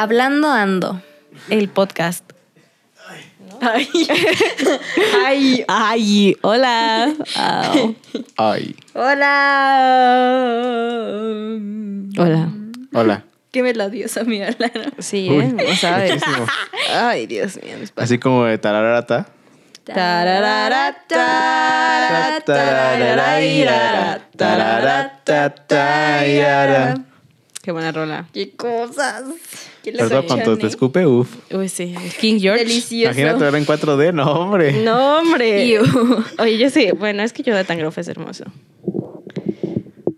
[0.00, 1.02] Hablando ando.
[1.50, 2.24] El podcast.
[3.60, 3.86] Ay.
[5.26, 5.64] Ay.
[5.68, 7.12] Ay, hola.
[7.36, 7.94] Au.
[8.38, 8.74] Ay.
[8.94, 9.28] Hola.
[12.16, 12.48] Hola.
[12.94, 13.24] Hola.
[13.52, 14.90] Qué melodiosa mi Alana.
[15.00, 15.54] Sí, Uy, ¿eh?
[15.70, 16.46] O sea, es- muchísimo.
[16.94, 17.76] Ay, Dios mío.
[17.78, 19.26] mis Así como de tararata.
[19.84, 26.94] Tararara, tarara, Tarararairara, tararatatayara.
[27.62, 28.26] Qué buena rola.
[28.32, 29.24] Qué cosas.
[29.98, 31.36] Todo cuando te escupe, uff.
[31.52, 31.94] Uy, sí.
[32.20, 32.64] King George.
[32.64, 33.12] Delicioso.
[33.12, 34.72] Imagínate verlo en 4D, no, hombre.
[34.82, 35.66] No, hombre.
[35.68, 35.82] Iu.
[36.38, 36.90] Oye, yo sí.
[36.98, 38.44] Bueno, es que yo de tan es hermoso.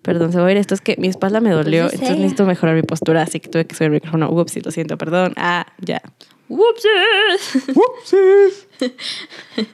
[0.03, 0.75] Perdón, se va a ir esto.
[0.75, 1.83] Es que mi espalda me dolió.
[1.83, 3.23] Pues entonces necesito mejorar mi postura.
[3.23, 4.31] Así que tuve que subir el micrófono.
[4.31, 5.33] Ups, lo siento, perdón.
[5.37, 6.03] Ah, ya.
[6.49, 7.69] Whoopsies.
[7.77, 8.69] Upsis.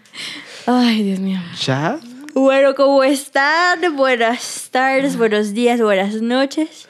[0.66, 1.40] Ay, Dios mío.
[1.64, 1.98] ¿Ya?
[2.34, 3.96] Bueno, ¿cómo están?
[3.96, 6.87] Buenas tardes, buenos días, buenas noches.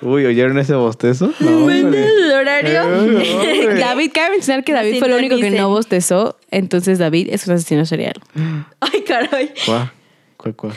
[0.00, 1.32] Uy, ¿oyeron ese bostezo?
[1.40, 2.82] No, el horario.
[2.82, 3.74] Eh, no.
[3.80, 6.38] David, cabe mencionar que David fue el único que no bostezó.
[6.50, 8.14] Entonces, David es un asesino serial.
[8.80, 9.52] Ay, caray.
[9.64, 9.92] ¿Cuál?
[10.36, 10.72] ¿Cuál, cuál?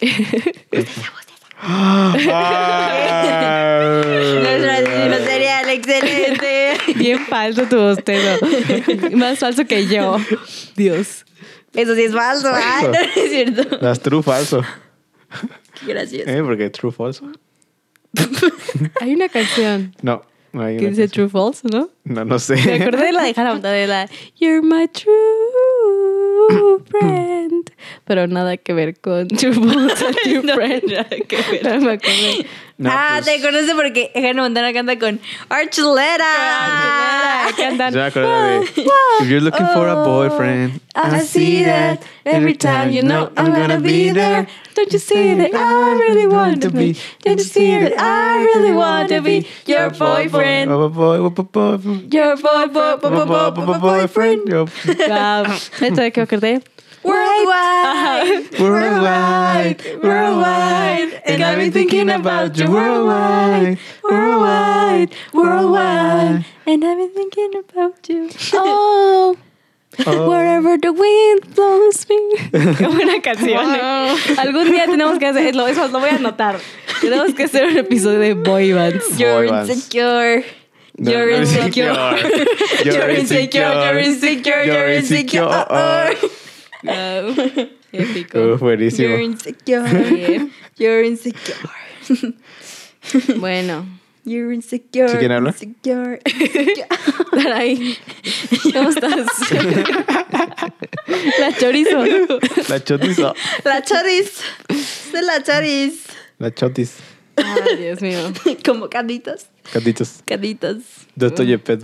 [1.58, 2.12] Ah.
[4.42, 6.72] Nuestro asesino serial, excelente.
[6.96, 8.46] Bien falso tu bostezo.
[9.12, 10.18] Más falso que yo.
[10.76, 11.24] Dios.
[11.72, 12.80] Eso sí es falso, ¿ah?
[12.82, 12.92] Falso.
[12.92, 13.78] No, no es cierto.
[13.80, 14.62] Las true falso.
[15.80, 16.28] Qué gracioso.
[16.30, 16.42] ¿Eh?
[16.42, 17.32] Porque true falso.
[19.00, 20.22] Hay una canción No.
[20.52, 21.28] no hay que una dice canción.
[21.28, 21.90] True False, ¿no?
[22.04, 22.56] No, no sé.
[22.56, 27.70] Me acordé de la de Hannah Montana, de la You're my true friend.
[28.04, 30.84] Pero nada que ver con True False, True Friend.
[30.90, 31.62] Nada que ver.
[31.80, 32.46] No me acordé.
[32.78, 36.24] No, ah, pues, te conoce porque Hannah Montana canta con Archuleta.
[37.56, 37.94] Cantan.
[37.94, 38.64] yo me acordé de
[39.20, 43.80] If you're looking for a boyfriend, I see that every time you know I'm gonna
[43.80, 44.46] be there.
[44.74, 46.96] Don't you see that I really want to be?
[47.24, 50.70] Don't you see that I really want to be your boyfriend?
[50.70, 54.48] Oh, boy, oh, boy, boy, boy, Your boy, boy, boy, boy, boy, boy, boy, boyfriend.
[54.48, 54.66] Yo-
[55.08, 55.44] Wow.
[55.80, 56.62] ¿Esto de qué me acordé?
[57.06, 58.58] Worldwide.
[58.58, 66.44] Worldwide, worldwide, and I've been thinking about you worldwide, worldwide, worldwide.
[66.66, 68.28] And I've been thinking about you.
[68.54, 69.36] Oh.
[70.04, 70.28] Oh.
[70.28, 72.18] Wherever the wind blows me.
[72.76, 73.74] Qué buena canción.
[73.74, 74.14] ¿eh?
[74.36, 76.58] Algún día tenemos que hacer, lo, eso lo voy a anotar.
[77.00, 79.18] Tenemos que hacer un episodio de boy bands.
[79.18, 79.70] You're Boy bands.
[79.70, 80.44] insecure.
[80.98, 81.94] You're insecure.
[82.84, 83.62] You're insecure.
[83.84, 84.64] You're insecure.
[84.64, 85.44] You're insecure.
[85.48, 86.30] Oh, oh.
[86.82, 87.34] Wow.
[87.92, 88.54] Épico.
[88.54, 89.08] Uh, buenísimo.
[89.08, 89.82] You're insecure.
[89.82, 90.52] Bien.
[90.76, 91.56] You're insecure.
[93.38, 93.86] Bueno,
[94.26, 95.08] You're insecure.
[95.08, 95.50] ¿Sí quién habla?
[95.50, 96.18] Insecure.
[97.30, 97.96] Taray,
[98.72, 99.24] ¿cómo estás?
[101.38, 102.04] La chorizo.
[102.68, 103.34] La chotiza.
[103.64, 104.40] La charis.
[105.12, 106.06] De la charis.
[106.38, 106.96] La chotis.
[107.36, 108.32] Ay, Dios mío.
[108.64, 109.46] Como caditos.
[109.72, 110.22] Catitos.
[110.24, 110.82] Caditos.
[111.14, 111.80] Yo estoy en Pet.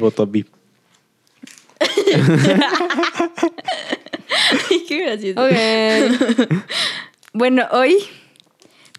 [4.92, 5.42] Qué gracioso.
[5.42, 6.58] Ok.
[7.34, 7.96] Bueno, hoy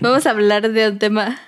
[0.01, 1.39] vamos a hablar de un tema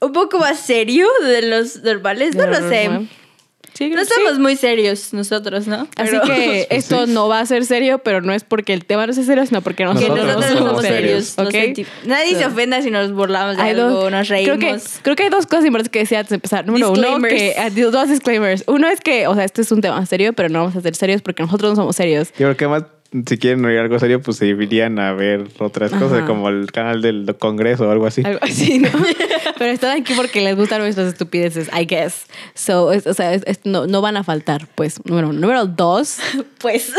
[0.00, 2.34] un poco más serio de los normales.
[2.36, 3.06] No lo sé.
[3.80, 4.10] Sí, No sí.
[4.14, 5.88] somos muy serios nosotros, ¿no?
[5.96, 9.06] Así Pero- que esto no va a ser serio, pero no es porque el tema
[9.06, 11.32] no sea serio, sino porque que nosotros, nosotros no somos somos serios.
[11.38, 11.44] ¿ok?
[11.44, 14.82] no senti- Nadie se ofenda si nos burlamos de Hay algo, dos- nos creo reímos.
[14.82, 16.66] que, creo que hay dos cosas importantes que decía antes de empezar.
[16.66, 18.64] Número uno, que, ah, dos disclaimers.
[18.66, 20.94] Uno es que, o sea, este es un tema serio, pero no vamos a ser
[20.94, 22.28] serios porque nosotros no somos serios.
[22.38, 22.82] Yo creo que más,
[23.26, 27.02] si quieren oír algo serio, pues se irían a ver otras cosas, como el canal
[27.02, 28.22] del Congreso o algo así.
[28.24, 28.88] Algo así, ¿no?
[29.58, 32.26] pero están aquí porque les gustan nuestras estupideces, I guess.
[32.54, 35.04] So, es- o sea, es- es- no, no van a faltar, pues.
[35.04, 36.18] Número, número dos,
[36.60, 36.92] Pues.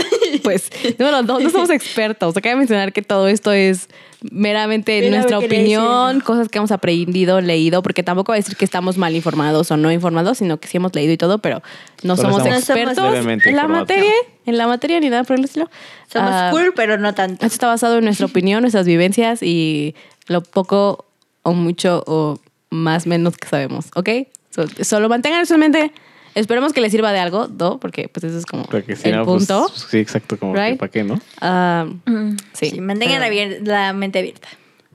[0.44, 0.70] pues,
[1.00, 2.36] número dos, no somos expertos.
[2.36, 3.88] Acabo de mencionar que todo esto es
[4.30, 6.24] meramente Mira, nuestra opinión, decir.
[6.24, 9.78] cosas que hemos aprendido, leído, porque tampoco va a decir que estamos mal informados o
[9.78, 11.62] no informados, sino que sí hemos leído y todo, pero
[12.04, 12.98] no Solo somos expertos
[13.46, 14.12] en la materia,
[14.46, 15.70] en la materia ni nada por el estilo.
[16.12, 17.34] Somos Ah, cool, pero no tanto.
[17.46, 19.96] Esto está basado en nuestra opinión, nuestras vivencias y
[20.28, 21.06] lo poco
[21.44, 22.40] o mucho o
[22.70, 24.10] más menos que sabemos, ¿ok?
[24.52, 25.92] So- solo mantengan eso en mente.
[26.36, 27.80] Esperemos que les sirva de algo, ¿no?
[27.80, 29.68] Porque pues eso es como Porque si el no, pues, punto.
[29.70, 30.80] sí, exacto, como que Right?
[30.80, 31.20] para qué, ¿no?
[31.42, 34.48] Ah, Mm, sí, Sí, mantengan pero- la mente abierta.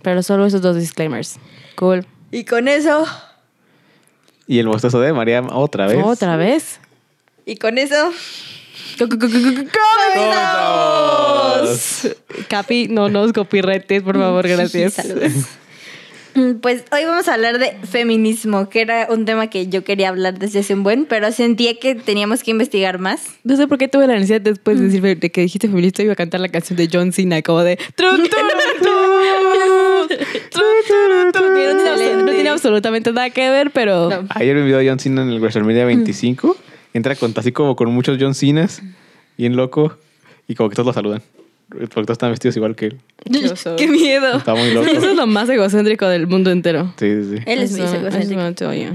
[0.03, 1.37] pero solo esos dos disclaimers.
[1.75, 2.07] Cool.
[2.33, 3.07] Y con eso,
[4.49, 5.99] Y el bostezo de María otra vez.
[6.05, 6.81] ¿Otra vez?
[7.45, 8.13] y con eso,
[11.07, 12.09] ¡Comenzamos!
[12.49, 14.95] Capi, no nos copyrightes, por favor, gracias.
[14.95, 15.33] Saludos.
[16.37, 20.11] Mm, Pues hoy vamos a hablar de feminismo, que era un tema que yo quería
[20.11, 23.27] hablar desde hace un buen, pero sentía que teníamos que investigar más.
[23.43, 26.13] No sé por qué tuve la necesidad después de decir de que dijiste feminista iba
[26.13, 27.79] a cantar la canción de John Cena, como de.
[32.25, 34.11] No tiene absolutamente nada que ver, pero...
[34.11, 34.27] No.
[34.31, 36.57] Ayer vi un video de John Cena en el WrestleMania 25.
[36.93, 38.83] Entra con, así como con muchos John Cenas,
[39.37, 39.97] bien loco,
[40.49, 41.23] y como que todos lo saludan.
[41.69, 43.01] Porque todos están vestidos igual que él.
[43.77, 44.37] Qué miedo.
[44.37, 44.87] Está muy loco.
[44.87, 46.95] Eso es lo más egocéntrico del mundo entero.
[46.99, 47.43] Sí, sí, sí.
[47.47, 48.41] Él es muy egocéntrico.
[48.41, 48.93] eso te oye.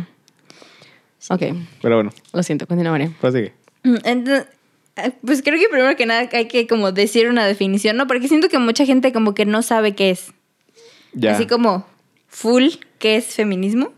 [1.30, 1.42] Ok,
[1.82, 3.12] Pero bueno, lo siento, continúa, María.
[3.20, 3.54] prosigue.
[3.84, 4.48] Mm, Entonces,
[4.96, 8.08] eh, pues creo que primero que nada hay que como decir una definición, ¿no?
[8.08, 10.34] Porque siento que mucha gente como que no sabe qué es.
[11.14, 11.36] Ya.
[11.36, 11.86] Así como
[12.28, 12.70] full,
[13.00, 13.94] ¿qué es feminismo?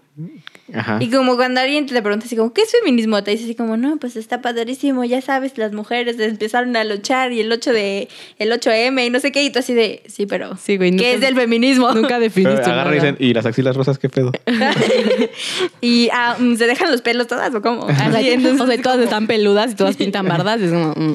[0.73, 0.97] Ajá.
[1.01, 3.21] Y como cuando alguien te pregunta así como, ¿qué es feminismo?
[3.23, 7.33] Te dice así como, no, pues está padrísimo, ya sabes, las mujeres empezaron a luchar
[7.33, 8.07] y el 8 de,
[8.39, 10.95] el 8M y no sé qué, y tú así de, sí, pero, Sí, güey, ¿qué
[10.95, 11.91] nunca- es del feminismo?
[11.93, 14.31] Nunca definiste agarran y dicen, ¿y las axilas rosas qué pedo?
[15.81, 17.81] y ah, mm, se dejan los pelos todas o cómo.
[17.81, 20.61] O sea, Así, entonces, o sea, todas están peludas y todas pintan bardas.
[20.61, 21.13] es como, mm.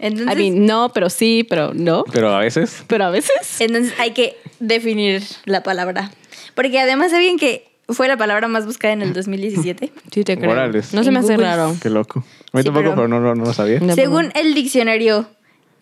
[0.00, 2.04] entonces, I mean, no, pero sí, pero no.
[2.12, 2.84] Pero a veces.
[2.86, 3.32] Pero a veces.
[3.60, 6.10] entonces hay que definir la palabra.
[6.54, 9.92] Porque además saben que fue la palabra más buscada en el 2017.
[10.12, 10.48] Sí, te creo.
[10.50, 10.92] Morales.
[10.94, 11.46] No se me hace Google.
[11.46, 11.76] raro.
[11.82, 12.20] Qué loco.
[12.52, 13.80] A mí Sí, tampoco, pero- pero, no, no, no lo sabía.
[13.94, 15.26] Según el diccionario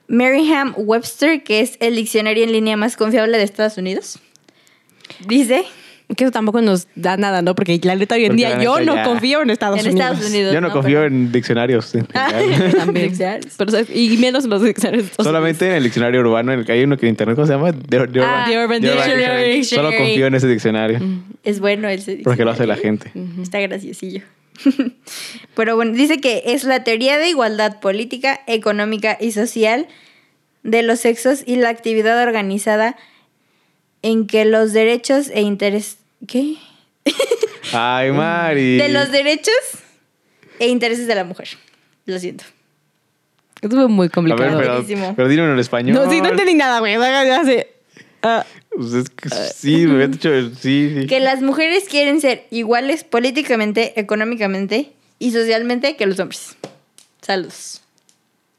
[0.08, 4.18] Merriam-Webster, que es el diccionario en línea más confiable de Estados Unidos,
[5.26, 5.64] dice
[6.16, 7.54] Que eso tampoco nos da nada, ¿no?
[7.54, 10.10] Porque la neta hoy en Porque día yo no ya- confío en Estados en Unidos.
[10.10, 10.54] Estados Unidos.
[10.54, 11.94] Yo no, confío en diccionarios.
[11.94, 12.72] en general.
[12.76, 13.08] También.
[13.10, 13.54] Diccionarios.
[13.56, 13.88] Pero, ¿sabes?
[13.94, 15.08] y menos los diccionarios.
[15.18, 17.52] Solamente en el diccionario urbano, en el que hay uno que en internet, ¿cómo se
[17.52, 17.72] llama?
[17.72, 19.64] The, The Ah, The Urban Dictionary.
[19.64, 20.98] Solo confío en ese diccionario.
[21.44, 23.12] Es bueno ese Porque lo hace la diccionario.
[23.14, 23.42] gente.
[23.42, 24.22] Está graciosillo.
[25.54, 29.86] Pero bueno, dice que es la teoría de igualdad política, económica y social
[30.62, 32.96] de los sexos y la actividad organizada
[34.02, 35.98] en que los derechos e intereses...
[36.26, 36.56] ¿Qué?
[37.72, 38.76] Ay, Mari.
[38.78, 39.54] De los derechos
[40.58, 41.48] e intereses de la mujer.
[42.06, 42.44] Lo siento.
[43.60, 44.58] Fue muy A ver, complicado.
[44.86, 45.94] pero, pero dilo en el español.
[45.94, 46.94] no, sí, no entendí nada, güey.
[46.94, 47.68] Ya sé.
[48.22, 48.44] Ah,
[48.74, 50.30] Pues es que sí, me había dicho.
[50.56, 51.06] Sí, sí.
[51.06, 56.56] Que las mujeres quieren ser iguales políticamente, económicamente y socialmente que los hombres.
[57.22, 57.82] Saludos.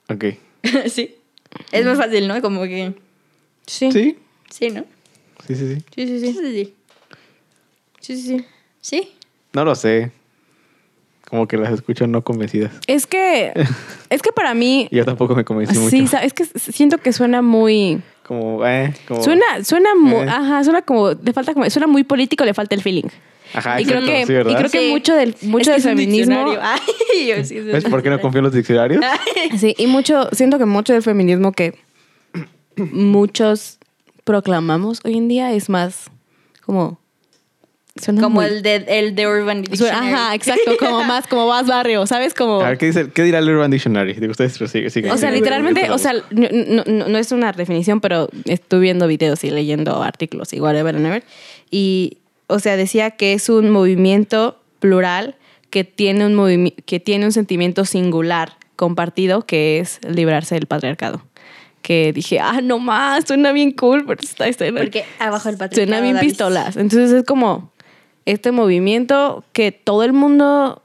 [0.09, 0.25] Ok.
[0.87, 1.15] sí.
[1.71, 2.41] Es más fácil, ¿no?
[2.41, 2.93] Como que...
[3.65, 3.91] sí.
[3.91, 4.17] Sí,
[4.49, 4.85] Sí, ¿no?
[5.47, 5.83] sí, sí, sí.
[5.95, 6.53] Sí, sí, Sí, sí.
[6.53, 6.73] sí,
[8.01, 8.15] sí.
[8.17, 8.45] Sí, sí,
[8.81, 9.11] sí.
[9.53, 10.11] No lo sé.
[11.29, 12.73] Como que las escucho no convencidas.
[12.87, 13.53] Es que,
[14.09, 15.89] es que para mí, yo tampoco me convencí mucho.
[15.89, 19.23] sí, es que siento que suena muy, Como, eh, como.
[19.23, 20.27] suena, suena, mu- Eh.
[20.29, 23.07] ajá, suena como, le falta como, suena muy político, le falta el feeling.
[23.53, 24.89] Ajá, y creo que, y creo que Sí.
[24.89, 26.45] mucho del, mucho Es que del feminismo.
[26.61, 29.03] Ay, yo sí, ¿Ves por qué no confío en los diccionarios?
[29.57, 31.77] sí, y mucho, siento que mucho del feminismo que
[32.77, 33.77] muchos
[34.23, 36.09] proclamamos hoy en día es más
[36.65, 36.99] como,
[37.95, 40.07] suena Como muy- el de, el de Urban Dictionary.
[40.13, 42.33] ajá, exacto, como más, como más barrio, ¿sabes?
[42.33, 44.13] Como, A ver, ¿qué, dice, ¿qué dirá el Urban Dictionary?
[44.13, 45.11] Digo, ustedes sigue, sigue.
[45.11, 46.47] O sea, literalmente, o sea, no,
[46.85, 51.05] no- no- es una definición, pero estuve viendo videos y leyendo artículos y whatever and
[51.05, 51.23] ever.
[51.69, 55.35] Y, o sea, decía que es un movimiento plural
[55.69, 61.23] que tiene un, movimi- que tiene un sentimiento singular compartido que es librarse del patriarcado.
[61.81, 65.85] Que dije, ah, no más, suena bien cool, pero está, está Porque abajo el patriarcado.
[65.87, 66.29] Suena bien Davis.
[66.33, 66.77] pistolas.
[66.77, 67.70] Entonces es como
[68.25, 70.81] este movimiento que todo el mundo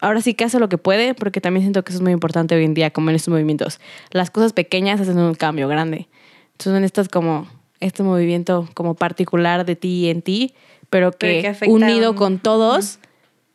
[0.00, 2.54] ahora sí que hace lo que puede, porque también siento que eso es muy importante
[2.54, 3.80] hoy en día, como en estos movimientos.
[4.10, 6.08] Las cosas pequeñas hacen un cambio grande.
[6.52, 7.48] Entonces en estas como
[7.80, 10.54] este movimiento como particular de ti y en ti,
[10.90, 12.98] pero Pero que, unido un- con todos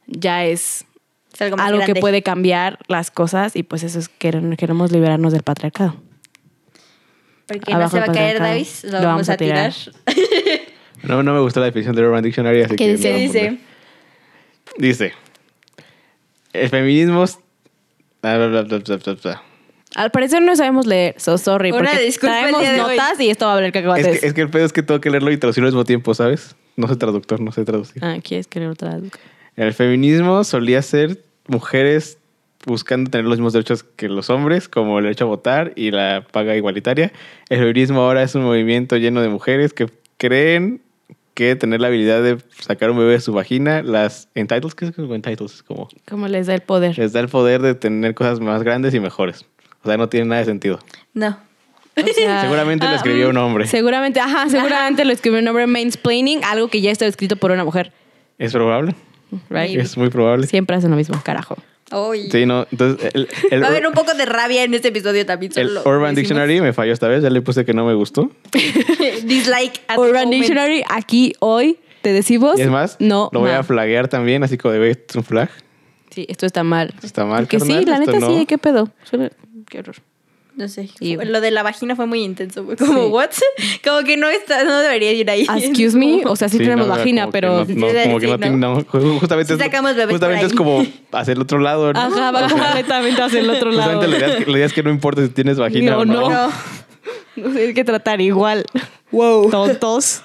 [0.07, 0.85] ya es
[1.33, 5.43] Es algo que puede cambiar las cosas y pues eso es que queremos liberarnos del
[5.43, 5.95] patriarcado.
[7.47, 8.39] Porque no Abajo se va a caer.
[8.39, 8.83] Davis.
[8.85, 9.73] Lo, Lo vamos a tirar.
[9.73, 9.95] tirar.
[11.03, 12.91] No, no me gustó la definición del Urban Dictionary, así ¿Qué que.
[12.93, 13.09] dice?
[13.11, 13.59] no ¿Qué voy a dice?
[14.77, 15.13] Dice.
[16.53, 17.23] El feminismo.
[17.23, 17.39] es-
[18.21, 19.43] bla, bla, bla, bla, bla, bla, bla.
[19.95, 22.97] Al parecer no sabemos leer, so sorry, Una porque disculpa el traemos día de hoy.
[22.97, 24.19] notas y esto va a valer Es cacahuates.
[24.21, 26.13] que, es que el pedo es que tengo que leerlo y traducirlo al mismo tiempo,
[26.15, 26.55] ¿sabes?
[26.77, 28.03] No soy traductor, no sé traducir.
[28.03, 29.19] Ah, ¿quieres que lo traduzca?
[29.55, 32.17] El feminismo solía ser mujeres
[32.65, 36.25] buscando tener los mismos derechos que los hombres, como el derecho a votar y la
[36.31, 37.11] paga igualitaria.
[37.49, 40.81] El feminismo ahora es un movimiento lleno de mujeres que creen
[41.33, 44.91] que tener la habilidad de sacar un bebé de su vagina, las entitles, ¿qué es
[44.91, 45.13] eso?
[45.13, 45.63] entitles?
[45.63, 46.97] Como ¿Cómo les da el poder?
[46.97, 49.45] les da el poder de tener cosas más grandes y mejores.
[49.83, 50.79] O sea, no tiene nada de sentido.
[51.13, 51.37] No.
[51.95, 53.67] O sea, Seguramente lo escribió un hombre.
[53.67, 57.63] Seguramente, ajá, seguramente lo escribió un hombre mansplaining, algo que ya está escrito por una
[57.63, 57.91] mujer.
[58.37, 58.95] ¿Es probable?
[59.49, 59.77] Right?
[59.79, 60.47] Es muy probable.
[60.47, 61.57] Siempre hacen lo mismo, carajo.
[61.91, 62.29] Uy.
[62.31, 62.65] Sí, no.
[62.71, 65.51] Entonces, el, el, Va a haber un poco de rabia en este episodio también.
[65.55, 66.15] el solo lo Urban.
[66.15, 67.21] Dictionary me falló esta vez.
[67.23, 68.31] Ya le puse que no me gustó.
[69.25, 69.81] Dislike.
[69.87, 70.29] at Urban.
[70.29, 72.57] Dictionary, aquí hoy te decimos.
[72.57, 73.29] Y es más, no.
[73.31, 73.59] lo voy ma.
[73.59, 75.49] a flaguear también, así como de, "Güey, esto es un flag.
[76.09, 76.93] Sí, esto está mal.
[77.03, 78.37] Está mal, Porque sí, la neta no".
[78.37, 78.89] sí, qué pedo.
[79.03, 79.31] Suena-
[79.69, 79.95] Qué horror.
[80.55, 80.87] No sé.
[80.99, 82.63] Y- Lo de la vagina fue muy intenso.
[82.63, 83.09] Fue como, Sí.
[83.09, 83.29] ¿what?
[83.83, 85.47] Como que no está, no debería ir ahí.
[85.57, 87.65] Excuse me, o sea, sí, Sí, tenemos no, vagina, pero...
[87.65, 88.57] no- no, como que no no.
[88.75, 91.99] no, ju- justamente, sacamos bebés justamente es como hacia el otro lado, ¿no?
[91.99, 93.99] Ajá, va completamente hacia el otro lado.
[93.99, 95.99] Justamente la idea, es que, la idea es que no importa si tienes vagina No,
[95.99, 96.29] o no.
[96.29, 96.51] no.
[97.35, 98.63] Nos hay que tratar igual.
[99.11, 99.49] Wow.
[99.49, 100.21] Tontos.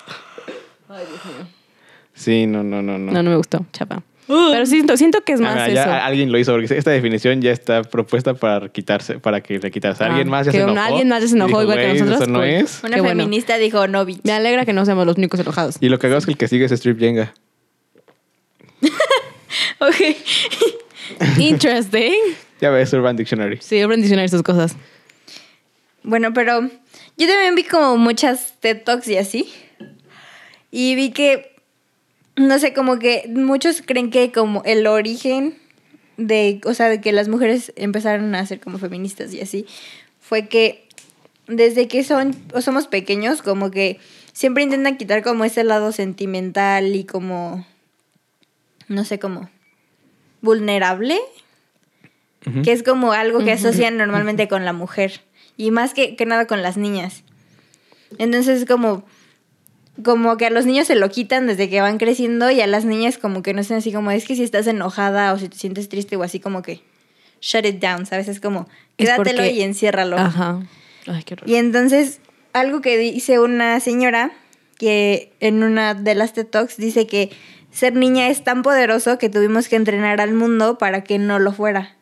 [2.15, 3.13] Sí, no, no, no, no.
[3.13, 4.03] No, no me gustó, chapa.
[4.29, 5.93] Pero siento, siento que es Ah, más mira, eso.
[5.93, 10.05] alguien lo hizo porque esta definición ya está propuesta para quitarse, para que le quitarse.
[10.05, 10.79] Ah, Alguien más ya que se enojó.
[10.81, 12.49] alguien más ya se enojó dijo, igual que "Güey, nosotros, Eso no cool".
[12.49, 12.81] es.
[12.85, 13.23] Una Qué bueno.
[13.23, 14.21] feminista dijo no, bitch.
[14.25, 15.77] Me alegra que no seamos los únicos enojados.
[15.81, 17.33] Y lo que hago es que el que sigue es Strip Jenga.
[19.81, 19.95] Ok.
[21.39, 22.13] Interesting.
[22.61, 23.59] Ya ves Urban Dictionary.
[23.61, 24.77] Sí, Urban Dictionary sus cosas.
[26.03, 26.61] Bueno, pero
[27.17, 29.49] yo también vi como muchas TED Talks y así.
[30.71, 31.55] Y vi que,
[32.39, 35.59] no sé, como que muchos creen que como el origen
[36.17, 39.67] de, o sea, de que las mujeres empezaron a ser como feministas y así,
[40.21, 40.87] fue que
[41.47, 43.99] desde que son o somos pequeños, como que
[44.33, 47.67] siempre intentan quitar como ese lado sentimental y como,
[48.89, 49.49] no sé, como
[50.41, 51.19] vulnerable,
[52.63, 55.21] que es como algo que asocian normalmente con la mujer
[55.57, 57.25] y más que, que nada con las niñas.
[58.19, 59.05] Entonces es como,
[60.05, 62.85] como que a los niños se lo quitan desde que van creciendo y a las
[62.85, 65.57] niñas como que no sé así como es que si estás enojada o si te
[65.57, 66.81] sientes triste o así como que
[67.41, 68.29] shut it down, ¿sabes?
[68.29, 70.17] Es como Es quédatelo porque- y enciérralo.
[70.19, 70.61] Ajá.
[71.07, 71.49] Ay, qué horror.
[71.49, 72.21] Y entonces,
[72.53, 74.33] algo que dice una señora
[74.79, 77.31] que en una de las TED Talks dice que
[77.73, 81.53] ser niña es tan poderoso que tuvimos que entrenar al mundo para que no lo
[81.53, 81.97] fuera.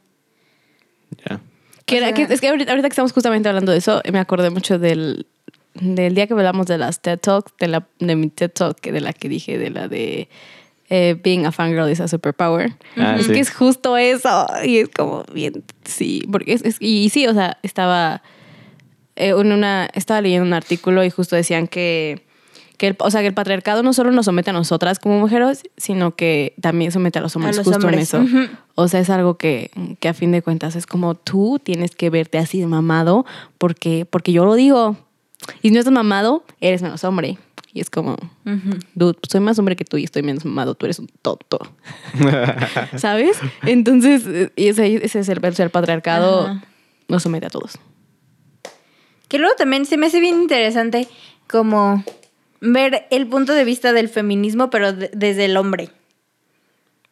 [1.28, 1.40] Ya.
[1.86, 4.02] Que O era- sea- que- es que ahorita, ahorita que estamos justamente hablando de eso,
[4.12, 5.26] me acordé mucho del,
[5.80, 9.00] del día que hablamos de las TED Talks, de, la, de mi TED Talk, de
[9.00, 10.28] la que dije, de la de
[10.88, 12.74] eh, Being a Fangirl is a Superpower.
[12.96, 13.32] Ah, es sí.
[13.32, 14.46] que es justo eso.
[14.64, 16.22] Y es como bien, sí.
[16.30, 18.22] Porque es, es- y sí, o sea, estaba,
[19.16, 22.24] eh, en una, estaba leyendo un artículo y justo decían que,
[22.78, 25.62] que el, o sea, que el patriarcado no solo nos somete a nosotras como mujeres,
[25.76, 28.12] sino que también somete a los hombres los justo hombres.
[28.14, 28.36] en eso.
[28.38, 28.48] Ujú.
[28.76, 32.10] O sea, es algo que, que a fin de cuentas es como tú tienes que
[32.10, 33.24] verte así de mamado
[33.58, 34.96] porque, porque yo lo digo.
[35.62, 37.38] Y si no estás mamado, eres menos hombre.
[37.72, 38.16] Y es como,
[38.94, 41.58] dude, soy más hombre que tú y estoy menos mamado, tú eres un tonto.
[42.96, 43.38] ¿Sabes?
[43.66, 46.64] Entonces, eh, y ese, ese es el, patriarcado, Ajá.
[47.08, 47.78] nos somete a todos.
[49.28, 51.06] Que luego también se me hace bien interesante
[51.48, 52.02] como
[52.60, 55.90] ver el punto de vista del feminismo, pero de- desde el hombre.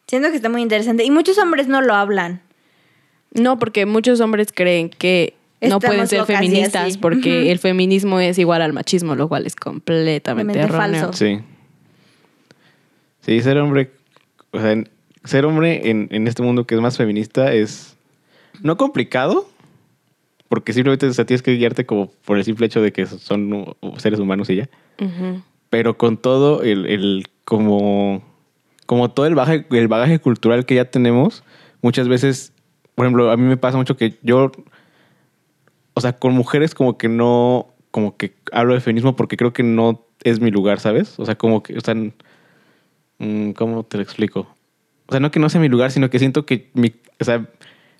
[0.07, 1.03] Siento que está muy interesante.
[1.03, 2.41] Y muchos hombres no lo hablan.
[3.33, 6.97] No, porque muchos hombres creen que no pueden ser feministas así.
[6.97, 10.77] porque el feminismo es igual al machismo, lo cual es completamente erróneo.
[11.01, 11.13] falso.
[11.13, 11.39] Sí.
[13.21, 13.91] Sí, ser hombre.
[14.51, 14.89] O sea, en-
[15.23, 17.97] ser hombre en, en este mundo que es más feminista es.
[18.61, 19.49] No complicado.
[20.47, 23.75] Porque simplemente o sea, tienes que guiarte como por el simple hecho de que son
[23.97, 24.69] seres humanos y ya.
[25.71, 28.23] Pero con todo el, el como.
[28.85, 31.43] Como todo el bagaje, el bagaje cultural que ya tenemos,
[31.81, 32.53] muchas veces,
[32.93, 34.51] por ejemplo, a mí me pasa mucho que yo,
[35.95, 39.63] o sea, con mujeres como que no, como que hablo de feminismo porque creo que
[39.63, 41.17] no es mi lugar, ¿sabes?
[41.17, 44.47] O sea, como que, sea, mm, ¿cómo te lo explico?
[45.07, 47.47] O sea, no que no sea mi lugar, sino que siento que mi, o sea,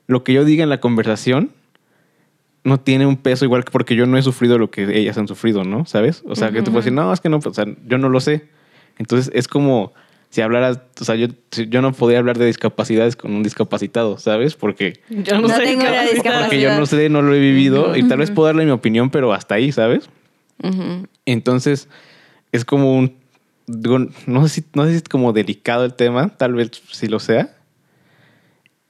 [0.07, 1.51] lo que yo diga en la conversación
[2.65, 5.27] no tiene un peso igual que porque yo no he sufrido lo que ellas han
[5.27, 5.85] sufrido, ¿no?
[5.85, 6.23] ¿Sabes?
[6.25, 8.19] O sea, que tú puedes decir, no, es que no, o sea, yo no lo
[8.19, 8.49] sé.
[8.97, 9.93] Entonces es como
[10.35, 14.17] si hablaras, o sea, yo, si- yo no podía hablar de discapacidades con un discapacitado,
[14.17, 14.55] ¿sabes?
[14.55, 16.13] Porque, Yo No sé tengo qué una va a decir.
[16.15, 16.41] discapacidad.
[16.47, 19.09] porque yo no sé, no lo he vivido y tal vez puedo darle mi opinión,
[19.09, 20.09] pero hasta ahí, ¿sabes?
[21.25, 21.87] Entonces,
[22.51, 23.15] es como un.
[23.67, 27.07] digo, no, sé si, no sé si es como delicado el tema, tal vez sí
[27.07, 27.55] lo sea.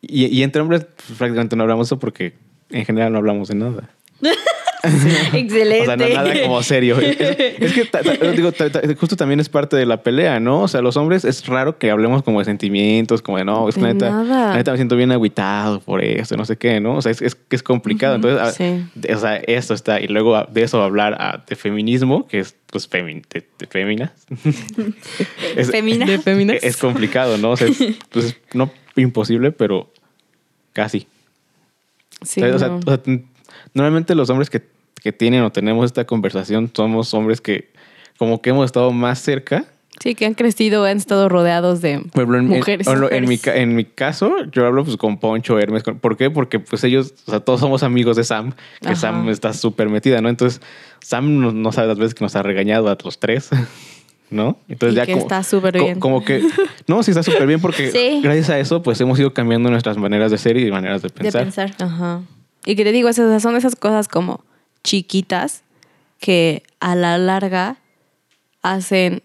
[0.02, 2.34] Y, y entre hombres, pues, prácticamente no hablamos eso porque
[2.72, 3.90] en general no hablamos de nada.
[5.34, 5.82] Excelente.
[5.82, 6.98] O sea, no nada como serio.
[7.00, 7.20] Es,
[7.60, 8.52] es que digo,
[9.00, 10.62] justo también es parte de la pelea, ¿no?
[10.62, 13.78] O sea, los hombres es raro que hablemos como de sentimientos, como de no, es
[13.78, 14.50] la neta, nada.
[14.52, 16.96] la neta me siento bien agüitado por esto, no sé qué, ¿no?
[16.98, 18.16] O sea, es, es, que es complicado.
[18.16, 18.86] Entonces, a- sí.
[18.96, 20.00] de- o sea, esto está.
[20.02, 24.12] Y luego de eso hablar a- de feminismo, que es pues de, de féminas.
[25.56, 26.06] es, Femina.
[26.06, 26.58] De féminas.
[26.62, 27.52] es complicado, ¿no?
[27.52, 27.78] O sea, es,
[28.10, 29.92] pues, no imposible, pero
[30.74, 31.08] casi.
[32.22, 32.78] Sí, O sea, no.
[32.78, 33.24] o sea, t-
[33.74, 34.62] normalmente los hombres que,
[35.06, 37.72] que tienen o tenemos esta conversación somos hombres que
[38.18, 39.66] como que hemos estado más cerca.
[40.02, 42.88] Sí, que han crecido, han estado rodeados de Por ejemplo, en, en- mujeres.
[42.88, 43.62] en, en mi, mujeres.
[43.62, 45.84] en mi caso, yo hablo pues con Poncho, Hermes.
[45.84, 46.32] con- ¿Por qué?
[46.32, 48.96] Porque pues ellos, o sea, todos somos amigos de Sam, que Ajá.
[48.96, 50.30] Sam está súper metida, ¿no?
[50.30, 50.60] Entonces,
[51.02, 53.50] Sam no, no sabe las veces que nos ha regañado a los tres,
[54.32, 54.58] ¿no?
[54.68, 56.00] Entonces Y que está súper co- bien.
[56.00, 56.42] Como que,
[56.88, 58.22] no, sí está súper bien porque Sí.
[58.24, 61.14] gracias a eso pues hemos ido cambiando nuestras maneras de ser y maneras de de
[61.14, 61.44] pensar.
[61.44, 61.72] pensar.
[61.80, 62.22] Ajá.
[62.66, 64.44] Y que te digo, esas son esas cosas como
[64.86, 65.64] chiquitas
[66.20, 67.78] que a la larga
[68.62, 69.22] hacen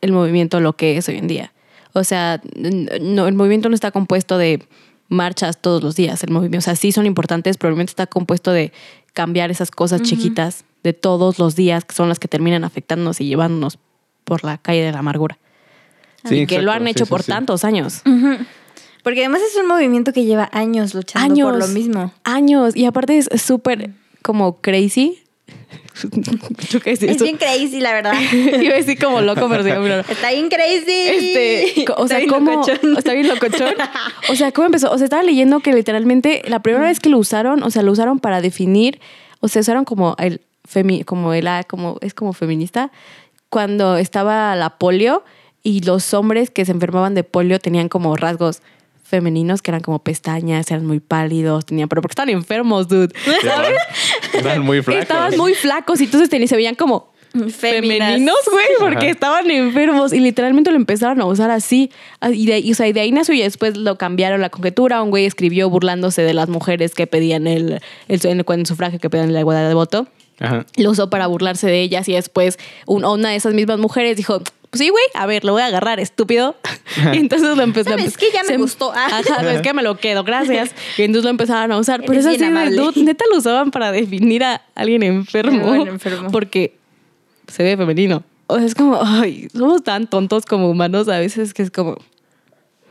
[0.00, 1.52] el movimiento lo que es hoy en día.
[1.92, 4.62] O sea, no, el movimiento no está compuesto de
[5.08, 6.22] marchas todos los días.
[6.22, 8.72] El movimiento, o sea, sí son importantes, pero el movimiento está compuesto de
[9.12, 13.26] cambiar esas cosas chiquitas de todos los días, que son las que terminan afectándonos y
[13.26, 13.78] llevándonos
[14.24, 15.38] por la calle de la amargura.
[16.24, 17.32] Sí, y que lo han hecho sí, por sí.
[17.32, 18.02] tantos años.
[19.02, 21.50] Porque además es un movimiento que lleva años luchando años.
[21.50, 22.12] por lo mismo.
[22.22, 22.76] Años.
[22.76, 23.90] Y aparte es súper
[24.22, 25.18] como crazy.
[25.94, 26.08] Sé,
[26.84, 28.14] Es esto- bien crazy, la verdad.
[28.60, 30.84] Iba a decir como loco, pero sí, pero- Está bien crazy.
[30.86, 32.50] Este, o Está sea, bien ¿cómo?
[32.52, 32.96] locochón.
[32.96, 33.74] Está bien locochón.
[34.30, 34.90] O sea, ¿cómo empezó?
[34.90, 37.92] O sea, estaba leyendo que literalmente la primera vez que lo usaron, o sea, lo
[37.92, 39.00] usaron para definir,
[39.40, 42.90] o sea, usaron como el femi, como el como es como feminista
[43.48, 45.24] cuando estaba la polio
[45.62, 48.62] y los hombres que se enfermaban de polio tenían como rasgos
[49.10, 53.08] femeninos que eran como pestañas, eran muy pálidos, tenían, pero porque estaban enfermos, dude.
[53.44, 53.76] ¿Sabes?
[54.32, 55.02] Estaban muy flacos.
[55.02, 57.10] Estaban muy flacos y entonces tenían- se veían como
[57.54, 59.10] femeninos, güey, porque Ajá.
[59.10, 61.90] estaban enfermos y literalmente lo empezaron a usar así.
[62.20, 64.50] Ah, Y de, ahí- o sea, y de ahí nació y después lo cambiaron la
[64.50, 65.02] conjetura.
[65.02, 69.10] Un güey escribió burlándose de las mujeres que pedían el, el, el, el sufragio, que
[69.10, 70.08] pedían la igualdad de voto.
[70.40, 70.64] Ajá.
[70.76, 74.42] Lo usó para burlarse de ellas y después un- una de esas mismas mujeres dijo,
[74.70, 76.56] pues sí, güey, a ver, lo voy a agarrar, estúpido.
[77.12, 78.26] y entonces lo empezó ¿Sabes qué?
[78.32, 78.92] Ya me gustó.
[78.94, 79.20] Ah.
[79.20, 80.70] Ajá, es que me lo quedo, gracias.
[80.96, 82.02] Y entonces lo empezaron a usar.
[82.06, 85.66] Pero es así neta lo usaban para definir a alguien enfermo.
[85.66, 86.30] Bueno, enfermo.
[86.30, 86.76] Porque
[87.48, 88.22] se ve femenino.
[88.46, 91.96] O sea, es como, ay, somos tan tontos como humanos a veces que es como,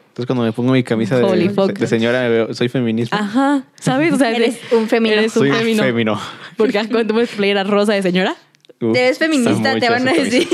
[0.09, 3.17] Entonces cuando me pongo mi camisa de, de- señora, me veo, soy feminista.
[3.17, 4.13] ajá, ¿sabes?
[4.13, 5.15] O sea, Eres un femino.
[5.15, 5.83] Eres un soy femino.
[5.83, 6.21] femino.
[6.55, 8.35] Porque ah, cuando te pones playera rosa de señora,
[8.81, 10.47] Uf, Te ves feminista, te van a decir.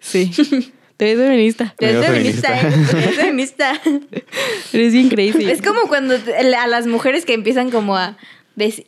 [0.00, 0.30] Sí.
[0.98, 1.74] Te ves feminista.
[1.78, 2.60] Te ves feminista.
[2.60, 2.72] ¿eh?
[2.90, 3.80] Te ves feminista.
[4.72, 5.48] Eres bien crazy.
[5.48, 8.16] Es como cuando a las mujeres que empiezan como a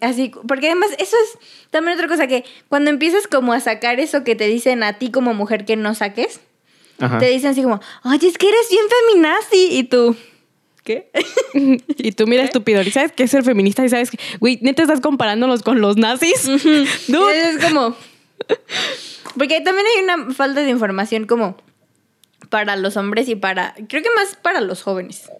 [0.00, 1.38] así, porque además eso es
[1.70, 5.10] también otra cosa que cuando empiezas como a sacar eso que te dicen a ti
[5.10, 6.40] como mujer que no saques,
[6.98, 7.18] Ajá.
[7.18, 10.16] te dicen así como, oye, es que eres bien feminazi y tú,
[10.82, 11.10] ¿qué?
[11.96, 13.84] Y tú mira estúpido, ¿y sabes qué es ser feminista?
[13.84, 16.44] Y sabes que, güey, neta estás comparándolos con los nazis.
[17.08, 17.50] Dude.
[17.50, 17.96] Es como,
[19.36, 21.56] porque también hay una falta de información como
[22.48, 25.30] para los hombres y para, creo que más para los jóvenes.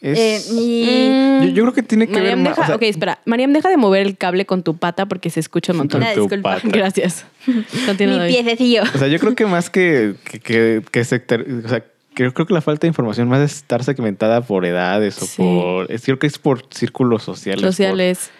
[0.00, 0.18] Es-
[0.50, 2.56] Eh, y Mm, yo, yo creo que tiene que Mariam, ver más.
[2.56, 3.20] deja, o sea, ok, espera.
[3.24, 6.02] Mariam, deja de mover el cable con tu pata porque se escucha un montón.
[6.02, 6.56] Una tu disculpa.
[6.56, 6.68] pata.
[6.68, 7.24] Gracias.
[7.86, 8.82] Continúa, mi piececillo.
[8.94, 12.52] O sea, yo creo que más que, que, que, que sector- o sea, creo que
[12.52, 15.36] la falta de información más es estar segmentada por edades o Sí.
[15.38, 17.62] por, es, creo que es por círculos sociales.
[17.62, 18.30] por- Sociales.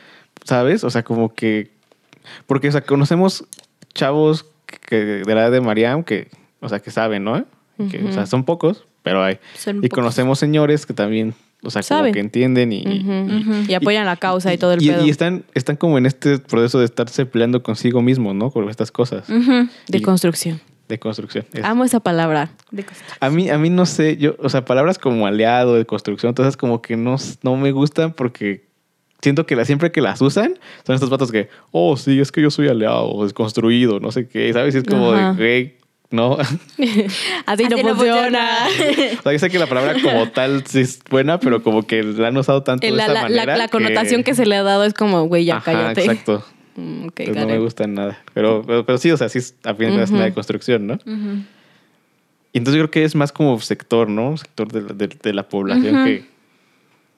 [0.45, 0.85] ¿Sabes?
[0.85, 1.71] O sea, como que,
[2.47, 3.45] porque, o sea, conocemos
[3.95, 4.47] chavos
[4.89, 6.29] que, de la edad de Mariam que,
[6.61, 7.45] o sea, que saben, ¿no?
[7.91, 9.39] Que, O sea, son pocos, pero hay.
[9.59, 9.91] Son y pocos.
[9.97, 14.73] conocemos señores que también, o sea, como que entienden y, apoyan la causa y, todo
[14.75, 15.05] el y, pedo.
[15.05, 18.51] y están, están como en este proceso de estarse peleando consigo mismo, ¿no?
[18.51, 20.61] Con estas cosas de y- construcción.
[20.89, 21.45] de construcción.
[21.53, 22.51] Es- Amo esa palabra.
[22.71, 23.05] De costa.
[23.21, 26.57] A mí, a mí no sé, yo, o sea, palabras como aliado, de construcción, entonces
[26.57, 28.67] como que no, no me gustan porque
[29.25, 30.55] siento que la, siempre que las usan
[30.87, 34.53] son estos vatos que, oh, sí, es que yo soy aliado, desconstruido, no sé qué,
[34.53, 34.75] ¿sabes?
[34.77, 35.33] Y es como Ajá.
[35.33, 35.75] de, güey,
[36.11, 36.37] no.
[37.47, 38.49] Así, no, Así no funciona.
[39.19, 42.03] o sea, yo sé que la palabra como tal sí es buena, pero como que
[42.05, 43.57] la han usado tanto de la, esa la- la- manera.
[43.57, 44.35] la connotación que...
[44.35, 46.01] se le ha dado es como, güey, ya Ajá, cállate.
[46.03, 46.45] exacto.
[46.77, 48.19] Mm, Pues no me gusta nada.
[48.35, 50.27] Pero, pero, pero sí, o sea, sí es a fin de cuentas una Ujú.
[50.31, 50.99] deconstrucción, ¿no?
[52.53, 54.37] Y entonces yo creo que es más como sector, ¿no?
[54.37, 56.25] Sector de, la- de- de la población que,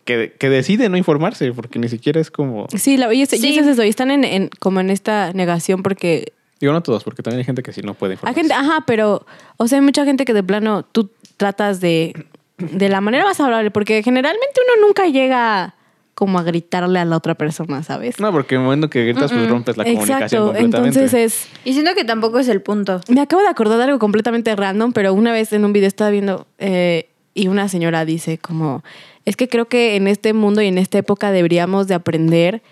[0.06, 2.66] que, que decide no informarse, porque ni siquiera es como...
[2.74, 3.58] Sí, la, y es, y Sí.
[3.58, 3.84] es eso.
[3.84, 7.44] Y están en, en- como en esta negación porque Digo, no todos, porque también hay
[7.44, 8.40] gente que sí no puede hay informarse.
[8.40, 9.26] gente, ajá, pero,
[9.58, 12.14] o sea, hay mucha gente que de plano tú tratas de,
[12.56, 15.74] de la manera más favorable, porque generalmente uno nunca llega
[16.14, 18.18] como a gritarle a la otra persona, ¿sabes?
[18.20, 20.98] No, porque en el momento que gritas, pues rompes la comunicación Exacto, completamente.
[21.00, 21.48] entonces es...
[21.66, 23.02] Y siento que tampoco es el punto.
[23.08, 26.08] Me acabo de acordar de algo completamente random, pero una vez en un video estaba
[26.08, 28.82] viendo eh, y una señora dice como,
[29.26, 32.62] es que creo que en este mundo y en esta época deberíamos de aprender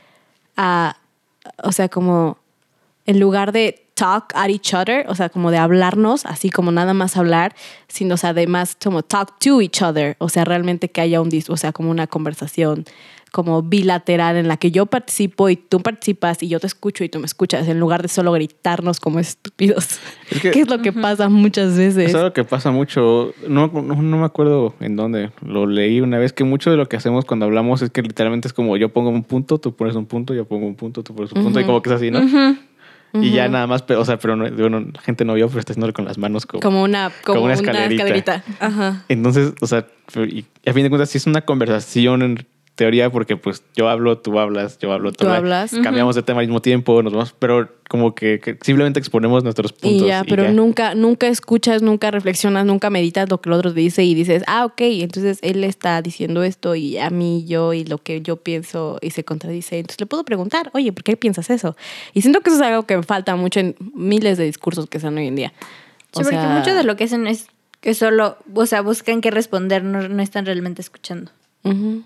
[0.57, 0.97] a,
[1.63, 2.39] o sea, como
[3.07, 6.95] en lugar de talk at each other, o sea, como de hablarnos, así como nada
[6.95, 7.55] más hablar,
[7.89, 11.29] sino, o sea, además como talk to each other, o sea, realmente que haya un,
[11.49, 12.85] o sea, como una conversación
[13.35, 17.09] como bilateral en la que yo participo y tú participas y yo te escucho y
[17.09, 19.99] tú me escuchas, en lugar de solo gritarnos como estúpidos.
[20.31, 22.11] Es que- ¿Qué es lo que pasa muchas veces?
[22.11, 23.35] Es algo que pasa mucho.
[23.49, 25.33] No, no, no me acuerdo en dónde.
[25.45, 28.47] Lo leí una vez que mucho de lo que hacemos cuando hablamos es que literalmente
[28.47, 31.13] es como yo pongo un punto, tú pones un punto, yo pongo un punto, tú
[31.13, 31.59] pones un punto.
[31.59, 32.21] Y como que es así, ¿no?
[33.21, 35.59] Y ya nada más, pero, o sea, pero no, bueno, la gente no vio, pero
[35.61, 36.61] está haciéndole con las manos como...
[36.61, 38.43] Como una, como Como una una escalerita.
[38.59, 39.05] Ajá.
[39.09, 39.87] Entonces, o sea,
[40.29, 44.19] y a fin de cuentas, sí es una conversación en- teoría porque pues yo hablo,
[44.19, 45.73] tú hablas, yo hablo, tú, Tú hablas.
[45.83, 49.73] Cambiamos de tema al mismo tiempo, nos vamos, pero como que, que simplemente exponemos nuestros
[49.73, 50.03] puntos.
[50.03, 50.51] Y ya, pero ya.
[50.51, 54.43] nunca, nunca escuchas, nunca reflexionas, nunca meditas lo que el otro te dice y dices,
[54.47, 58.37] ah, ok, entonces él está diciendo esto y a mí yo y lo que yo
[58.37, 59.79] pienso y se contradice.
[59.79, 61.77] Entonces le puedo preguntar, oye, ¿por qué piensas eso?
[62.13, 65.17] Y siento que eso es algo que falta mucho en miles de discursos que están
[65.17, 65.53] hoy en día.
[66.13, 67.47] O Sí, porque sea, mucho de lo que hacen es
[67.81, 71.31] que solo, o sea, buscan qué responder, no, no están realmente escuchando.
[71.63, 72.03] ujú.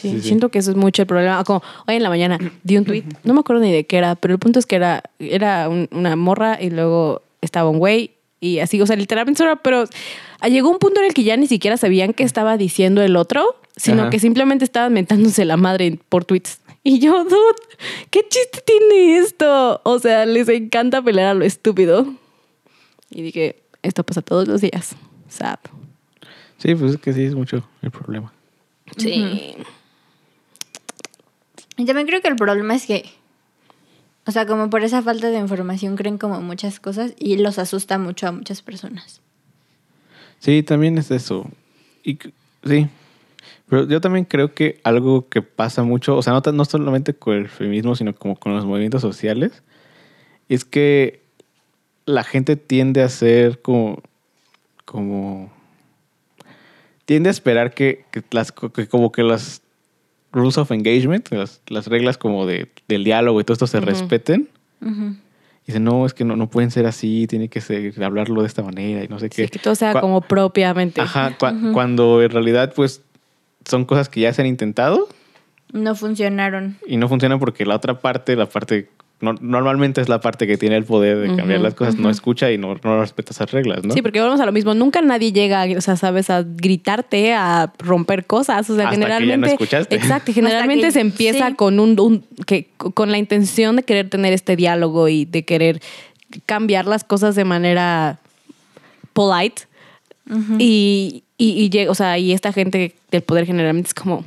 [0.00, 0.28] Sí, Sí, sí.
[0.28, 1.42] siento que eso es mucho el problema.
[1.44, 4.14] Como hoy en la mañana di un tweet, no me acuerdo ni de qué era,
[4.14, 8.10] pero el punto es que era, era un- una morra y luego estaba un güey
[8.40, 9.84] y así, o sea, literalmente solo, pero
[10.48, 13.56] llegó un punto en el que ya ni siquiera sabían qué estaba diciendo el otro,
[13.76, 14.10] sino Ajá.
[14.10, 16.60] que simplemente estaban mentándose la madre por tweets.
[16.82, 17.36] Y yo, dude,
[18.10, 19.80] ¿qué chiste tiene esto?
[19.84, 22.06] O sea, les encanta pelear a lo estúpido.
[23.10, 24.94] Y dije, esto pasa todos los días.
[25.28, 25.58] Sad.
[26.58, 28.32] Sí, pues es que sí es mucho el problema.
[28.96, 29.54] Sí.
[31.76, 33.04] Y también creo que el problema es que,
[34.26, 37.98] o sea, como por esa falta de información creen como muchas cosas y los asusta
[37.98, 39.20] mucho a muchas personas.
[40.38, 41.50] Sí, también es eso.
[42.02, 42.18] Y
[42.64, 42.88] sí.
[43.68, 47.34] Pero yo también creo que algo que pasa mucho, o sea, no, no solamente con
[47.34, 49.62] el feminismo, sino como con los movimientos sociales,
[50.48, 51.20] es que
[52.04, 54.00] la gente tiende a ser como.
[54.84, 55.50] como.
[57.04, 59.62] tiende a esperar que, que las que como que las
[60.36, 64.48] rules of engagement, las, las reglas como de, del diálogo y todo esto se respeten.
[64.82, 68.46] Y dicen, no, es que no, no pueden ser así, tiene que ser, hablarlo de
[68.46, 69.44] esta manera y no sé qué.
[69.44, 71.00] Sí, que todo sea como propiamente.
[71.00, 73.02] Ajá, cua- cuando en realidad pues
[73.64, 75.08] son cosas que ya se han intentado
[75.72, 76.76] No funcionaron.
[76.86, 78.88] y no funcionan porque la otra parte, la parte,
[79.20, 82.50] no- normalmente es la parte que tiene el poder de cambiar las cosas, no escucha
[82.52, 83.94] y no, no respeta esas reglas, ¿no?
[83.94, 84.74] Sí, porque volvemos a lo mismo.
[84.74, 88.68] Nunca nadie llega, o sea, sabes, a gritarte, a romper cosas.
[88.68, 89.52] O sea, Hasta que ya no generalmente.
[89.54, 89.94] escuchaste.
[89.96, 91.54] Exacto, generalmente que- se empieza sí.
[91.54, 95.80] con un, un- que con la intención de querer tener este diálogo y de querer
[96.44, 98.18] cambiar las cosas de manera
[99.12, 99.62] polite.
[100.58, 104.24] Y, y, y o sea, y esta gente del poder generalmente es como,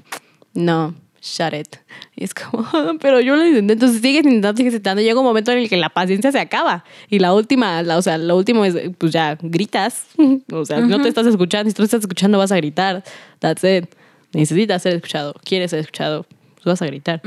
[0.54, 1.76] no, shut it.
[2.16, 2.68] Y es como,
[3.00, 3.74] pero yo lo intenté.
[3.74, 5.02] Entonces sigues intentando, sigues intentando.
[5.02, 6.84] Llega un momento en el que la paciencia se acaba.
[7.10, 10.06] Y la última, la, o sea, lo último es, pues ya gritas.
[10.52, 11.70] O sea, no te estás escuchando.
[11.70, 13.04] Si tú estás escuchando, vas a gritar.
[13.40, 13.86] That's it.
[14.34, 15.36] Necesitas ser escuchado.
[15.44, 16.26] Quieres ser escuchado.
[16.56, 17.22] Pues vas a gritar.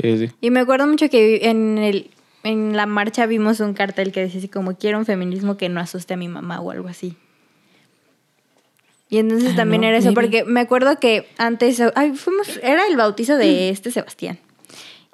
[0.00, 0.30] Sí, sí.
[0.40, 2.10] Y me acuerdo mucho que en, el,
[2.44, 5.80] en la marcha vimos un cartel que decía así como quiero un feminismo que no
[5.80, 7.16] asuste a mi mamá o algo así.
[9.08, 10.20] Y entonces Ah, también no, era eso, maybe.
[10.20, 14.38] porque me acuerdo que antes, ay, fuimos, era el bautizo de este Sebastián.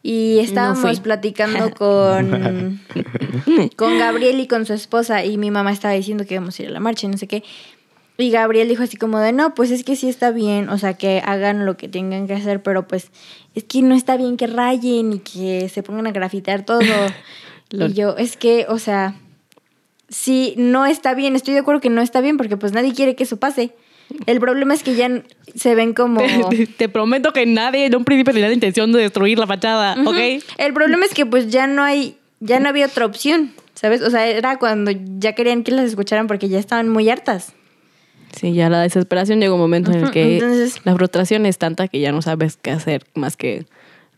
[0.03, 2.81] Y estábamos platicando con,
[3.77, 6.69] con Gabriel y con su esposa y mi mamá estaba diciendo que íbamos a ir
[6.69, 7.45] a la marcha y no sé qué.
[8.19, 10.95] Y Gabriel dijo así como de, no, pues es que sí está bien, o sea,
[10.95, 13.11] que hagan lo que tengan que hacer, pero pues
[13.55, 16.81] es que no está bien que rayen y que se pongan a grafitar todo.
[17.71, 19.17] y yo, es que, o sea,
[20.09, 23.17] sí, no está bien, estoy de acuerdo que no está bien porque pues nadie quiere
[23.17, 23.75] que eso pase.
[24.27, 25.23] El problema es que ya
[25.55, 26.21] se ven como...
[26.51, 29.97] Te, te prometo que nadie en un principio tenía la intención de destruir la fachada.
[30.07, 30.43] ¿ok?
[30.59, 34.03] El problema es que pues ya no hay, ya no había otra opción, ¿sabes?
[34.03, 37.53] O sea, era cuando ya querían que las escucharan porque ya estaban muy hartas.
[38.39, 41.89] Sí, ya la desesperación llega un momento en el que entonces- la frustración es tanta
[41.89, 43.67] que ya no sabes qué hacer más que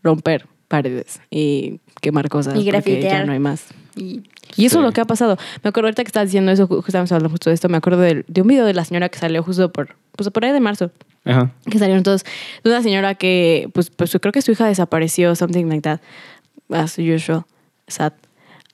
[0.03, 2.53] romper paredes y quemar cosas.
[2.53, 3.19] Y porque grafitear.
[3.19, 3.65] Ya no hay más.
[3.95, 4.23] Y
[4.57, 4.79] Y eso Sí.
[4.79, 5.37] es lo que ha pasado.
[5.63, 8.23] Me acuerdo ahorita que estabas diciendo eso, estábamos hablando justo de esto, me acuerdo de,
[8.41, 10.91] un video de la señora que salió justo por, pues por ahí de marzo,
[11.25, 11.51] Ajá.
[11.69, 12.23] que salieron todos,
[12.63, 15.99] de una señora que, pues, pues creo que su hija desapareció, something like that,
[16.69, 17.43] as usual,
[17.87, 18.13] sad.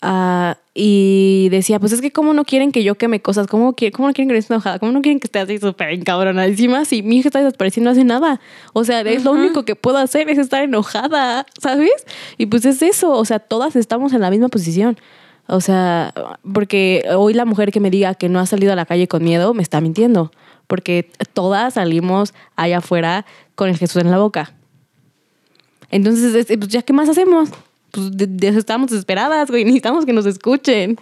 [0.04, 3.92] Ah, y decía, pues es que cómo no quieren que yo queme cosas, cómo, qui-
[3.92, 7.04] cómo no quieren que esté enojada, cómo no quieren que esté así súper encabronadísima si
[7.04, 8.40] mi hija está desapareciendo no hace nada.
[8.74, 11.92] O sea, es lo único que puedo hacer es estar enojada, ¿sabes?
[12.40, 14.98] Y pues es eso, o sea, todas estamos en la misma posición.
[15.48, 16.14] O sea,
[16.52, 19.24] porque hoy la mujer que me diga que no ha salido a la calle con
[19.24, 20.32] miedo me está mintiendo,
[20.68, 24.54] porque todas salimos allá afuera con el Jesús en la boca.
[25.90, 27.50] Entonces, es- pues ya, ¿qué más hacemos?
[27.92, 30.98] Pues de- de- estamos desesperadas, güey, necesitamos que nos escuchen.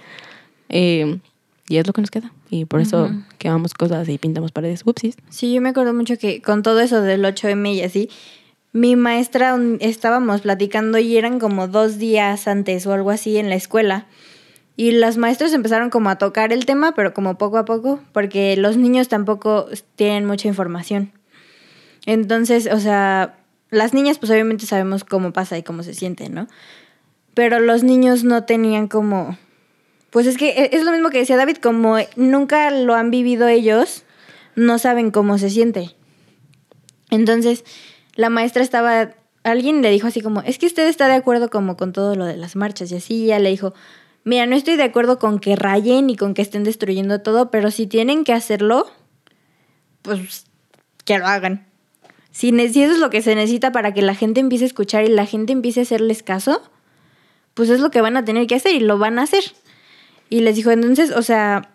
[0.69, 1.19] Eh,
[1.67, 2.32] y es lo que nos queda.
[2.49, 4.82] Y por eso quemamos cosas y pintamos paredes.
[4.86, 5.15] Upsis.
[5.30, 8.10] Sí, yo me acuerdo mucho que con todo eso del 8M y así,
[8.73, 13.49] mi maestra un- estábamos platicando y eran como dos días antes o algo así en
[13.49, 14.08] la escuela.
[14.78, 18.56] Y las maestras empezaron como a tocar el tema, pero como poco a poco, porque
[18.58, 21.12] los niños tampoco tienen mucha información.
[22.06, 23.38] Entonces, o sea,
[23.69, 26.47] las niñas pues obviamente sabemos cómo pasa y cómo se siente, ¿no?
[27.34, 29.38] Pero los niños no tenían como...
[30.10, 33.47] Pues es que e- es lo mismo que decía David, como nunca lo han vivido
[33.47, 34.03] ellos,
[34.55, 35.95] no saben cómo se siente.
[37.12, 37.63] Entonces,
[38.15, 39.12] la maestra estaba,
[39.43, 42.25] alguien le dijo así como, es que usted está de acuerdo como con todo lo
[42.25, 43.73] de las marchas y así, ella le dijo,
[44.23, 47.71] mira, no estoy de acuerdo con que rayen y con que estén destruyendo todo, pero
[47.71, 48.89] si tienen que hacerlo,
[50.01, 50.45] pues
[51.05, 51.68] que lo hagan.
[52.31, 55.05] Si, si eso es lo que se necesita para que la gente empiece a escuchar
[55.05, 56.61] y la gente empiece a hacerles caso,
[57.53, 59.43] pues es lo que van a tener que hacer y lo van a hacer.
[60.29, 61.69] Y les dijo, entonces, o sea,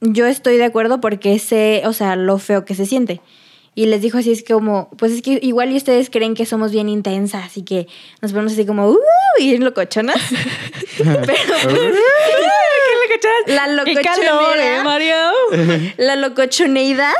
[0.00, 3.20] yo estoy de acuerdo porque sé, o sea, lo feo que se siente.
[3.74, 6.72] Y les dijo así, es como, pues es que igual y ustedes creen que somos
[6.72, 7.86] bien intensas y que
[8.22, 8.98] nos ponemos así como, uh,
[9.38, 10.16] y bien locochonas.
[10.98, 11.94] Pero pues,
[13.48, 15.16] la ¡Qué calor, eh, Mario!
[15.98, 17.12] la locochoneidad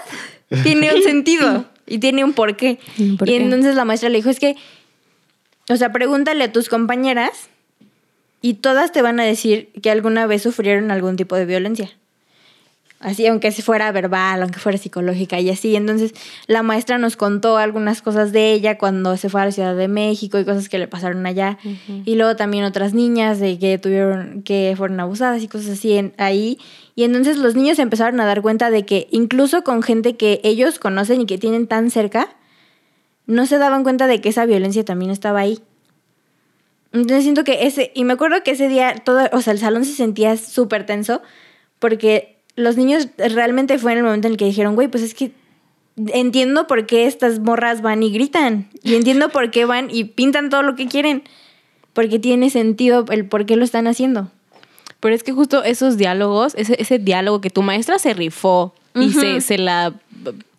[0.63, 2.79] tiene un sentido y tiene un porqué.
[2.99, 3.43] ¿Un por y qué?
[3.43, 4.57] entonces la maestra le dijo, es que,
[5.69, 7.49] o sea, pregúntale a tus compañeras
[8.43, 11.91] y todas te van a decir que alguna vez sufrieron algún tipo de violencia.
[12.99, 15.77] Así, aunque fuera verbal, aunque fuera psicológica y así.
[15.77, 16.15] Entonces,
[16.47, 19.87] la maestra nos contó algunas cosas de ella cuando se fue a la Ciudad de
[19.87, 21.59] México y cosas que le pasaron allá.
[22.07, 26.15] Y luego también otras niñas de que tuvieron, que fueron abusadas y cosas así en-
[26.17, 26.59] ahí.
[26.95, 30.79] Y entonces los niños empezaron a dar cuenta de que incluso con gente que ellos
[30.79, 32.31] conocen y que tienen tan cerca,
[33.27, 35.61] no se daban cuenta de que esa violencia también estaba ahí.
[36.93, 39.85] Entonces siento que ese, y me acuerdo que ese día todo, o sea, el salón
[39.85, 41.21] se sentía súper tenso
[41.79, 45.15] porque los niños realmente fue en el momento en el que dijeron, güey, pues es
[45.15, 45.33] que
[45.97, 50.51] entiendo por qué estas morras van y gritan y entiendo por qué van y pintan
[50.51, 51.23] todo lo que quieren,
[51.93, 54.31] porque tiene sentido el por qué lo están haciendo.
[55.01, 59.13] Pero es que justo esos diálogos, ese, ese diálogo que tu maestra se rifó y
[59.13, 59.95] se, se la.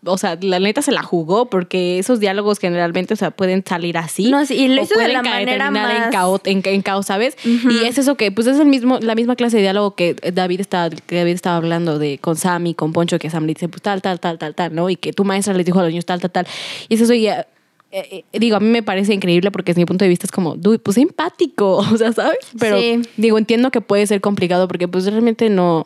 [0.06, 3.98] O sea, la neta se la jugó porque esos diálogos generalmente, o sea, pueden salir
[3.98, 4.30] así.
[4.30, 6.42] No, sí, y lo o hizo de pueden la caer- manera terminar en más- caos,
[6.46, 7.36] en, en caos, ¿sabes?
[7.44, 10.62] Y es eso que, pues es el mismo, la misma clase de diálogo que David
[10.62, 13.68] estaba, que David estaba hablando de con Sam y con Poncho, que Sam le dice,
[13.70, 14.90] pues tal, tal, tal, tal, tal, ¿no?
[14.90, 16.48] Y que tu maestra les dijo a los niños tal, tal, tal.
[16.88, 17.46] Y es eso, y, eh,
[17.92, 20.56] eh, digo, a mí me parece increíble porque desde mi punto de vista es como,
[20.56, 22.38] dude, pues empático, o sea, ¿sabes?
[22.60, 23.02] Pero Sí.
[23.18, 25.84] digo, entiendo que puede ser complicado porque pues realmente no,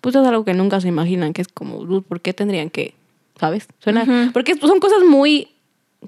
[0.00, 2.94] pues es algo que nunca se imaginan, que es como, dude, ¿por qué tendrían que,
[3.38, 3.66] ¿sabes?
[3.78, 5.48] Suena, porque son cosas muy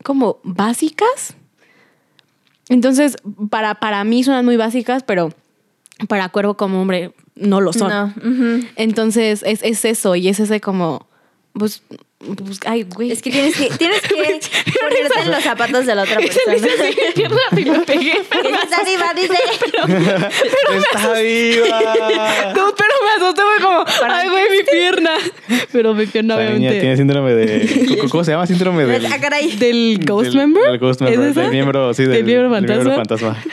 [0.03, 1.35] como básicas.
[2.69, 3.17] Entonces,
[3.51, 5.33] para, para mí suenan muy básicas, pero
[6.09, 7.91] para Cuervo como hombre no lo son.
[7.91, 8.15] No.
[8.77, 11.07] Entonces, es, es eso, y es ese como,
[11.53, 11.83] pues,
[12.19, 13.13] pues ay, güey.
[13.13, 14.15] Es que tienes que, tienes que
[14.81, 16.57] ponerte en los zapatos de la otra persona.
[17.57, 18.13] y lo pegué.
[18.63, 19.37] Está arriba, dice.
[20.77, 22.53] ¡Está viva!
[22.57, 25.11] No, pero me asusté, fue como, ay, güey, mi pierna.
[25.73, 26.81] Pero mi pierna, Esa niña obviamente.
[26.81, 27.87] tiene síndrome de.
[27.99, 28.47] ¿Cómo- ¿Cómo se llama?
[28.47, 29.07] Síndrome del.
[29.07, 29.51] Ah, caray.
[29.57, 30.65] ¿Del Ghost del- Member?
[30.71, 31.29] Del Ghost ¿Es Member.
[31.31, 31.41] esa?
[31.43, 32.97] Del miembro, sí, del, ¿Del miembro del fantasma?
[32.97, 33.45] fantasma.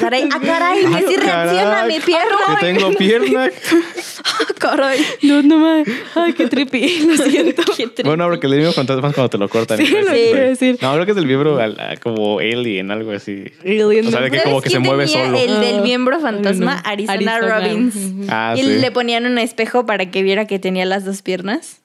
[0.00, 2.36] Caray, ah, caray, que sí reacciona mi pierna.
[2.60, 3.50] Que tengo pierna.
[4.58, 4.98] Caray.
[5.22, 5.88] No, no mames.
[6.14, 7.06] Ay, qué trippy.
[7.06, 7.16] Lo
[7.74, 8.02] siento.
[8.04, 9.78] Bueno, porque el miembro fantasma es cuando te lo cortan.
[9.78, 10.48] Sí, lo pues, iba a güey.
[10.48, 10.78] decir.
[10.80, 11.58] No, creo que es el miembro
[12.02, 13.44] como alien, algo así.
[13.64, 15.36] Alien O sea, de que ¿Sabes como que se mueve solo.
[15.38, 16.78] El del Ah, miembro fantasma.
[16.84, 17.38] Arizona.
[17.40, 17.94] Robbins.
[18.28, 21.80] Ah, y le ponían un espejo para que viera que tenía las dos piernas.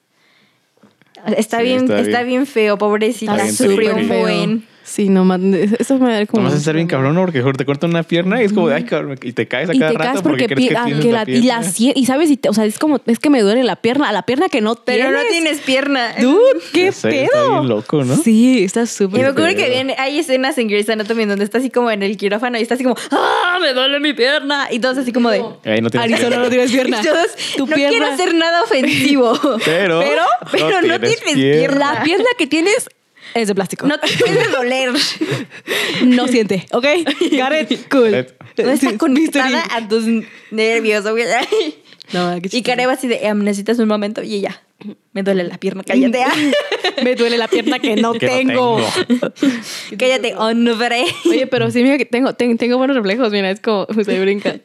[1.36, 2.28] Está Sí, bien, está está bien.
[2.42, 3.34] bien, feo, pobrecita.
[3.36, 4.71] Bien Sufrió un buen.
[4.84, 6.42] Sí, no, man, eso me da como...
[6.42, 7.14] Nomás estar bien cabrón.
[7.16, 9.68] Porque mejor te cortan una pierna y es como, de, ay, cabrón, y te caes
[9.70, 11.24] a Y cada te rato caes porque, porque, crees pi- que ah, tienes que la
[11.24, 11.92] la, y la pierna.
[11.96, 14.22] y sabes, y te- o sea, es como, es que me duele la pierna, la
[14.22, 15.22] pierna que no Pero tienes.
[15.24, 16.14] no tienes pierna.
[16.20, 16.38] Dude,
[16.72, 17.50] qué sé, Está pedo.
[17.50, 18.16] bien loco, ¿no?
[18.16, 19.20] Sí, está Y súper.
[19.22, 19.64] me acuerdo pedo.
[19.64, 22.62] que viene, hay escenas en Grey's Anatomy donde está así como en el quirófano y
[22.62, 23.58] está así como, ¡ah!
[23.60, 24.68] Me duele mi pierna.
[24.70, 25.42] Y todos así como de.
[25.64, 26.44] Ahí no tienes Arizona pierna.
[26.44, 27.00] no tienes pierna.
[27.00, 27.90] Y todos, Tu no pierna.
[27.98, 29.32] quiero hacer nada ofensivo.
[29.64, 31.92] Pero, pero, pero no tienes, pierna.
[31.94, 32.88] La pierna que tienes
[33.34, 33.86] es de plástico.
[33.86, 34.90] No te puede doler.
[36.04, 36.86] No siente, ¿ok?
[37.32, 38.26] Gareth, cool.
[38.58, 40.04] No está conectada a tus
[40.50, 41.04] nervios.
[41.08, 41.24] güey.
[42.12, 42.62] No, qué Y.
[42.62, 44.22] Careva así de, "Em, necesitas un momento.
[44.22, 44.60] Y ella,
[45.12, 46.22] me duele la pierna, cállate.
[46.22, 46.32] ah.
[47.02, 48.80] Me duele la pierna que no Que no tengo.
[49.08, 49.32] tengo.
[49.98, 51.04] cállate, hombre.
[51.24, 53.30] Oye, pero sí, mira que tengo, ten- tengo buenos reflejos.
[53.32, 54.56] Mira, es como se brinca.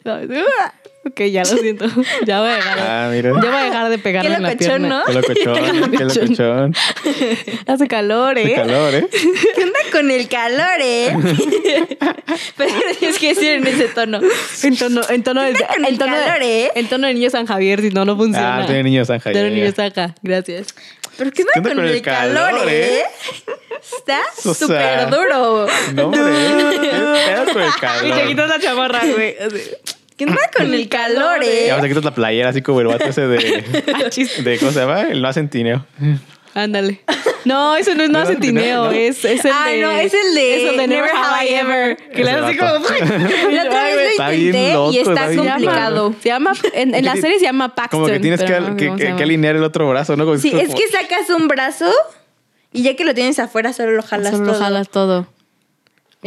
[1.08, 1.86] Ok, ya lo siento.
[2.26, 2.80] Ya voy a dejar.
[2.80, 3.32] Ah, mira.
[3.41, 4.89] Ya voy a dejar de pegarme Qué en la locochón, pierna.
[4.89, 5.04] ¿no?
[5.06, 6.76] Qué locochón, qué locochón.
[7.67, 8.54] Hace calor, ¿eh?
[8.56, 9.08] calor, ¿eh?
[9.56, 11.15] ¿Qué onda con el calor, eh?
[12.58, 14.20] Pero tienes que decir en ese tono.
[14.63, 16.72] En tono, en tono de, ¿Qué onda con en el tono de- calor, eh?
[16.76, 18.63] en tono de niño San Javier, si no, no funciona.
[18.63, 19.32] Ah, tiene niño zanja.
[19.32, 19.72] Tiene ya, niño.
[19.76, 20.67] Sanja, gracias.
[21.17, 23.02] ¿Pero qué onda con, el calor, eh?
[23.82, 25.67] Está O súper duro.
[25.93, 26.22] No, hombre.
[26.82, 28.28] ¿Qué con el Y te calor?
[28.28, 29.36] quitas la chamarra, güey.
[30.17, 31.71] ¿Qué onda con el calor, Y eh?
[31.71, 33.63] ahora te quitas la playera así como el vato ese de...
[34.06, 34.43] Achis.
[34.43, 35.03] de ¿Cómo se llama?
[35.03, 35.86] El no centineo.
[36.56, 37.01] Ándale.
[37.45, 39.80] No, eso no es ¿No es centineo, es, es el Ah, de...
[39.82, 41.97] no, es el de Es el de Never Have I Ever.
[41.97, 42.71] Que le así como...
[43.51, 46.15] La otra vez lo Está bien intenté loco, y está está bien complicado.
[46.21, 46.53] Se llama...
[46.73, 47.99] En, en la serie se llama Paxton.
[48.01, 50.25] Como que tienes que, que, alinear el otro brazo, ¿no?
[50.25, 51.91] Como- Sí, como- es que sacas un brazo
[52.73, 54.53] Y ya que lo tienes afuera, solo lo jalas Solo todo.
[54.53, 55.27] lo jalas todo.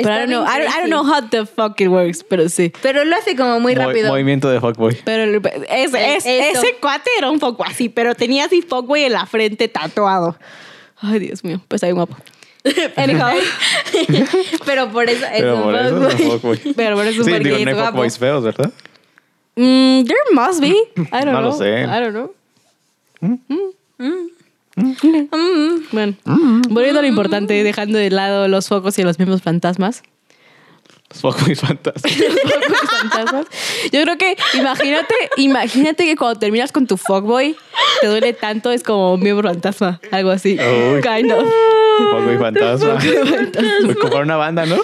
[0.03, 2.49] Pero I don't, know, I, don't, I don't know how the fuck it works, pero
[2.49, 2.73] sí.
[2.83, 4.09] Pero lo hace como muy Mo- rápido.
[4.11, 4.97] movimiento de fuckboy.
[5.05, 9.13] Pero el- es- es- ese cuate era un poco así, pero tenía así fuckboy en
[9.13, 10.37] la frente tatuado.
[11.01, 12.17] Ay, Dios mío, pues ahí guapo.
[12.97, 13.39] Anyhow,
[14.67, 16.57] Pero por eso es Pero un por eso es un fuckboy.
[16.59, 16.75] fuckboy.
[16.77, 18.71] pero por eso Sí, porque digo, es no hay fuckboys feos, ¿verdad?
[19.57, 20.69] Mm, there must be.
[20.69, 21.59] I don't No lo know.
[21.59, 21.83] sé.
[21.83, 22.35] I don't know.
[23.21, 24.29] Mm.
[25.93, 26.15] Bueno,
[26.69, 30.03] volviendo a lo importante, dejando de lado los focos y los mismos fantasmas.
[31.11, 32.17] Los fuckboys fantasmas.
[32.19, 33.47] Los fantasmas.
[33.91, 37.57] Yo creo que imagínate, imagínate que cuando terminas con tu fuckboy
[38.01, 40.53] te duele tanto, es como un miembro fantasma, algo así.
[40.53, 41.03] Uy.
[41.03, 41.45] Kind of.
[41.99, 42.99] Fuckboy fantasma.
[43.85, 44.77] Pues comprar una banda, ¿no?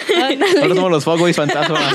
[0.60, 1.94] Ahora somos los fuckboys fantasmas.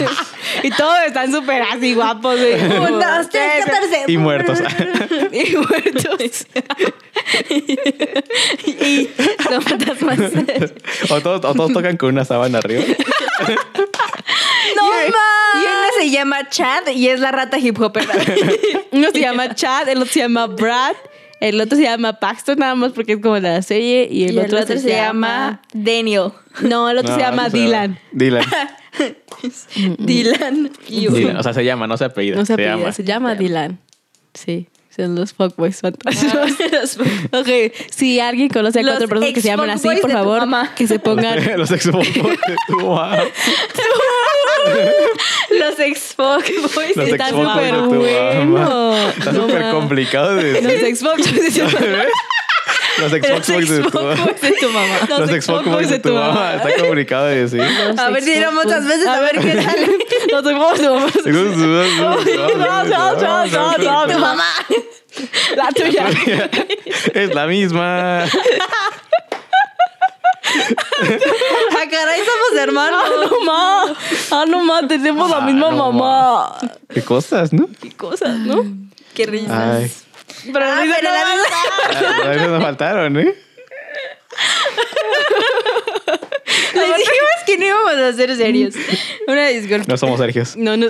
[0.63, 2.39] Y todos están súper así guapos.
[2.39, 4.05] dos, tres, catorce.
[4.07, 4.59] Y muertos.
[5.31, 6.47] Y muertos.
[8.65, 9.09] y
[9.43, 10.19] son fantasmas.
[11.09, 12.83] o, todos, o todos tocan con una sábana arriba.
[14.75, 18.13] ¡No Y uno se llama Chad y es la rata hip hopera.
[18.91, 20.95] Uno se llama Chad, el otro se llama Brad,
[21.39, 24.39] el otro se llama Paxton nada más porque es como la serie y el, y
[24.39, 25.61] otro, se, llama...
[25.73, 26.31] Daniel.
[26.61, 27.99] No, el otro No, se llama se Dylan.
[28.11, 28.45] Dylan.
[29.97, 30.71] Dylan.
[30.87, 31.37] Dylan.
[31.37, 32.35] O sea, se llama, no se apellida.
[32.35, 32.91] No se, se apellida, llama.
[32.91, 33.79] se llama Dylan.
[34.33, 36.97] Sí, son los fuckboys fantasmas.
[37.31, 37.49] ok,
[37.89, 40.19] si alguien conoce a Los cuatro personas que se llaman así, ex-fuckboys por de tu
[40.19, 40.75] favor, mamá.
[40.75, 41.57] que se pongan...
[41.57, 43.17] los ex fuckboys de tu mamá.
[45.49, 46.95] Los ex fuckboys.
[46.95, 48.45] Los Está ex-fuckboys súper tu bueno.
[48.59, 49.09] mamá.
[49.17, 49.71] Está No súper ma.
[49.71, 50.85] complicado de Los decir.
[50.85, 51.97] ex-fuckboys de tu mamá.
[51.97, 52.11] ¿Ves?
[52.99, 54.13] Los ex fuckboys de tu mamá.
[54.13, 54.97] Ex-fuckboys de tu mamá.
[55.19, 56.53] Los ex fuckboys de tu mamá.
[56.55, 57.61] Está complicado de decir.
[57.97, 59.87] A ver si lo muchas veces a ver qué sale.
[60.31, 60.87] Los ex-fuckboys de
[63.77, 64.05] tu mamá.
[64.07, 64.51] Tu mamá.
[65.55, 66.05] La tuya.
[67.13, 68.23] Es la misma.
[70.53, 73.01] Ah, caray, somos hermanos.
[73.03, 73.83] Ah, no ma.
[74.31, 76.57] Ah, no ma, tenemos la Ah, misma no, mamá.
[76.93, 77.67] Qué cosas, ¿no?
[77.81, 78.63] Qué cosas, ¿no?
[79.13, 79.51] Qué risas.
[79.51, 79.91] Ay.
[80.51, 83.35] Pero Ah, pero no, la A veces nos faltaron, ¿eh?
[86.73, 88.75] Les dijimos que no íbamos a ser serios.
[89.27, 89.85] Una disculpa.
[89.87, 90.55] No somos Sergios.
[90.55, 90.87] No, no.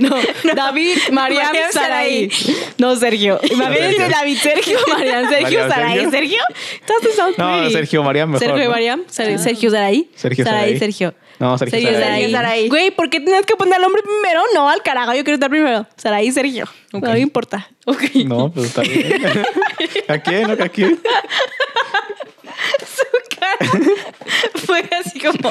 [0.00, 0.16] No,
[0.54, 2.30] David, Mariam, Mariam, Saraí.
[2.78, 3.40] No, Sergio.
[3.50, 4.08] Imagínense.
[4.08, 6.10] David, Sergio, Mariam, Sergio, Saraí.
[6.10, 6.42] Sergio.
[6.86, 7.70] Doesn't sound No.
[7.70, 8.46] Sergio Mariam mejor.
[8.46, 8.70] Sergio.
[8.70, 10.10] Mariam, Sergio Saraí.
[10.14, 10.78] Sergio Saraí.
[10.78, 11.14] Sergio.
[11.38, 12.68] No, Sergio Sergio Saraí.
[12.68, 14.42] Güey, ¿por qué tenías que poner el nombre primero?
[14.54, 15.86] No, al carajo, yo quiero estar primero.
[15.96, 16.66] Saraí, Sergio.
[16.92, 17.68] No me importa.
[18.26, 19.22] No, pues está bien.
[20.08, 20.50] ¿A quién?
[20.50, 21.00] ¿A quién?
[24.66, 25.50] Fue así como,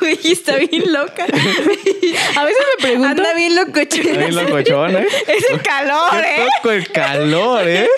[0.00, 1.24] güey, está bien loca.
[1.24, 3.08] A veces me pregunto.
[3.08, 5.06] Anda bien locochón, ¿eh?
[5.28, 6.46] Es el calor, ¿eh?
[6.56, 7.88] poco el calor, ¿eh?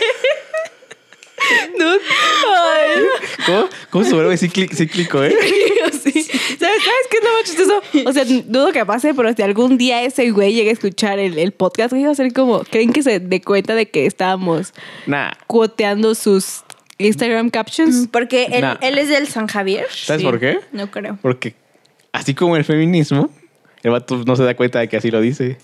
[1.76, 3.02] Ay.
[3.46, 5.34] ¿Cómo, cómo se vuelve cíclico, cíclico, eh?
[6.02, 6.22] Sí.
[6.22, 7.82] ¿Sabes, ¿Sabes qué es lo más chistoso?
[8.08, 11.38] O sea, dudo que pase, pero si algún día ese güey llega a escuchar el,
[11.38, 14.72] el podcast, iba a ser como, ¿creen que se dé cuenta de que estábamos
[15.06, 15.32] Nah.
[15.46, 16.62] cuoteando sus
[16.98, 18.08] Instagram captions?
[18.10, 18.76] Porque él, Nah.
[18.80, 19.86] él es del San Javier.
[19.90, 20.26] ¿Sabes Sí.
[20.26, 20.58] por qué?
[20.72, 21.18] No creo.
[21.22, 21.54] Porque
[22.12, 23.30] así como el feminismo,
[23.82, 25.58] el vato no se da cuenta de que así lo dice.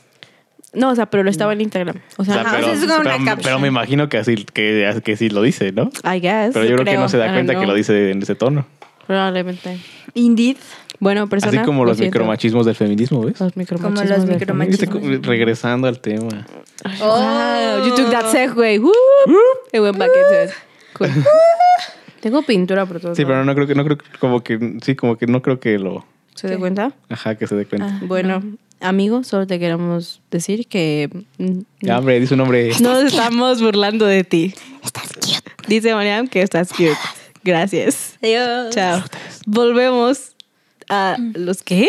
[0.72, 1.96] No, o sea, pero lo estaba en Instagram.
[2.16, 4.18] O sea, O sea, Ajá, pero, o sea, es como una pero- me imagino que
[4.18, 5.90] así que, que sí lo dice, ¿no?
[6.04, 6.52] I guess.
[6.52, 7.68] Pero yo creo, que no se I da don't cuenta que know.
[7.70, 8.66] lo dice en ese tono.
[9.06, 9.78] Probablemente.
[10.14, 10.56] Indeed.
[11.00, 11.58] Bueno, persona.
[11.62, 12.18] Así como lo los siento.
[12.18, 13.40] micromachismos del feminismo, ¿ves?
[13.40, 14.00] Los micromachismos.
[14.00, 15.20] Como los del micromachismos.
[15.22, 16.46] Co- Regresando al tema.
[17.00, 18.78] Wow, you took that segue.
[18.78, 18.92] Woo.
[19.72, 20.50] It went back into it.
[21.08, 21.24] Cool.
[22.20, 24.94] Tengo pintura por todos Sí, pero no creo que, no creo que- como que, sí,
[24.94, 26.92] como que no creo que lo, ¿Se da cuenta?
[27.08, 27.98] ajá, que se dé cuenta.
[28.02, 28.42] Bueno,
[28.80, 31.08] amigo, solo te queremos decir que
[31.38, 32.70] mm, Ya, hombre, dice un nombre.
[32.80, 34.54] nos estamos burlando de ti.
[34.84, 35.50] Estás cute.
[35.66, 36.96] Dice Mariam que estás cute.
[37.42, 38.18] Gracias.
[38.22, 38.74] Adiós.
[38.74, 39.02] Chao.
[39.46, 40.36] Volvemos
[40.90, 41.88] a los qué?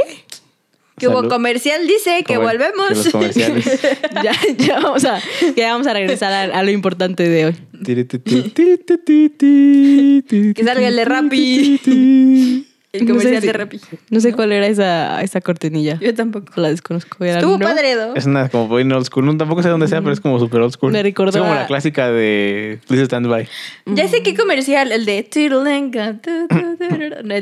[0.98, 2.88] Que hubo comercial, dice que volvemos.
[2.90, 3.82] que los comerciales.
[4.24, 5.20] ya, ya vamos a,
[5.58, 7.56] ya vamos a regresar a, a lo importante de hoy.
[10.56, 12.66] que salga el de Rappi.
[12.94, 13.80] El No sé comercial si- de Rappi.
[14.10, 15.98] No sé cuál era esa, esa cortinilla.
[16.02, 16.52] Yo tampoco.
[16.60, 17.24] La desconozco.
[17.24, 17.66] Era, Estuvo ¿no?
[17.66, 18.14] padre, ¿no?
[18.16, 19.26] Es una como muy old school.
[19.26, 20.92] No, tampoco sé dónde sea, pero es como super old school.
[20.92, 23.48] Me recordó Es como a- la clásica de Please Stand By.
[23.86, 25.26] Ya sé qué comercial, el de el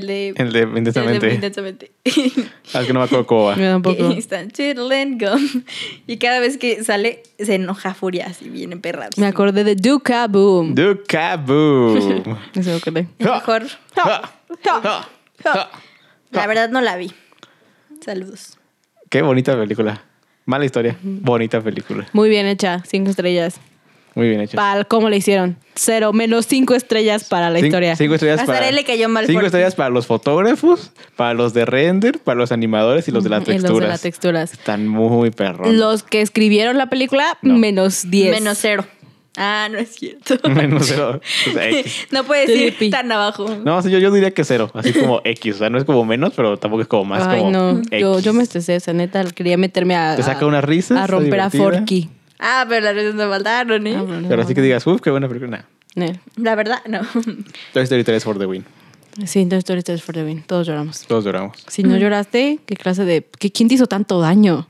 [0.06, 1.16] de El de Intensamente.
[1.16, 1.92] el de Intensamente.
[2.74, 3.56] Ah, es que no me acuerdo cómo va.
[3.56, 4.12] Yo tampoco.
[4.12, 4.50] Están
[5.18, 5.64] Gum.
[6.06, 9.10] Y cada vez que sale se enoja furia así bien emperrado.
[9.18, 10.76] Me acordé de Duka Boom.
[10.76, 11.98] Dukaboom.
[12.54, 13.08] Eso me acordé.
[13.18, 13.64] Mejor.
[16.32, 17.12] La verdad no la vi.
[18.04, 18.58] Saludos.
[19.10, 20.04] Qué bonita película.
[20.46, 20.98] Mala historia.
[21.02, 22.08] Bonita película.
[22.14, 22.82] Muy bien hecha.
[22.88, 23.60] Cinco estrellas.
[24.16, 24.56] Muy bien hecho.
[24.58, 25.56] Para cómo le hicieron.
[25.76, 27.96] Cero, menos cinco estrellas para la Cin- historia.
[27.96, 28.66] Cinco estrellas Hasta para.
[28.66, 32.38] a él le cayó mal Cinco estrellas para los fotógrafos, para los de render, para
[32.38, 33.90] los animadores y los de las Y los de texturas.
[33.90, 34.54] las texturas.
[34.54, 35.74] Están muy perrones.
[35.76, 37.58] Los que escribieron la película, No.
[37.58, 38.32] menos 10.
[38.32, 38.86] Menos cero.
[39.42, 40.38] Ah, no es cierto.
[40.50, 41.22] Menos cero.
[41.48, 42.08] O sea, X.
[42.12, 42.86] no puedes Tripi.
[42.86, 43.48] ir tan abajo.
[43.64, 44.70] No, sí, yo, yo diría que cero.
[44.74, 45.56] Así como X.
[45.56, 47.26] O sea, no es como menos, pero tampoco es como más.
[47.26, 47.82] Ay, como no.
[47.98, 48.26] Yo, X.
[48.26, 49.24] yo me estresé, esa neta.
[49.32, 50.18] Quería meterme a.
[50.18, 51.50] Te saca unas risas, A romper a.
[51.50, 52.10] Forky.
[52.38, 53.96] Ah, pero las veces no faltaron, ¿eh?
[53.98, 55.66] Ah, bueno, Pero así que digas, uff, qué buena película.
[55.96, 56.06] Nah.
[56.06, 57.00] Eh, La verdad, no.
[57.74, 58.66] Toy Story 3 for the win.
[59.26, 60.44] Sí, Toy Story 3 for the win.
[60.44, 61.02] Todos lloramos.
[61.08, 61.58] Todos lloramos.
[61.68, 63.26] Si no lloraste, ¿qué clase de.
[63.40, 64.68] ¿qué, ¿Quién te hizo tanto daño?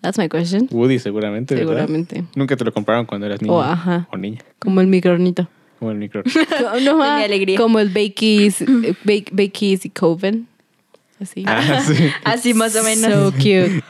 [0.00, 0.68] That's my question.
[0.70, 1.54] Woody, seguramente.
[1.54, 1.70] ¿verdad?
[1.70, 2.24] Seguramente.
[2.34, 3.54] Nunca te lo compraron cuando eras niño.
[3.54, 4.06] Oh, ajá.
[4.12, 4.38] O niña.
[4.58, 5.48] Como el micronito.
[5.78, 6.22] Como el micro.
[6.84, 7.56] No, mi alegría.
[7.58, 10.46] Como el Bakey's, eh, Bake- Bakey's y Coven.
[11.20, 11.42] Así.
[11.46, 11.94] ah, sí.
[12.24, 13.12] Así más o menos.
[13.12, 13.82] So cute.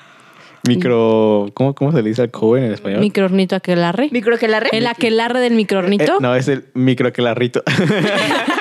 [0.67, 1.47] Micro.
[1.55, 3.01] ¿cómo, ¿Cómo se le dice al Coven en español?
[3.01, 4.09] Microornito aquelarre.
[4.11, 4.71] Micro que la red.
[4.73, 6.21] El aquelarre del Eh, microornito.
[6.21, 7.63] no, es el microquelarrito.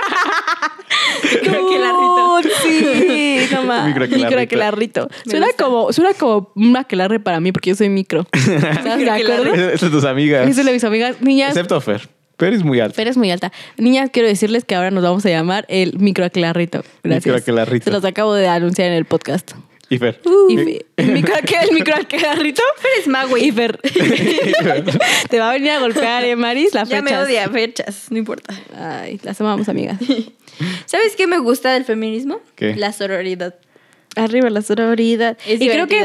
[1.43, 2.49] Microaquelarrito.
[2.63, 3.87] Sí, no más.
[3.87, 4.25] Microaquelarrito.
[4.27, 5.09] Microaquelarrito.
[5.25, 5.63] Me Suena gusta.
[5.63, 8.25] como, suena como un aquelarre para mí porque yo soy micro.
[8.33, 9.53] ¿Estás de acuerdo?
[9.53, 10.47] es de tus amigas.
[10.49, 11.21] Eso le mis amigas.
[11.21, 12.09] Niñas, Excepto Fer.
[12.37, 12.95] Fer es muy alto.
[12.95, 13.51] Fer es muy alta.
[13.77, 16.83] Niñas, quiero decirles que ahora nos vamos a llamar el microaquelarrito.
[17.03, 17.25] Gracias.
[17.25, 17.85] Microaquelarrito.
[17.85, 19.53] Se los acabo de anunciar en el podcast.
[19.89, 20.19] Y Fer.
[20.49, 22.61] Y Fe- el microaque- el microaquelarrito.
[22.95, 23.79] Eres mago Y Fer.
[25.29, 26.73] Te va a venir a golpear, ¿eh, Maris?
[26.73, 27.01] La Ya fecha.
[27.01, 28.53] me odia, fechas, no importa.
[28.77, 29.97] Ay, las amamos, amigas.
[30.85, 32.39] ¿Sabes qué me gusta del feminismo?
[32.55, 32.75] ¿Qué?
[32.75, 33.55] La sororidad.
[34.15, 35.37] Arriba la sororidad.
[35.45, 35.99] Es y creo que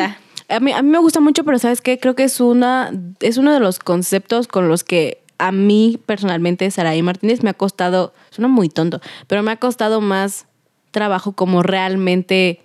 [0.49, 1.99] a mí, a mí me gusta mucho, pero ¿sabes qué?
[1.99, 6.71] Creo que es una es uno de los conceptos con los que a mí personalmente,
[6.71, 10.47] Saraí Martínez, me ha costado, suena muy tonto, pero me ha costado más
[10.91, 12.61] trabajo como realmente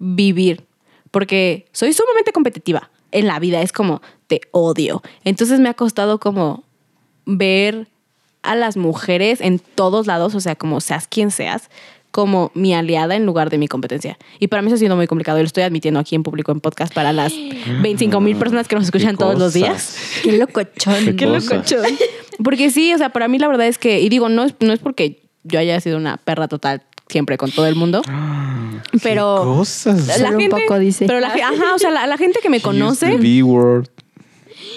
[0.00, 0.64] vivir.
[1.12, 5.02] Porque soy sumamente competitiva en la vida, es como te odio.
[5.24, 6.64] Entonces me ha costado como
[7.26, 7.86] ver
[8.42, 11.70] a las mujeres en todos lados, o sea, como seas quien seas,
[12.10, 14.18] como mi aliada en lugar de mi competencia.
[14.38, 15.38] Y para mí eso ha sido muy complicado.
[15.38, 17.32] Y lo estoy admitiendo aquí en público en podcast para las
[17.82, 19.96] 25 mil personas que nos escuchan todos los días.
[20.22, 21.04] Qué locochón.
[21.04, 21.86] Qué Qué locochón.
[22.42, 24.72] Porque sí, o sea, para mí la verdad es que, y digo, no es, no
[24.72, 28.02] es porque yo haya sido una perra total siempre con todo el mundo,
[29.02, 30.06] pero ¿Qué cosas?
[30.06, 31.06] la Solo un gente, poco, dice.
[31.06, 33.88] pero la, ajá, o sea, la, la gente que me conoce, B word.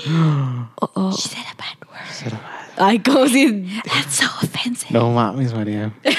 [0.86, 1.18] Oh, oh.
[2.76, 4.92] ay, como si, That's so offensive.
[4.92, 5.94] No mames, María.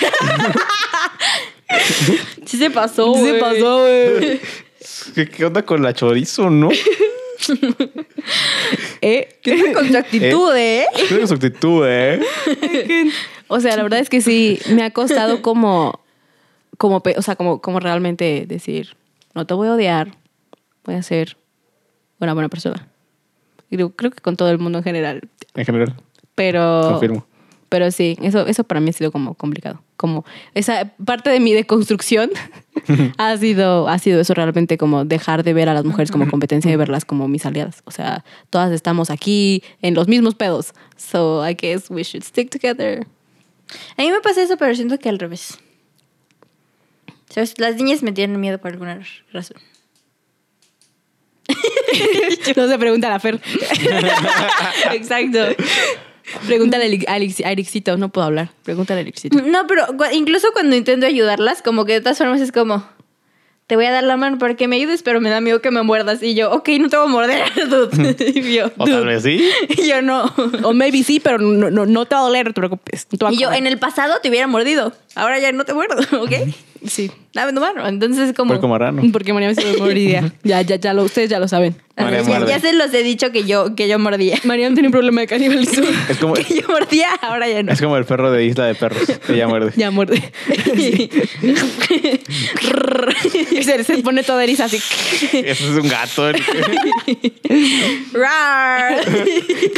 [2.46, 3.40] Sí se pasó, ¿qué se güey.
[3.40, 4.40] pasó, güey?
[5.14, 6.68] ¿Qué, qué onda con la chorizo, no?
[9.00, 9.38] ¿Eh?
[9.42, 10.86] ¿Qué onda con tu actitud, eh?
[11.08, 12.20] Creo que su actitud, ¿eh?
[13.48, 16.00] O sea, la verdad es que sí, me ha costado como,
[16.84, 18.94] como, o sea, como, como realmente decir,
[19.34, 20.18] no te voy a odiar,
[20.84, 21.38] voy a ser
[22.20, 22.88] una buena persona.
[23.70, 25.30] Y digo, creo que con todo el mundo en general.
[25.54, 25.96] En general,
[26.34, 27.26] Pero, confirmo.
[27.70, 29.80] pero sí, eso, eso para mí ha sido como complicado.
[29.96, 32.28] Como esa parte de mi deconstrucción
[33.16, 36.70] ha sido, ha sido eso realmente como dejar de ver a las mujeres como competencia
[36.70, 37.80] y verlas como mis aliadas.
[37.86, 40.74] O sea, todas estamos aquí en los mismos pedos.
[40.98, 43.06] So I guess we should stick together.
[43.96, 45.58] A mí me pasa eso, pero siento que al revés.
[47.34, 47.58] ¿Sabes?
[47.58, 49.00] Las niñas me tienen miedo por alguna
[49.32, 49.56] razón.
[52.56, 53.40] No se pregunta a la Fer.
[54.92, 55.38] Exacto.
[56.46, 57.96] Pregúntale a Erixito.
[57.96, 58.50] No puedo hablar.
[58.62, 59.40] Pregúntale a Erixito.
[59.42, 62.84] No, pero incluso cuando intento ayudarlas, como que de todas formas es como,
[63.66, 65.70] te voy a dar la mano para que me ayudes, pero me da miedo que
[65.70, 66.22] me muerdas.
[66.22, 68.16] Y yo, ok, no te voy a morder, dude.
[68.34, 69.48] Y yo, O tal vez sí.
[69.70, 70.32] Y yo no.
[70.62, 73.06] O maybe sí, pero no, no, no te va a doler, no te preocupes.
[73.10, 74.92] No te va a Y yo, en el pasado te hubiera mordido.
[75.14, 76.32] Ahora ya no te muerdo, ¿ok?
[76.86, 77.10] Sí.
[77.34, 77.86] Dame tu mano.
[77.86, 78.52] Entonces es como...
[78.52, 79.02] Fue como raro.
[79.12, 80.32] Porque María me se moriría.
[80.44, 81.74] Ya, ya, ya lo, ustedes ya lo saben.
[81.96, 84.38] María ya, ya se los he dicho que yo, que yo mordía.
[84.44, 85.86] María tiene un problema de canibalismo.
[86.08, 87.72] Es como, Que yo mordía, ahora ya no.
[87.72, 89.02] es como el perro de Isla de Perros.
[89.28, 89.72] Ella muerde.
[89.76, 90.22] Ya muerde.
[93.52, 94.76] y se, se pone toda eriza así.
[95.32, 96.30] Eso es un gato.
[98.12, 99.04] Rar.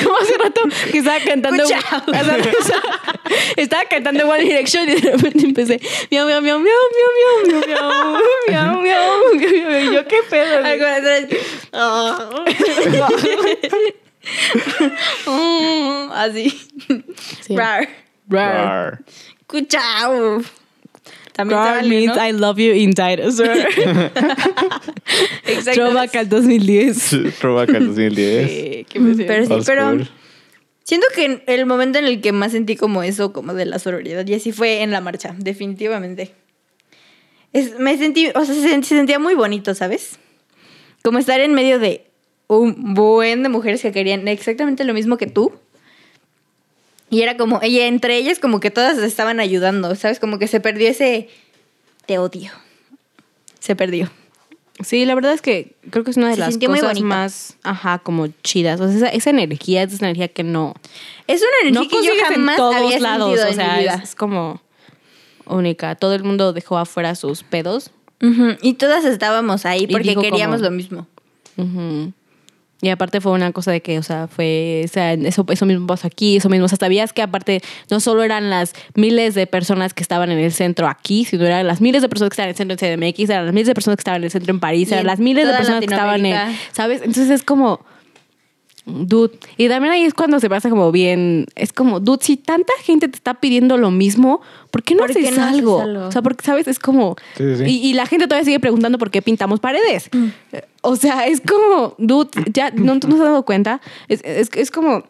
[0.02, 0.60] Como hace rato
[0.92, 1.64] que estaba cantando.
[3.56, 5.80] Estaba cantando One Direction y de repente empecé.
[6.10, 8.02] Miau, miau, miau, miau, miau, miau, miau, miau,
[8.48, 9.92] miau, miau, miau.
[9.92, 10.64] Yo, qué pedo.
[10.64, 11.36] así.
[11.72, 12.44] Ah.
[16.14, 16.50] Así.
[17.42, 17.56] Sí.
[17.56, 17.88] Rar.
[18.28, 18.54] Rar.
[18.54, 19.04] Rar.
[19.46, 20.42] Cuchao.
[21.32, 22.26] También Rar vale, means ¿no?
[22.26, 23.50] I love you in dinosaur.
[25.44, 25.72] Exacto.
[25.72, 27.34] Throwback al 2010.
[27.38, 28.50] Throwback al 2010.
[28.50, 29.00] Sí, qué.
[29.26, 29.98] Pero sí, pero
[30.82, 34.26] siento que el momento en el que más sentí como eso, como de la sororidad,
[34.26, 36.32] y así fue en la marcha, definitivamente.
[37.56, 40.18] Es, me sentí, o sea, se, sent- se sentía muy bonito, ¿sabes?
[41.02, 42.04] Como estar en medio de
[42.48, 45.52] un buen de mujeres que querían exactamente lo mismo que tú.
[47.08, 50.18] Y era como, ella, entre ellas como que todas estaban ayudando, ¿sabes?
[50.18, 51.28] Como que se perdió ese
[52.06, 52.50] te odio.
[53.60, 54.10] Se perdió.
[54.84, 57.98] Sí, la verdad es que creo que es una de Se las cosas más, ajá,
[58.00, 58.80] como chidas.
[58.80, 60.74] O sea, esa, esa energía es esa energía que no,
[61.26, 63.28] Es una energía no que yo jamás en todos había lados.
[63.40, 63.94] sentido O en sea, mi vida.
[63.94, 64.60] es, es como
[65.46, 65.94] única.
[65.94, 67.90] Todo el mundo dejó afuera sus pedos.
[68.62, 71.06] Y todas estábamos ahí porque queríamos como- lo mismo.
[72.82, 75.86] Y aparte fue una cosa de que, o sea, fue, o sea, eso, eso mismo
[75.86, 76.66] pasó aquí, eso mismo.
[76.66, 80.38] O sea, sabías que aparte no solo eran las miles de personas que estaban en
[80.38, 82.78] el centro aquí, sino eran las miles de personas que estaban en el centro en
[83.14, 85.18] CDMX, eran las miles de personas que estaban en el centro en París, eran las
[85.20, 86.56] miles de personas que estaban en.
[86.72, 87.00] ¿sabes?
[87.00, 87.80] Entonces es como,
[88.86, 89.38] dude.
[89.56, 93.08] Y también ahí es cuando se pasa como bien, es como, dude, si tanta gente
[93.08, 95.76] te está pidiendo lo mismo, ¿por qué no, ¿Por qué haces, algo?
[95.76, 96.68] O sea, porque, ¿sabes?
[96.68, 97.64] Es como, Sí, sí, sí.
[97.66, 100.08] Y, y la gente todavía sigue preguntando por qué pintamos paredes.
[100.12, 100.26] Mm.
[100.82, 103.80] O sea, es como, dude, ya no, no se has dado cuenta.
[104.08, 105.04] Es, es, es como,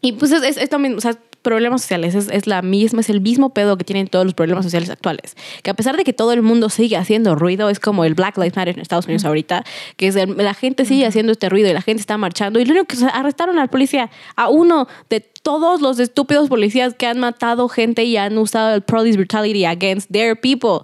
[0.00, 3.08] y pues es, es, es también, o sea, problemas sociales, es, es la misma, es
[3.10, 5.36] el mismo pedo que tienen todos los problemas sociales actuales.
[5.62, 8.36] Que a pesar de que todo el mundo sigue haciendo ruido, es como el Black
[8.36, 9.64] Lives Matter en Estados Unidos ahorita,
[9.96, 12.58] que es el- la gente sigue haciendo este ruido y la gente está marchando.
[12.60, 16.48] Y lo único que o sea, arrestaron al policía, a uno de todos los estúpidos
[16.48, 20.80] policías que han matado gente y han usado el police brutality against their people.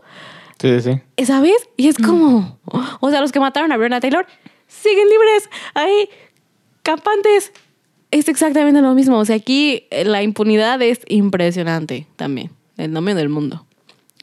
[0.61, 1.25] Sí, sí, sí.
[1.27, 1.57] ¿Sabes?
[1.77, 2.59] Y es como,
[3.01, 4.25] o sea, los que mataron a Breonna Taylor
[4.67, 6.09] siguen libres ahí,
[6.83, 7.53] campantes.
[8.15, 9.19] Es exactamente lo mismo.
[9.19, 13.67] O sea, aquí eh, la impunidad es impresionante también, el nombre del mundo.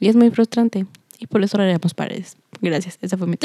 [0.00, 0.86] Y es muy frustrante.
[1.18, 2.36] Y por eso haremos paredes.
[2.62, 3.36] Gracias, esa fue mi.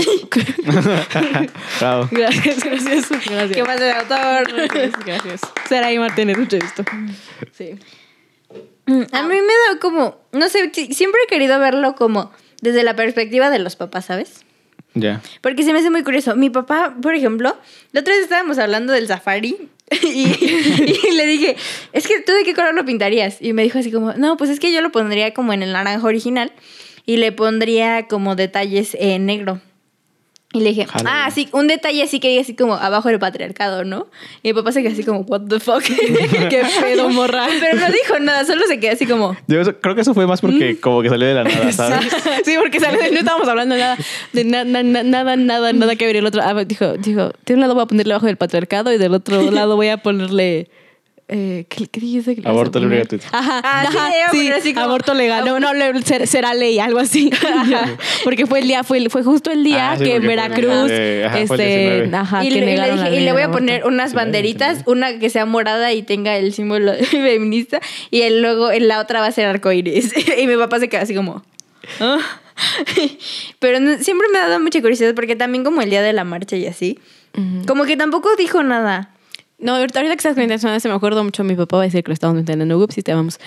[1.79, 2.07] Bravo.
[2.11, 3.51] gracias, gracias, gracias.
[3.51, 4.51] ¿Qué más de autor?
[4.53, 5.41] Gracias, gracias.
[5.67, 6.83] Saraí Martínez, mucho gusto.
[7.51, 7.71] Sí.
[9.11, 12.31] A mí me da como, no sé, si- siempre he querido verlo como
[12.61, 14.45] desde la perspectiva de los papás, ¿sabes?
[14.99, 15.21] Ya.
[15.41, 16.35] Porque se me hace muy curioso.
[16.35, 17.55] Mi papá, por ejemplo,
[17.91, 19.69] la otra vez estábamos hablando del safari
[20.03, 21.55] y, le dije,
[21.93, 23.41] es que tú de qué color lo pintarías?
[23.41, 25.71] Y me dijo así como, no, pues es que yo lo pondría como en el
[25.71, 26.51] naranja original
[27.05, 29.61] y le pondría como detalles en negro.
[30.53, 34.07] Y le dije, ah, sí, un detalle así que así como abajo el patriarcado, ¿no?
[34.43, 35.83] Y mi papá se quedó así como, what the fuck.
[36.49, 37.47] Qué pedo, morra.
[37.59, 40.25] Pero no dijo nada, solo se quedó así como, Yo eso- creo que eso fue
[40.25, 42.07] más porque como que salió de la nada, ¿sabes?
[42.45, 43.11] Sí, porque ¿sabes?
[43.11, 43.97] no estábamos hablando nada
[44.31, 46.15] de na- na- na- nada, nada, nada que ver.
[46.15, 48.97] El otro ah, dijo, dijo, de un lado voy a ponerle abajo del patriarcado y
[48.97, 50.69] del otro lado voy a ponerle.
[51.29, 52.37] Eh, ¿qué, ¿Qué dice?
[52.37, 53.25] que Aborto libre gratuito.
[53.33, 54.09] Ajá, Ah, ajá,
[54.61, 55.43] sí, como- aborto legal.
[55.43, 57.29] No, no, le- ser- será ley, algo así.
[57.53, 57.97] Ajá.
[58.23, 60.43] Porque fue el día, fue, fue justo el día Ah, sí, que en porque fue
[60.45, 60.91] el Veracruz,
[61.25, 62.15] ajá, este, 19.
[62.15, 63.93] ajá, y, que le, dije, y le voy a poner aborto.
[63.93, 68.87] unas banderitas, una que sea morada y tenga el símbolo feminista, y el luego en
[68.87, 70.13] la otra va a ser arcoíris.
[70.41, 71.43] y mi papá se queda así como.
[71.99, 72.19] "Ah".
[73.59, 76.23] Pero no- siempre me ha dado mucha curiosidad porque también como el día de la
[76.23, 76.99] marcha y así,
[77.67, 79.09] como que tampoco dijo nada.
[79.59, 82.03] No, ahorita ahorita que estás comentando se me acuerdo mucho, mi papá va a decir
[82.03, 82.77] que lo estábamos entendiendo.
[82.77, 83.39] Ups, sí te vamos.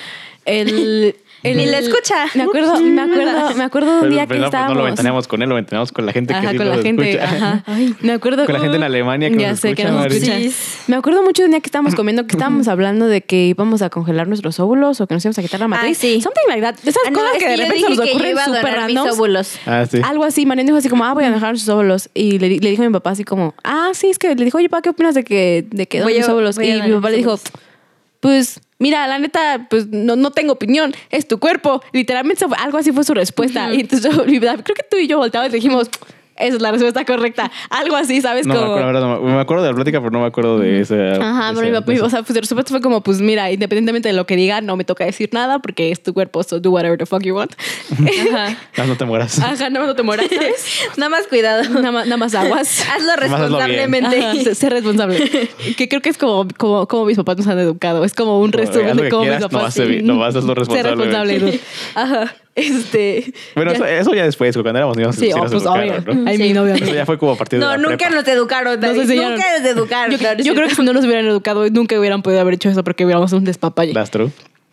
[0.44, 2.26] El, el- Ni la escucha.
[2.34, 2.80] Me acuerdo, Ups.
[2.82, 4.74] me acuerdo, me acuerdo de un Pero, día que pero no, pues estábamos.
[4.74, 6.78] no lo ventaneamos con él, lo ventaneamos con la gente que Ajá, sí con la
[6.78, 7.11] gente.
[7.11, 7.24] escucha.
[7.24, 7.64] Ajá.
[8.01, 8.45] me acuerdo.
[8.47, 10.36] Con la gente en Alemania que ya nos sé escucha, que nos escucha.
[10.38, 10.55] Sí.
[10.88, 13.82] Me acuerdo mucho de un día que estábamos comiendo que estábamos hablando de que íbamos
[13.82, 15.99] a congelar nuestros óvulos o que nos íbamos a quitar la matriz.
[15.99, 16.20] sí.
[16.20, 16.74] Something like that.
[16.82, 19.12] Esas Ah, no, cosas es que de repente nos que ocurren súper mis randoms.
[19.12, 19.59] óvulos.
[19.66, 20.01] Ah, sí.
[20.05, 22.11] Algo así, Mariana dijo así como, ah, voy a dejar sus óvulos.
[22.14, 24.59] Y le, le dijo a mi papá así como, ah, sí, es que le dijo,
[24.59, 26.57] oye, papá, ¿qué opinas de que, de que a- óvulos?
[26.59, 27.38] Y mi papá mis le dijo.
[28.20, 31.82] Pues, mira, la neta, pues no, no tengo opinión, es tu cuerpo.
[31.92, 33.72] Literalmente algo así fue su respuesta.
[33.72, 35.90] Y entonces yo, creo que tú y yo volteamos y dijimos,
[36.41, 37.51] esa es la respuesta correcta.
[37.68, 38.47] Algo así, ¿sabes?
[38.47, 38.72] No me como...
[38.72, 40.80] acuerdo, la verdad, no me, me acuerdo de la plática, pero no me acuerdo de
[40.80, 41.12] ese.
[41.12, 44.14] Ajá, pero mi papá, o sea, pues de respuesta fue como, pues mira, independientemente de
[44.14, 46.99] lo que diga, no me toca decir nada porque es tu cuerpo, so do whatever
[46.99, 47.53] the fuck you want.
[47.93, 48.57] Ajá.
[48.76, 49.38] no, no te mueras.
[49.38, 50.91] Ajá, no, no te mueras, ¿sabes?
[50.97, 51.62] Nada más cuidado.
[51.68, 52.84] Nada más, nada más aguas.
[52.95, 54.24] Hazlo responsablemente.
[54.24, 55.49] Ajá, sé, responsable.
[55.76, 58.05] que creo que es como, como, como mis papás nos han educado.
[58.05, 59.53] Es como un resumen de cómo mis papás.
[59.53, 60.95] nomás sé bien, nomás hazlo Sé responsable.
[60.95, 61.38] responsable.
[61.38, 61.61] dude.
[61.95, 62.34] Ajá.
[62.55, 63.32] Este.
[63.55, 65.14] Bueno, ya- eso, eso ya después, cuando éramos niños.
[65.14, 66.24] Sí, sí oh, nos pues educaron.
[66.24, 66.30] ¿no?
[66.32, 66.42] I Sí.
[66.42, 66.84] mean, obviamente.
[66.84, 68.14] Eso ya fue como a partir de No, nunca prepa.
[68.16, 69.01] nos educaron, Nos David.
[69.03, 69.32] enseñaron.
[69.34, 70.11] Nunca nos educaron.
[70.11, 72.40] Yo, No, no es yo creo que si no nos hubieran educado, nunca hubieran podido
[72.40, 73.92] haber hecho eso porque hubiéramos un despapalle.
[73.94, 74.30] That's true.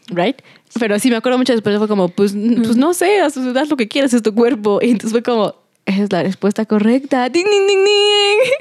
[0.10, 0.38] right?
[0.80, 3.78] Pero sí, me acuerdo mucho después, fue como, pues, pues no sé, haz, haz lo
[3.78, 4.80] que quieras, es tu cuerpo.
[4.82, 5.56] Y entonces fue como,
[5.86, 7.30] esa es la respuesta correcta.
[7.30, 8.52] Ding, ding, ding, ding.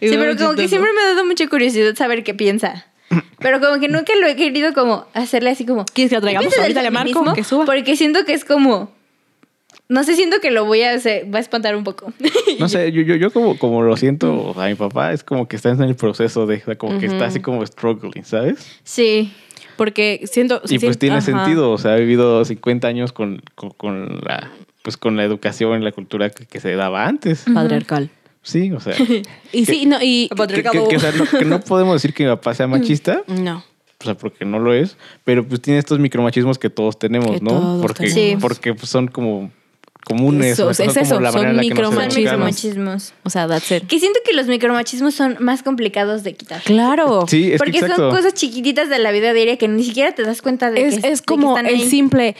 [0.00, 2.86] Y Sí, pero como que siempre me ha dado mucha curiosidad saber qué piensa.
[3.38, 5.84] Pero como que nunca lo he querido como hacerle así como...
[5.84, 6.58] ¿Quieres que lo ¿qué traigamos?
[6.58, 7.64] Ahorita le marco, que suba.
[7.64, 8.90] Porque siento que es como...
[9.88, 11.32] No sé, siento que lo voy a hacer...
[11.32, 12.12] Va a espantar un poco.
[12.58, 15.56] No sé, yo, yo, yo como, como lo siento a mi papá, es como que
[15.56, 18.80] está en el proceso de, o sea, como que está así como struggling, ¿sabes?
[18.84, 19.32] Sí.
[19.76, 20.62] Porque siento...
[20.68, 21.24] Y pues tiene ajá.
[21.24, 24.50] sentido, o sea, ha vivido 50 años con, con, con la
[24.82, 27.44] pues con la educación y la cultura que, que se daba antes.
[27.52, 28.10] Patriarcal.
[28.42, 28.94] Sí, o sea,
[29.52, 30.28] Y sí, no, y...
[30.28, 33.22] que, que- que, o sea, no, que no podemos decir que mi papá sea machista,
[33.28, 33.64] No.
[34.00, 37.40] o sea, porque no lo es, pero pues tiene estos micromachismos que todos tenemos, Que
[37.44, 37.50] ¿no?
[37.52, 38.42] todos porque tenemos.
[38.42, 39.50] porque pues, son como
[40.04, 40.54] comunes.
[40.54, 41.76] Eso, o sea, es son como eso, en la que Son
[42.08, 43.14] micromachismos.
[43.22, 43.86] O sea, that's it.
[43.86, 46.60] Que siento que los micromachismos son más complicados de quitar.
[46.62, 47.24] Claro.
[47.28, 50.24] Sí, es que Porque son cosas chiquititas de la vida diaria que ni siquiera te
[50.24, 51.88] das cuenta de es, que es de que como están el ahí.
[51.88, 52.34] simple.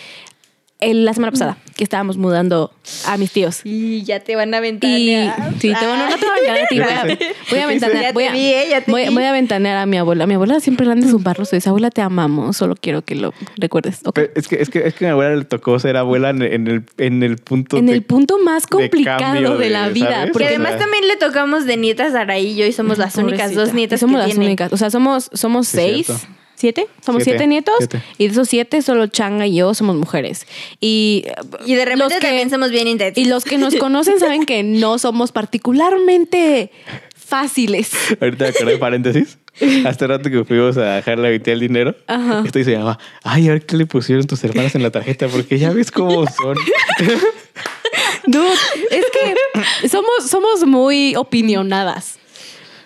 [0.82, 2.70] El- la semana pasada que estábamos mudando
[3.06, 3.62] a mis tíos.
[3.64, 4.58] Y ya te van a.
[4.66, 7.02] Y sí, te, bueno, no te voy a ventanear a ti, voy a,
[7.50, 10.26] voy a ¿Qué ventanear, voy a, vi, eh, voy, voy a ventanear a mi abuela.
[10.26, 13.14] Mi abuela siempre le han de zumbarlos y dice, abuela, te amamos, solo quiero que
[13.14, 14.00] lo recuerdes.
[14.04, 14.14] Ok.
[14.14, 16.42] Pero es que, es que es que a mi abuela le tocó ser abuela en,
[16.42, 20.26] en el, en el punto En de- el punto más complicado de, de, la vida.
[20.32, 23.16] Porque O además también le tocamos de nietas a Araí y yo y somos las
[23.16, 24.44] únicas dos nietas Y somos que las tiene.
[24.46, 24.72] únicas.
[24.72, 26.26] O sea, somos, somos Sí, seis, cierto.
[26.62, 26.86] Siete.
[27.04, 27.74] Somos Siete, siete, nietos.
[27.78, 28.02] siete.
[28.16, 30.46] Y de esos siete, solo Changa y yo somos mujeres.
[30.80, 31.24] Y,
[31.66, 33.22] Y de repente los que- también somos bien intensos.
[33.22, 36.70] Y los que nos conocen saben que no somos particularmente
[37.14, 37.90] fáciles.
[38.20, 39.38] Ahorita acordé paréntesis.
[39.86, 42.42] Hace rato que fuimos a dejar la mitad del dinero, Ajá.
[42.46, 45.58] esto se llamaba, ay, a ver qué le pusieron tus hermanas en la tarjeta, porque
[45.58, 46.56] ya ves cómo son.
[48.26, 48.48] Dude,
[48.90, 52.18] es que somos, somos muy opinionadas.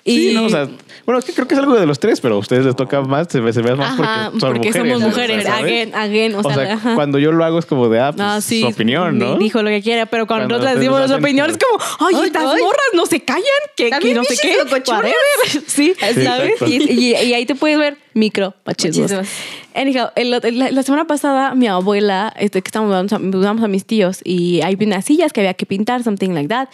[0.08, 0.68] Y Sí, no, o sea,
[1.04, 3.02] bueno, es que creo que es algo de los tres, pero a ustedes les toca
[3.02, 4.92] más, se ve, se ve más Ajá, porque son porque mujeres.
[4.92, 5.44] somos mujeres.
[5.44, 5.62] ¿sabes?
[5.64, 6.34] Again, again.
[6.36, 8.68] O O sea, cuando yo lo hago es como de, ah, pues, Ah, sí, su
[8.68, 9.36] opinión, ¿no?
[9.36, 12.44] Dijo lo que quiera, pero cuando, Cuando nosotros decimos las hacen opiniones, como- ay, estas
[12.44, 13.42] morras no se callan,
[13.76, 14.56] que, que no sé qué.
[15.46, 16.16] Sí, Sí, ¿sabes?
[16.52, 16.66] exacto.
[16.66, 19.12] Y, y- y ahí te puedes ver micro machismos.
[19.12, 19.28] Machismos.
[19.74, 23.68] Anyhow, el- la, la semana pasada, mi abuela, este, que estábamos mudando a- mudamos a
[23.68, 26.68] mis tíos, y hay unas sillas que había que pintar, something like that.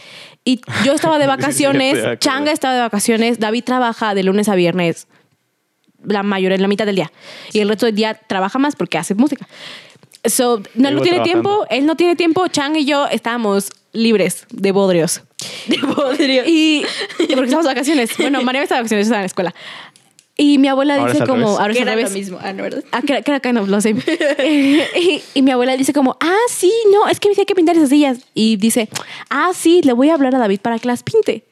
[0.44, 5.06] Y yo estaba de vacaciones, Changa estaba de vacaciones, David trabaja de lunes a viernes
[6.04, 7.12] la mayoría, la mitad del día.
[7.52, 9.46] Y el resto del día trabaja más porque hace música.
[10.24, 11.24] So, no, no tiene trabajando.
[11.24, 15.22] tiempo, él no tiene tiempo, Chang y yo estábamos libres de bodrios.
[15.66, 16.42] De bodrio.
[16.46, 16.84] Y
[17.18, 18.10] porque estamos de vacaciones.
[18.18, 19.54] Bueno, María está de vacaciones, yo estaba en la escuela.
[20.36, 21.58] Y mi abuela Ahora dice como, revés.
[21.60, 22.12] ahora es Que al era lo revés.
[22.14, 22.38] mismo.
[22.42, 22.84] Ah, no, ¿verdad?
[22.90, 23.90] Ah, que que era kind of, lo sé.
[24.46, 27.54] y, y mi abuela dice como, ah, sí, no, es que me dice hay que
[27.54, 28.18] pintar esas sillas.
[28.34, 28.88] Y dice,
[29.30, 31.44] ah, sí, le voy a hablar a David para que las pinte.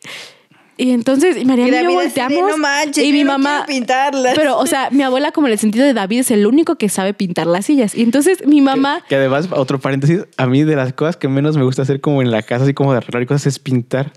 [0.78, 2.50] Y entonces, y María Y y yo David así de, volteamos.
[2.52, 3.64] "No manches, y mi no mamá.
[3.68, 4.32] pintarlas".
[4.34, 6.88] Pero, o sea, mi abuela, como en el sentido de David, es el único que
[6.88, 7.94] sabe pintar las sillas.
[7.94, 9.04] Y entonces mi mamá.
[9.06, 12.22] Que además, otro paréntesis, a mí de las cosas que menos me gusta hacer como
[12.22, 14.10] en la casa, así como de arreglar y cosas, es pintar.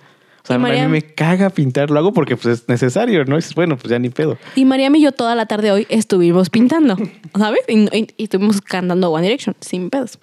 [0.44, 3.24] O sea, Y a María- mí me caga pintar, lo hago porque pues es necesario,
[3.24, 3.36] ¿no?
[3.36, 4.38] Y dices, bueno, pues ya ni pedo.
[4.56, 6.98] Y Mariam y yo toda la tarde hoy estuvimos pintando,
[7.38, 7.62] ¿sabes?
[7.70, 10.20] Y, y- y estuvimos cantando One Direction, sin pedos.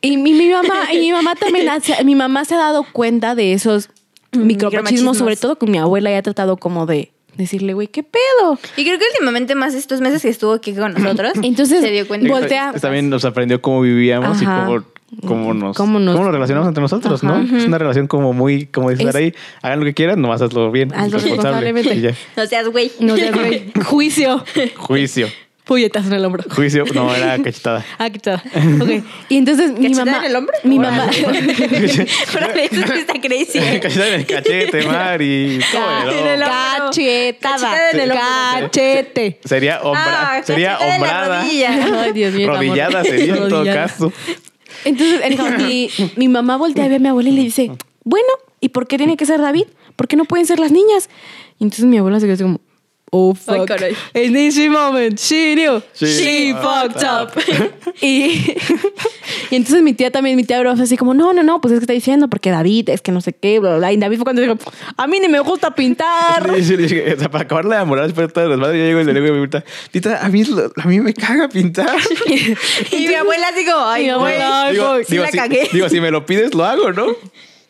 [0.00, 3.34] Y mi, mi mamá, y mi mamá también, hace- mi mamá se ha dado cuenta
[3.34, 3.88] de esos
[4.32, 5.18] micromachismos, micromachismos.
[5.18, 8.58] sobre todo con mi abuela, y ha tratado como de decirle, güey, ¿qué pedo?
[8.76, 12.06] Y creo que últimamente más estos meses que estuvo aquí con nosotros, Entonces, se dio
[12.08, 12.28] cuenta.
[12.28, 12.72] Voltea.
[12.80, 14.62] También nos aprendió cómo vivíamos Ajá.
[14.62, 14.84] y cómo,
[15.26, 17.38] cómo, nos, Cómo nos- cómo nos relacionamos entre nosotros, Ajá.
[17.38, 17.56] ¿no?
[17.58, 20.70] Es una relación como muy, como dices Es- ahí, hagan lo que quieran, nomás hazlo
[20.70, 20.92] bien.
[20.94, 21.72] Hazlo responsable.
[21.72, 22.14] responsablemente.
[22.36, 22.90] No seas güey.
[23.00, 24.44] No sé, güey, juicio.
[24.76, 25.28] Juicio.
[25.66, 26.44] Puñetas en el hombro.
[26.48, 27.84] Juicio, no, era cachetada.
[27.98, 28.40] Ah, tal.
[28.80, 29.04] Ok.
[29.28, 30.18] Y entonces mi ¿Cachetada mamá.
[30.18, 30.54] en el hombro?
[30.62, 31.10] Mi mamá.
[32.36, 33.58] Órale, eso sí está crazy.
[33.80, 36.10] cachetada en el cachete, mar y todo.
[36.12, 36.46] en el ¿no?
[36.46, 36.84] hombro.
[36.86, 37.56] Cachetada.
[37.56, 38.24] Cachetada en el hombro.
[38.70, 39.40] Cachete.
[39.44, 41.42] Sería, hombra, Ah, sería cachetada en la hombrada.
[41.42, 42.02] rodilla.
[42.02, 42.46] Ay, Dios mío.
[42.48, 44.12] Rodillada sería en todo caso.
[44.84, 45.20] Entonces,
[45.58, 47.72] mi, mi mamá voltea a ver a mi abuela y le dice,
[48.04, 48.28] bueno,
[48.60, 49.64] ¿y por qué tiene que ser David?
[49.96, 51.08] ¿Por qué no pueden ser las niñas?
[51.58, 52.60] Y entonces mi abuela se quedó así como,
[53.12, 53.66] oh, Ay, fuck.
[53.68, 53.94] caray.
[54.14, 55.82] In this moment, she knew.
[55.94, 57.30] She She, fucked fucked up.
[58.02, 58.54] y,
[59.50, 61.80] y entonces mi tía también, mi tía bro, así como, no, no, no, pues es
[61.80, 63.92] que está diciendo porque David, es que no sé qué, bla, bla, bla.
[63.92, 64.56] Y David fue cuando dijo,
[64.96, 66.50] a mí ni me gusta pintar.
[66.56, 68.84] Sí, sí, sí, o sea, para acabarle de enamorar después de todas las madres, yo
[68.86, 70.42] llego y le digo a mi abuelita, tita, a mí,
[70.76, 71.96] a mí me caga pintar.
[72.90, 75.68] Y mi abuela así como, ay, Mi abuela, Ay, digo, sí digo, la si, cagué.
[75.72, 77.06] digo, si me lo pides, lo hago, ¿no?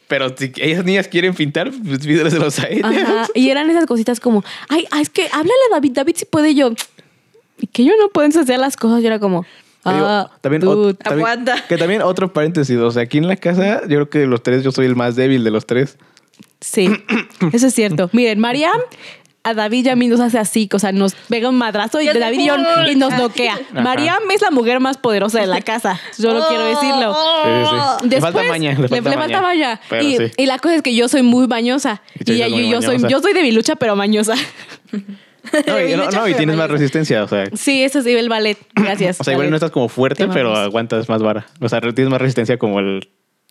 [0.09, 2.85] Pero si ellas niñas quieren pintar, pues pídeselos a ellas.
[2.85, 3.27] Ajá.
[3.35, 6.55] Y eran esas cositas como, ay, ah, es que háblale a David, David si puede
[6.55, 6.73] yo.
[7.59, 9.01] Y que yo no pueden hacer las cosas.
[9.03, 9.43] Yo era como,
[9.85, 10.93] digo, ah, también, dude.
[10.95, 11.65] ot- también- aguanta.
[11.69, 14.43] Que también otro paréntesis, o sea, aquí en la casa, yo creo que de los
[14.43, 15.97] tres yo soy el más débil de los tres.
[16.61, 16.89] Sí,
[17.53, 18.09] eso es cierto.
[18.13, 18.79] Miren, Mariam
[19.49, 22.07] a David y a mí nos hace así, o sea, nos pega un madrazo y
[22.07, 22.57] David y, yo-
[22.91, 23.59] y nos noquea.
[23.73, 27.15] Mariam es la mujer más poderosa de la casa, yo no quiero decirlo.
[27.15, 28.09] Sí, sí.
[28.09, 29.81] le falta maña, le falta, maña.
[29.89, 30.25] Pero Y, sí.
[30.37, 32.03] y la cosa es que yo soy muy bañosa.
[32.25, 32.37] Y
[32.71, 34.35] yo, soy, yo soy debilucha, pero mañosa.
[35.65, 37.45] No, y, no, no, y tienes más resistencia, o sea.
[37.55, 38.59] Sí, eso sí, el ballet.
[38.75, 39.21] Gracias.
[39.21, 39.51] O sea, igual ballet.
[39.51, 41.47] no estás como fuerte, Te pero aguantas más vara.
[41.61, 43.09] O sea, tienes más resistencia como el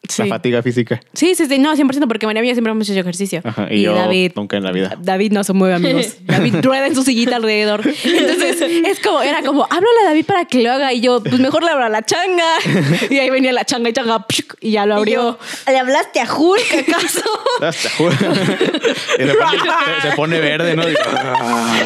[0.09, 0.23] Sí.
[0.23, 0.99] La fatiga física.
[1.13, 3.41] Sí, sí, sí, no, 100% porque María Mía siempre hemos hecho ejercicio.
[3.43, 4.95] Ajá, y, yo David, nunca en la vida.
[4.99, 6.15] David no se mueve, amigos.
[6.25, 7.81] David rueda en su sillita alrededor.
[8.03, 10.93] Entonces, es como, era como, háblale a David para que lo haga.
[10.93, 12.45] Y yo, pues mejor le abro a la changa.
[13.09, 14.25] Y ahí venía la changa y changa,
[14.61, 15.13] y ya lo Y abrió.
[15.15, 15.39] yo,
[15.71, 17.21] ¿Le hablaste a Hulk acaso?
[17.61, 18.13] Hasta juro.
[18.13, 19.57] Y se, pone,
[20.01, 20.83] se- se pone verde, ¿no?
[21.13, 21.83] "Ah".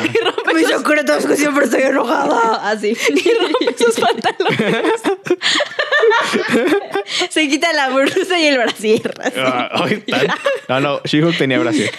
[0.55, 2.69] Mis secretos que siempre estoy enojada.
[2.69, 2.89] Así.
[3.09, 4.83] Y rompe sus pantalones.
[7.29, 9.13] Se quita la blusa y el brasier.
[9.37, 10.27] Ah, tan-
[10.67, 11.91] No, no, She-Hulk tenía brasier.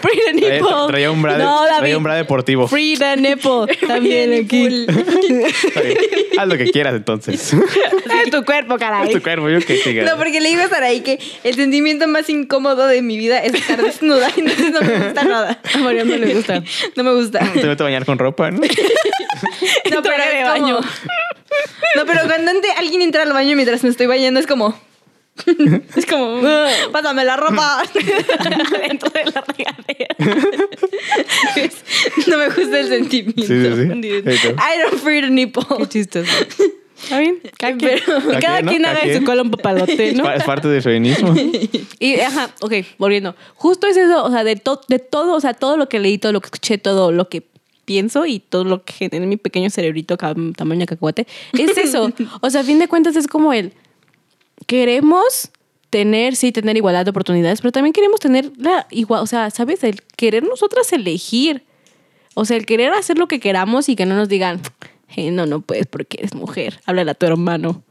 [0.00, 0.68] Free the Traía, nipple.
[0.88, 2.68] traía un bra, de- No, traía un bra deportivo.
[2.68, 3.66] Free the nipple.
[3.86, 4.86] También aquí.
[4.88, 5.98] Está bien.
[6.38, 7.52] Haz lo que quieras entonces.
[8.24, 9.10] Es tu cuerpo, caray.
[9.12, 10.04] tu cuerpo, yo que diga.
[10.04, 13.54] No, porque le digo a Saraí que el sentimiento más incómodo de mi vida es
[13.54, 14.28] estar desnuda.
[14.36, 15.60] Entonces no me gusta nada.
[15.74, 16.62] A María no le gusta.
[16.94, 17.40] No me gusta.
[17.52, 18.60] Te meto a bañar con ropa, ¿no?
[18.60, 20.80] No, pero de es como- baño.
[21.96, 24.78] No, pero cuando ante- alguien entra al baño mientras me estoy bañando es como...
[25.96, 26.40] Es como...
[26.92, 27.82] Pásame la ropa.
[27.94, 30.16] Dentro de la regadera.
[32.26, 33.42] No me gusta el sentimiento.
[33.42, 34.48] Sí, sí, sí.
[34.48, 35.64] I don't free the nipple.
[35.78, 36.30] Qué chistoso.
[37.02, 37.38] ¿Está bien?
[37.58, 40.22] Cada quien, haga de su cola un papalote, ¿no?
[40.24, 41.34] Es pa- Es parte del feminismo.
[41.98, 43.34] Y, ajá, ok, volviendo.
[43.54, 46.18] Justo es eso, o sea, de, to- de todo, o sea, todo lo que leí,
[46.18, 47.42] todo lo que escuché, todo lo que
[47.84, 52.12] pienso y todo lo que genera en mi pequeño cerebrito tamaño de cacahuate, es eso.
[52.40, 53.72] O sea, a fin de cuentas es como el,
[54.66, 55.50] queremos
[55.90, 59.84] tener, sí, tener igualdad de oportunidades, pero también queremos tener la igual, o sea, ¿sabes?
[59.84, 61.64] El querer nosotras elegir.
[62.34, 64.60] O sea, el querer hacer lo que queramos y que no nos digan,
[65.16, 67.82] "Eh, no, no puedes porque eres mujer, háblale a tu hermano.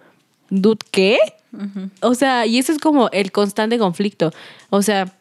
[0.49, 1.19] Dude, ¿qué?
[2.01, 4.31] O sea, y eso es como el constante conflicto.
[4.69, 5.13] O sea,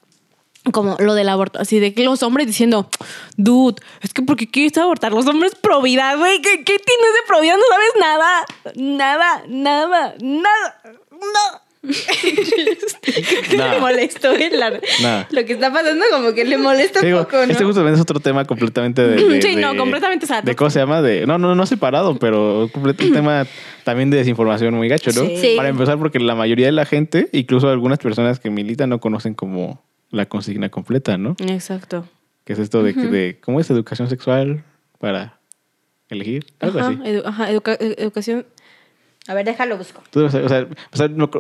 [0.72, 2.88] como lo del aborto, así de que los hombres diciendo,
[3.36, 5.12] dude, es que porque quieres abortar?
[5.12, 7.54] Los hombres pro vida, güey, ¿qué, ¿qué tienes de pro vida?
[7.56, 8.46] No sabes nada,
[8.76, 10.82] nada, nada, nada,
[11.20, 11.60] no.
[13.56, 13.74] Nada.
[13.74, 15.28] Me molestó el la- Nada.
[15.30, 17.42] lo que está pasando, como que le molesta un poco, ¿no?
[17.52, 19.16] Este justamente es otro tema completamente de.
[19.24, 21.26] de- Sí, no, completamente, De cómo se llama, de.
[21.26, 23.46] No, no, no separado, pero completo un tema
[23.84, 25.24] también de desinformación muy gacho, ¿no?
[25.26, 25.54] Sí.
[25.56, 29.32] Para empezar, porque la mayoría de la gente, incluso algunas personas que militan, no conocen
[29.34, 31.34] como la consigna completa, ¿no?
[31.38, 32.06] Exacto.
[32.44, 34.64] Que es esto de, que- de ¿cómo es educación sexual
[34.98, 35.38] para
[36.10, 36.44] elegir?
[36.60, 36.96] Algo Ajá, así.
[36.98, 38.44] edu- ajá, educa- e- educación.
[39.28, 40.02] A ver, déjalo busco.
[40.10, 40.66] Tú, o sea, o sea,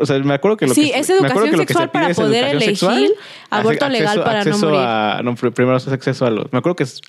[0.00, 3.08] o sea, me acuerdo que lo Sí, que es educación sexual para poder elegir, sexual,
[3.48, 4.80] aborto acce- legal para no acceso morir.
[4.86, 6.52] A, no, pr- primero es acceso a los.
[6.52, 7.00] Me acuerdo que es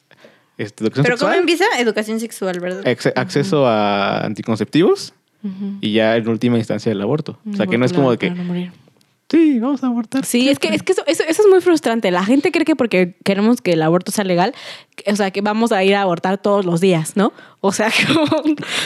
[0.57, 1.65] este, educación Pero ¿cómo sexual, empieza?
[1.79, 2.83] Educación sexual, ¿verdad?
[2.85, 5.13] acce- acceso a anticonceptivos
[5.43, 5.77] Ujú.
[5.81, 7.37] y ya en última instancia el aborto.
[7.51, 8.29] O sea, que no es como de que.
[9.31, 10.25] Sí, vamos a abortar.
[10.25, 12.11] Sí, es que, es que eso, eso, eso es muy frustrante.
[12.11, 14.53] La gente cree que porque queremos que el aborto sea legal,
[15.07, 17.31] o sea, que vamos a ir a abortar todos los días, ¿no?
[17.61, 18.25] O sea, como,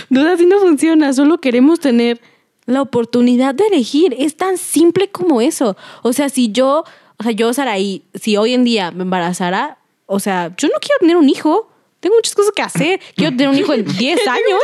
[0.10, 1.12] no, así no funciona.
[1.14, 2.22] Solo queremos tener
[2.66, 4.16] la oportunidad de elegir.
[4.18, 5.76] Es tan simple como eso.
[6.04, 6.84] O sea, si yo,
[7.18, 11.00] o sea, yo, Saraí, si hoy en día me embarazara, o sea, yo no quiero
[11.00, 11.70] tener un hijo.
[12.06, 13.00] Tengo muchas cosas que hacer.
[13.16, 14.60] Quiero tener un hijo en 10 años.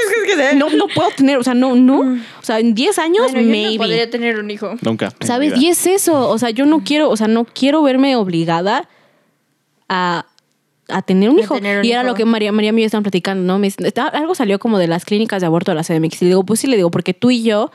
[0.57, 2.01] No, no puedo tener, o sea, no, no.
[2.01, 3.71] O sea, en 10 años, Bueno, yo maybe.
[3.71, 4.75] no podría tener un hijo.
[4.81, 5.11] Nunca.
[5.21, 5.53] ¿Sabes?
[5.59, 6.29] Y es eso.
[6.29, 8.87] O sea, yo no quiero, o sea, no quiero verme obligada
[9.89, 10.27] a,
[10.87, 11.55] a tener un A hijo.
[11.55, 13.57] tener un y era lo que María, María y yo estaban platicando, ¿no?
[13.57, 16.21] Me "Está- algo salió como de las clínicas de aborto de la CDMX.
[16.21, 17.71] Y le digo, pues sí, le digo, porque tú y yo,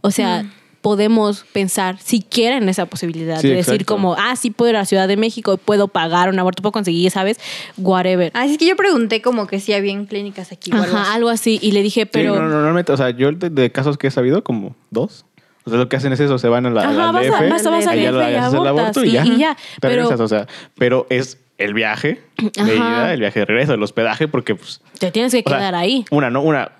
[0.00, 0.50] o sea, Mm.
[0.80, 3.94] Podemos pensar siquiera en esa posibilidad Sí, de decir exacto.
[3.94, 6.72] como, ah, sí puedo ir a la Ciudad de México, puedo pagar un aborto, puedo
[6.72, 7.38] conseguir, ¿sabes?
[7.76, 8.30] Whatever.
[8.34, 10.70] Ah, es que yo pregunté como que si había clínicas aquí.
[10.72, 11.12] o algo Ajá, así.
[11.16, 11.58] algo así.
[11.62, 12.34] Y le dije, Sí, pero...
[12.36, 15.26] no, no, normalmente, o sea, yo de, de casos que he sabido, como dos.
[15.64, 17.26] O sea, lo que hacen es eso, se van a la, a la Ajá, vas
[17.26, 19.24] a, DF, vas a, vas a allá DF y abortas y, y ya.
[19.26, 19.44] y
[19.80, 20.46] Pero regresas, o sea,
[20.78, 22.74] pero es el viaje de Ajá.
[22.74, 24.80] ida, el viaje de regreso, el hospedaje, porque pues...
[24.98, 26.04] te tienes que sea, quedar ahí.
[26.10, 26.72] Una, no, una.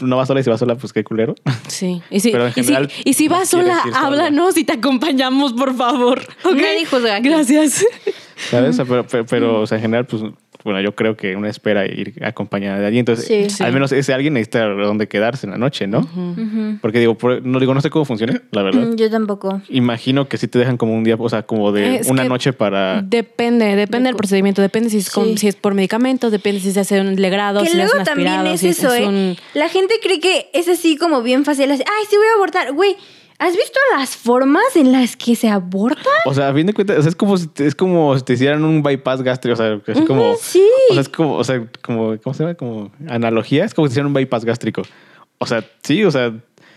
[0.00, 1.34] No vas sola y si vas sola, pues qué culero.
[1.68, 2.02] Sí.
[2.10, 5.52] Y si, Pero en y si- general, y si vas sola, háblanos y te acompañamos,
[5.54, 6.20] por favor.
[6.44, 6.52] ¿ok?
[6.54, 7.28] Nadie juzga aquí.
[7.28, 7.84] Gracias.
[8.50, 8.76] ¿Sabes?
[8.86, 10.22] Pero, pero, o sea, en general, pues,
[10.64, 13.00] bueno, yo creo que uno espera ir acompañada de alguien.
[13.02, 13.48] Entonces, Sí.
[13.50, 13.62] Sí.
[13.62, 16.08] al menos ese alguien necesita donde quedarse en la noche, ¿no?
[16.80, 18.80] Porque digo, por- no digo, no sé cómo funciona, la verdad.
[18.86, 19.60] Mm, Yo tampoco.
[19.68, 22.52] Imagino que sí te dejan como un día, o sea, como de Es una noche
[22.52, 23.02] para...
[23.02, 24.62] Depende, depende del procedimiento.
[24.62, 25.36] Depende si es, con- Sí.
[25.38, 28.60] si es por medicamentos, depende si se hace un legrado, Que si luego también es
[28.60, 29.06] si eso, ¿eh?
[29.06, 31.70] un- La gente cree que es así como bien fácil.
[31.70, 32.72] Así, Ay, sí voy a abortar.
[32.72, 32.96] Güey,
[33.38, 36.10] ¿has visto las formas en las que se aborta?
[36.26, 38.24] O sea, a fin de cuentas, o sea, es como si te, es como si
[38.24, 40.34] te hicieran un bypass gástrico, o sea, es como...
[40.40, 40.64] sí.
[40.90, 42.54] O sea, es como, o sea, como, ¿cómo se llama?
[42.54, 44.82] Como analogía, es como si te hicieran un bypass gástrico.
[45.38, 46.32] O sea, sí, o sea,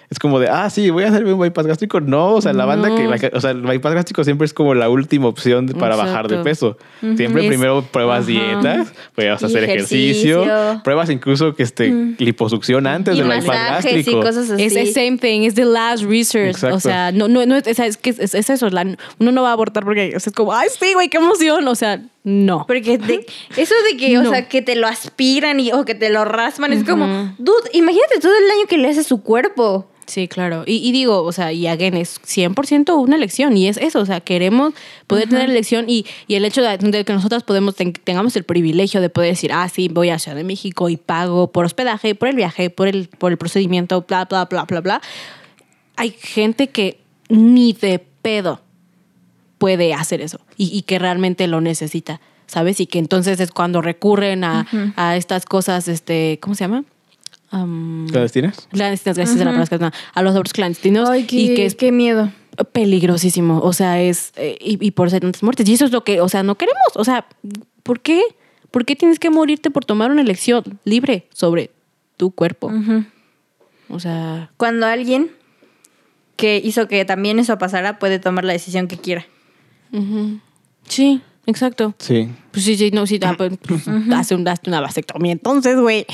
[0.10, 2.00] es como de, ah, sí, voy a hacerme un bypass gástrico.
[2.00, 4.74] No, o sea, la banda que, la o sea, el bypass gástrico siempre es como
[4.74, 6.44] la última opción para bajar de Exacto.
[6.44, 6.78] peso.
[7.18, 8.28] Siempre Es- primero pruebas Ajá.
[8.28, 10.82] dietas, pruebas Y hacer ejercicio, ejercicio.
[10.84, 11.90] pruebas incluso que este
[12.20, 14.22] liposucción antes Y del bypass y gástrico.
[14.22, 14.64] cosas así.
[14.64, 16.52] Es the same thing, es the last research.
[16.52, 16.78] Exacto.
[16.78, 18.00] O sea, no, no, no, es, es,
[18.34, 18.86] es eso, la-
[19.20, 21.68] uno no va a abortar porque o sea, es como, ay, sí, güey, qué emoción.
[21.68, 22.66] O sea, no.
[22.68, 23.26] Porque de-
[23.58, 24.30] eso de que, o No.
[24.32, 27.06] sea, que te lo aspiran y, o que te lo raspan, es como,
[27.38, 29.88] dude, imagínate todo el daño que le hace a su cuerpo.
[30.08, 30.64] Sí, claro.
[30.66, 33.56] Y, y digo, o sea, y again, es 100% una elección.
[33.58, 34.74] Y es eso, o sea, queremos
[35.06, 38.44] poder tener elección y, y el hecho de, de que nosotras podemos ten- tengamos el
[38.46, 42.16] privilegio de poder decir, ah, sí, voy a Ciudad de México y pago por hospedaje,
[42.16, 45.02] por el viaje, por el, por el procedimiento, bla, bla, bla, bla, bla.
[45.98, 47.00] Hay gente que
[47.30, 48.62] ni de pedo
[49.58, 52.80] puede hacer eso y, y que realmente lo necesita, ¿sabes?
[52.80, 56.84] Y que entonces es cuando recurren a, a estas cosas, este, ¿cómo se llama?
[57.50, 58.68] Am, ¿Clandestinas?
[58.72, 62.32] clandestinas, gracias a la a los abortos clandestinos Ay, qué, y que es qué miedo.
[62.74, 66.04] peligrosísimo, o sea, es eh, y, y por ser tantas muertes y eso es lo
[66.04, 67.26] que, o sea, no queremos, o sea,
[67.84, 68.22] ¿por qué?
[68.70, 71.72] ¿Por qué tienes que morirte por tomar una elección libre sobre
[72.18, 72.70] tu cuerpo?
[73.90, 75.32] O sea, Cuando alguien
[76.36, 79.26] que hizo que también eso pasara puede tomar la decisión que quiera.
[79.92, 80.40] Ujú.
[80.88, 81.94] sí, exacto.
[82.00, 82.30] Sí.
[82.52, 86.06] Pues sí, sí, no, sí, ah, pues, pues, hace un, hazte una vasectomía entonces, güey.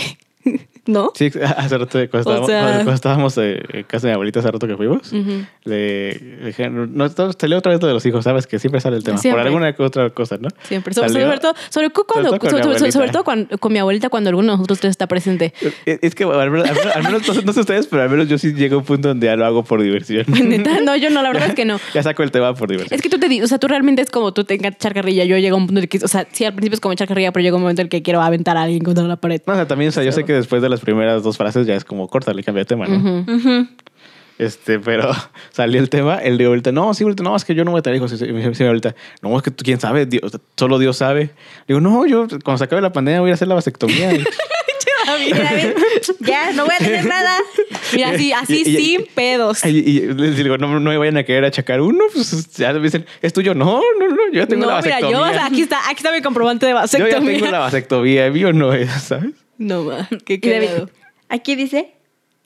[0.86, 1.12] ¿No?
[1.16, 1.28] Sí,
[1.58, 4.52] hace rato, cuando estábamos, sea- cuando- cuando estábamos eh, en casa de mi abuelita, hace
[4.52, 5.12] rato que fuimos,
[5.64, 8.82] le, le dijeron, no, esto- salió otra vez lo de los hijos, sabes que siempre
[8.82, 9.42] sale el tema, Siempre.
[9.42, 10.50] por alguna otra cosa, ¿no?
[10.64, 10.94] Siempre.
[10.94, 14.10] Sobre, Salió- sobre todo, sobre, cuando, Sobre todo con sobre, todo cuando- con mi abuelita
[14.10, 15.54] cuando alguno de nosotros tres está presente.
[15.86, 18.04] Es es que al menos, al menos- al menos no, sé- no sé ustedes, pero
[18.04, 20.26] al menos yo sí llego a un punto donde ya lo hago por diversión.
[20.28, 21.80] Neta, no, yo no, la verdad es que no.
[21.94, 22.94] ya saco el tema por diversión.
[22.96, 25.24] Es que tú te o sea, tú realmente es como tú te encanta echar carrilla.
[25.24, 26.94] Yo llego a un punto en el que, o sea, sí, al principio es como
[26.94, 29.16] echar carrilla, pero llega un momento en el que quiero aventar a alguien contra la
[29.16, 29.42] pared.
[29.48, 31.66] No, o sea, también, o sea, yo sé que después de las primeras dos frases
[31.68, 32.98] ya es como córtale, cambia de tema, ¿no?
[32.98, 33.32] Ujú.
[33.32, 33.68] Ujú.
[34.40, 35.12] Este, pero
[35.52, 37.80] salió el tema, el de ahorita, no, sí, ahorita, no, es que yo no voy
[37.80, 38.20] a tener hijos.
[38.22, 41.30] Y me dice ahorita, no, es que tú, quién sabe, Dios, solo Dios sabe.
[41.68, 44.14] Digo, no, yo cuando se acabe la pandemia voy a hacer la vasectomía.
[44.14, 44.24] Y-
[45.20, 45.74] Mira, ven,
[46.22, 47.36] ya no voy a tener nada.
[47.94, 49.64] Mira, así, así Y- y- sin pedos.
[49.66, 52.06] Y, y les digo, no, no me vayan a querer achacar uno.
[52.14, 53.54] Pues ya me dicen, ¿es tuyo?
[53.54, 55.18] No, no, no, yo ya tengo la no, mira, vasectomía.
[55.28, 57.34] yo, o sea, aquí está, aquí está mi comprobante de yo ya vasectomía.
[57.38, 59.32] tengo la vasectomía, mío no es, ¿sabes?
[59.64, 60.90] No, ma, qué cagado.
[61.30, 61.94] aquí dice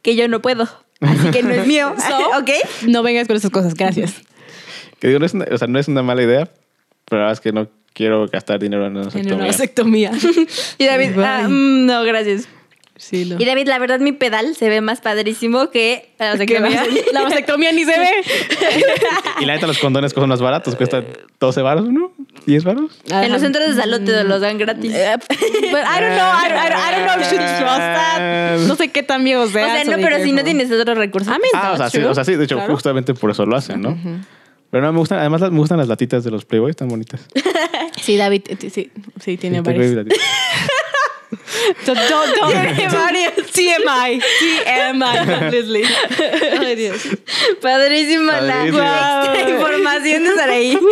[0.02, 0.68] que yo no puedo.
[1.02, 1.94] Así que no es mío.
[2.08, 2.50] So, ¿Ok?
[2.88, 4.22] No vengas con esas cosas, gracias.
[5.00, 6.50] Que digo, no es una, o sea, no es una mala idea,
[7.06, 10.12] pero la verdad es que no quiero gastar dinero en una En una vasectomía.
[10.12, 10.48] vasectomía.
[10.78, 12.48] Y David, ah, mm, no, gracias.
[12.98, 13.36] Sí, no.
[13.40, 16.84] Y David, la verdad, mi pedal se ve más padrísimo que la vasectomía.
[17.14, 18.10] la vasectomía ni se ve.
[19.40, 21.06] Y la neta, los condones son más baratos, cuestan
[21.40, 22.12] 12 baros, ¿no?
[22.48, 23.00] ¿10 baros?
[23.10, 24.92] En los centros de salud te los dan gratis.
[24.94, 27.58] Eh, But I don't know, I don't, I don't- I don't know if you should
[27.60, 28.60] trust that.
[28.68, 29.84] No sé qué tan viejo o sea.
[29.84, 31.30] sea, no, pero si no tienes otro recurso.
[31.30, 32.74] I mean, Ah, o sea, sí, o sea, sí, de hecho, Claro.
[32.74, 33.98] justamente por eso lo hacen, ¿no?
[34.70, 37.22] Pero no, me gustan, además me gustan las latitas de los Playboy, están bonitas.
[38.02, 38.92] Sí, David, eh, sí,
[39.22, 40.10] sí, tiene Sí, tengo
[41.86, 42.52] don't, don't.
[42.76, 43.34] Tiene varios.
[43.52, 44.20] TMI.
[44.40, 45.84] TMI, Leslie.
[46.60, 47.02] Ay, Dios.
[47.62, 49.34] Padrísima la Padrísima.
[49.50, 50.80] información de Saraí.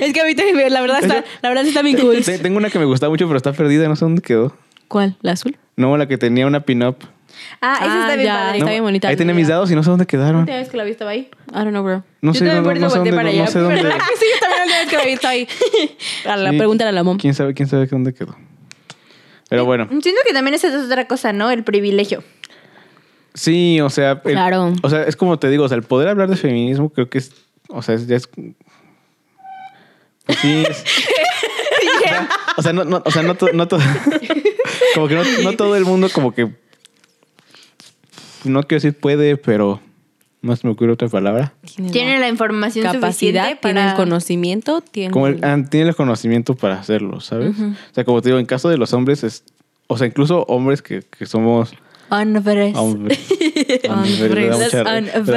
[0.00, 2.22] Es que ahorita la verdad está, la verdad está bien cool.
[2.24, 4.54] Te- Tengo una que me gustaba mucho, pero está perdida, no sé dónde quedó.
[4.88, 5.16] ¿Cuál?
[5.22, 5.56] ¿La azul?
[5.76, 6.96] No, la que tenía una pin-up.
[7.60, 8.52] Ah, esa Ah, está bien ya, padre.
[8.58, 9.08] Está No, bien bonita.
[9.08, 10.46] Ahí tenía mis dados y no sé dónde quedaron.
[10.46, 11.30] ¿La vez que la vi estaba ahí?
[11.50, 12.02] I don't know, bro.
[12.20, 13.52] No Yo sé, también no, por eso no sé volteé dónde, para no allá.
[13.52, 13.82] sé dónde.
[13.82, 14.24] ¿Verdad que sí?
[14.32, 15.48] Yo la vez que la vi estaba ahí.
[16.26, 16.56] A la Sí.
[16.58, 17.16] pregunta a la mom.
[17.18, 18.36] ¿Quién sabe, quién sabe dónde quedó?
[19.48, 21.50] Pero bueno, Siento que también esa es otra cosa, ¿no?
[21.50, 22.22] El privilegio.
[23.34, 24.72] sí, o sea, el- Claro.
[24.82, 27.18] o sea, es como te digo, o sea, el poder hablar de feminismo creo que
[27.18, 27.32] es,
[27.68, 28.28] o sea, es, ya es,
[30.26, 30.84] pues sí, es-
[32.56, 33.80] o sea, no, no, o sea, no, to- no todo,
[34.94, 36.48] como que no, no todo el mundo como que,
[38.44, 39.80] no quiero decir puede, pero
[40.42, 41.52] no se me ocurre otra palabra.
[41.92, 43.90] Tiene la información capacidad, suficiente tiene para...
[43.90, 45.10] el conocimiento, tiene...
[45.12, 47.54] Como el- ah, tiene el conocimiento para hacerlo, ¿sabes?
[47.58, 49.44] O sea, como te digo, en caso de los hombres es,
[49.86, 51.74] o sea, incluso hombres que, que somos
[52.10, 52.74] Hombres.
[52.76, 53.18] Hombres,
[53.82, 54.56] me da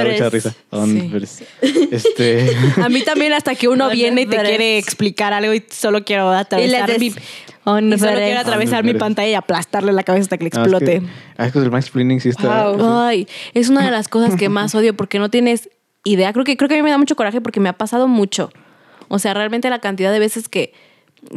[0.05, 0.53] mucha, risa.
[0.71, 1.43] Hombres.
[1.61, 2.49] Este,
[2.81, 6.31] A mí también hasta que uno viene y te quiere explicar algo y solo quiero
[6.31, 7.07] atravesar mi...
[7.07, 7.13] Y
[7.65, 8.01] Hombres.
[8.01, 8.99] solo quiero atravesar mi Hombres.
[8.99, 11.01] pantalla y aplastarle la cabeza hasta que le que- explote.
[11.37, 12.69] ah, es que el mansplaining sí está.
[12.71, 13.03] Wow.
[13.05, 15.69] Ay, es una de las cosas que más odio porque no tienes
[16.03, 16.33] idea.
[16.33, 18.49] Creo que, creo que a mí me da mucho coraje porque me ha pasado mucho.
[19.07, 20.73] O sea, realmente la cantidad de veces que,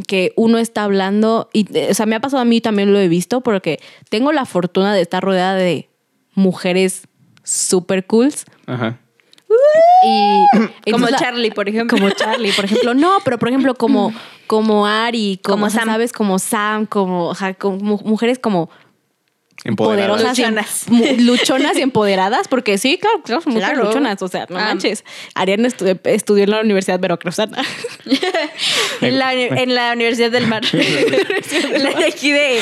[0.07, 2.99] que uno está hablando, y, eh, o sea, me ha pasado a mí también lo
[2.99, 3.79] he visto porque
[4.09, 5.89] tengo la fortuna de estar rodeada de
[6.35, 7.03] mujeres
[7.43, 8.45] super cools.
[8.65, 8.99] Ajá.
[10.03, 10.45] Y
[10.91, 11.97] Como entonces Charlie, por ejemplo.
[11.97, 12.93] como Charlie, por ejemplo.
[12.93, 14.13] No, pero por ejemplo, como,
[14.45, 15.89] como Ari, como, Como o sea, Sam.
[15.89, 16.11] ¿sabes?
[16.13, 18.69] Como Sam, como, como mu- mujeres como
[19.63, 20.21] Empoderadas.
[20.21, 21.19] poderosas, y em- Luchonas.
[21.19, 23.85] luchonas y empoderadas, porque sí, claro, claro, son Claro.
[23.85, 24.65] luchonas, o sea, no Ah.
[24.65, 25.03] manches.
[25.33, 27.57] Ariana estu- estudió en la Universidad Veracruzana.
[29.01, 30.63] En la, en la Universidad del Mar.
[30.73, 32.59] la de aquí de.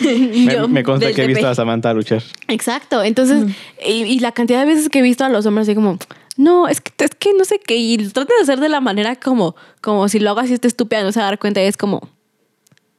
[0.46, 2.22] Me, Yo- me consta que he visto a Samantha luchar.
[2.48, 3.02] Exacto.
[3.02, 3.44] Entonces,
[3.86, 5.98] y, y la cantidad de veces que he visto a los hombres así como,
[6.36, 9.16] no, es que, es que no sé qué, y tratan de hacer de la manera
[9.16, 11.66] como, como si lo hagas y esté estúpida, no se va a dar cuenta, y
[11.66, 12.08] es como,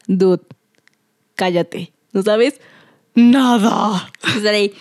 [0.07, 0.41] dude,
[1.35, 2.59] cállate, ¿no sabes?
[3.15, 4.09] Nada.
[4.35, 4.73] Estar ahí.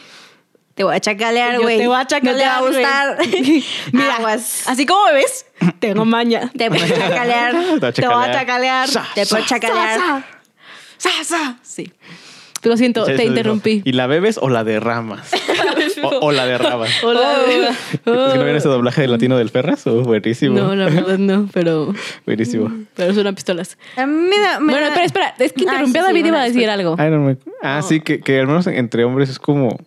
[0.74, 1.78] Te voy a chacalear, güey.
[1.78, 3.18] te voy a chacalear, No te va a gustar.
[3.93, 4.64] Mira, Aguas.
[4.66, 5.47] así como me ves,
[5.78, 6.51] tengo maña.
[6.57, 7.53] Te voy a chacalear.
[7.53, 8.32] Te voy a Te voy a chacalear.
[8.35, 8.89] chacalear.
[8.89, 9.49] Sa, Te puedo sa.
[9.49, 10.01] chacalear.
[10.99, 11.57] Sa, sa, sa.
[11.62, 11.93] Sí.
[12.64, 13.70] Lo siento, Sí, te interrumpí.
[13.70, 13.82] digo.
[13.85, 15.28] ¿Y la bebes o la derramas?
[16.07, 16.91] o, o la derramas.
[17.05, 17.39] Hola.
[17.93, 19.87] ¿Es que no viene ese doblaje de latino del Ferras?
[19.87, 20.55] Oh, buenísimo.
[20.59, 21.93] No, la verdad no, pero,
[22.27, 22.71] Buenísimo.
[22.95, 23.79] pero son pistolas.
[23.97, 24.61] A mí me da.
[24.61, 25.35] me Bueno, da- espera, espera.
[25.39, 26.97] Es que interrumpí a sí, sí, David y iba a decir algo.
[26.99, 29.79] Ay, no me- Ah, sí, que, que al menos entre hombres es como.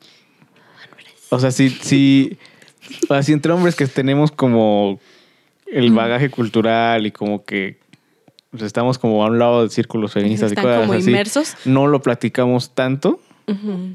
[1.30, 2.38] O sea, si, si,
[3.10, 5.00] o sea, si entre hombres que tenemos como
[5.66, 7.78] el bagaje cultural y como que
[8.52, 11.56] pues, estamos como a un lado de círculos feministas Están y cosas como así, inmersos.
[11.66, 13.20] no lo platicamos tanto.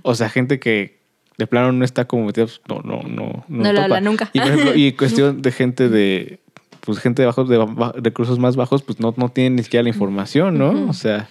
[0.02, 0.98] O sea, gente que
[1.38, 3.44] de plano no está como metida, pues, no, no, no.
[3.48, 3.84] No lo topa.
[3.84, 4.30] habla nunca.
[4.32, 6.40] Y, por ejemplo, y cuestión de gente de,
[6.80, 7.64] pues gente de bajos, de
[8.02, 10.88] recursos más bajos, pues no, no tienen ni siquiera la información, ¿no?
[10.88, 11.28] O sea.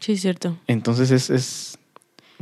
[0.00, 0.58] Sí, es cierto.
[0.66, 1.78] entonces es, es,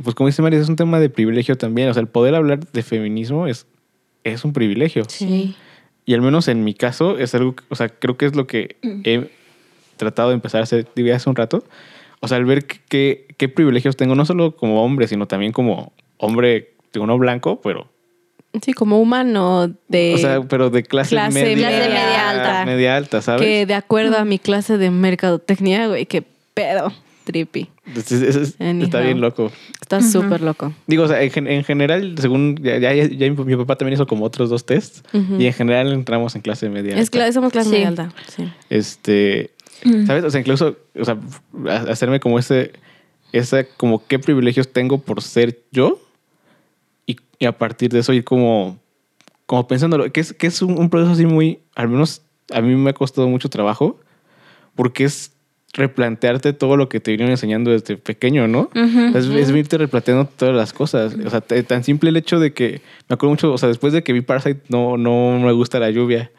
[0.03, 1.89] pues como dice María, es un tema de privilegio también.
[1.89, 3.65] O sea, el poder hablar de feminismo es,
[4.25, 5.03] es un privilegio.
[5.07, 5.55] Sí.
[6.05, 8.47] Y al menos en mi caso es algo, que- o sea, creo que es lo
[8.47, 9.29] que he
[9.95, 11.63] tratado de empezar a hacer, diría hace un rato.
[12.21, 16.73] O sea, al ver qué- privilegios tengo, no solo como hombre, sino también como hombre,
[16.93, 17.87] digo, no blanco, pero,
[18.63, 20.13] Sí, como humano de...
[20.15, 22.65] o sea, pero de clase, clase media, media Media alta.
[22.65, 23.41] Media alta, ¿sabes?
[23.43, 26.23] que de acuerdo a mi clase de mercadotecnia, güey, qué
[26.55, 26.91] pedo,
[27.25, 27.69] trippy.
[27.95, 29.51] Es- está bien loco.
[29.79, 30.73] Está súper loco.
[30.87, 33.93] Digo, o sea, en, gen- en general, según ya, ya, ya mi, mi papá también
[33.93, 36.95] hizo como otros dos tests y en general entramos en clase media.
[36.97, 37.19] Es alta.
[37.27, 37.75] cla- somos clase Sí.
[37.75, 38.13] media alta.
[38.35, 38.51] Sí.
[38.71, 39.51] Este,
[40.05, 40.23] ¿sabes?
[40.23, 41.17] O sea, incluso, o sea,
[41.89, 42.71] hacerme como ese,
[43.31, 45.99] esa, como qué privilegios tengo por ser yo
[47.05, 48.77] y, y a partir de eso ir como,
[49.45, 52.21] como pensándolo, que es, que es un, un proceso así muy, al menos
[52.51, 53.99] a mí me ha costado mucho trabajo
[54.75, 55.33] porque es
[55.73, 58.69] replantearte todo lo que te vinieron enseñando desde pequeño, ¿no?
[58.75, 59.17] Ujú.
[59.17, 61.15] Es, es irte replanteando todas las cosas.
[61.25, 64.03] O sea, tan simple el hecho de que, me acuerdo mucho, o sea, después de
[64.03, 66.31] que vi Parasite, no, no me gusta la lluvia.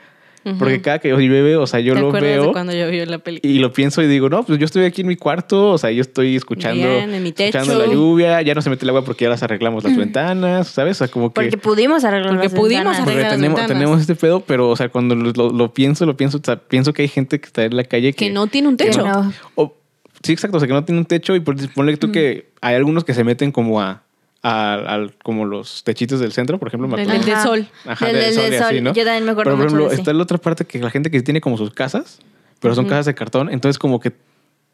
[0.58, 3.18] Porque cada que llueve, o sea, yo ¿Te lo veo de cuando yo vi la
[3.18, 3.52] película?
[3.52, 5.90] y lo pienso y digo, no, pues yo estoy aquí en mi cuarto, o sea,
[5.90, 7.86] yo estoy escuchando, Bien, en mi escuchando techo.
[7.86, 10.96] la lluvia, ya no se mete el agua porque ya las arreglamos las ventanas, ¿sabes?
[10.96, 12.96] O sea, como que Porque pudimos arreglar Porque las pudimos ventanas.
[13.00, 13.78] porque arreglar las tenemos, ventanas.
[13.80, 16.56] tenemos este pedo, pero, o sea, cuando lo, lo- lo pienso, lo pienso, o sea,
[16.56, 19.06] pienso que hay gente que está en la calle que, Que no tiene un techo.
[19.06, 19.32] no.
[19.56, 19.76] o-
[20.22, 22.74] sí, exacto, o sea, que no tiene un techo y por, ponle tú que hay
[22.76, 24.02] algunos que se meten como a,
[24.42, 27.68] a- al- como los techitos del centro, por ejemplo, me El del sol.
[27.86, 28.84] Ajá, Del- del del sol y así, sol.
[28.84, 28.94] ¿no?
[28.94, 30.90] Yo también me acuerdo Pero, por mucho ejemplo, de está la otra parte que la
[30.90, 32.20] gente que tiene como sus casas,
[32.60, 34.12] pero son casas de cartón, entonces como que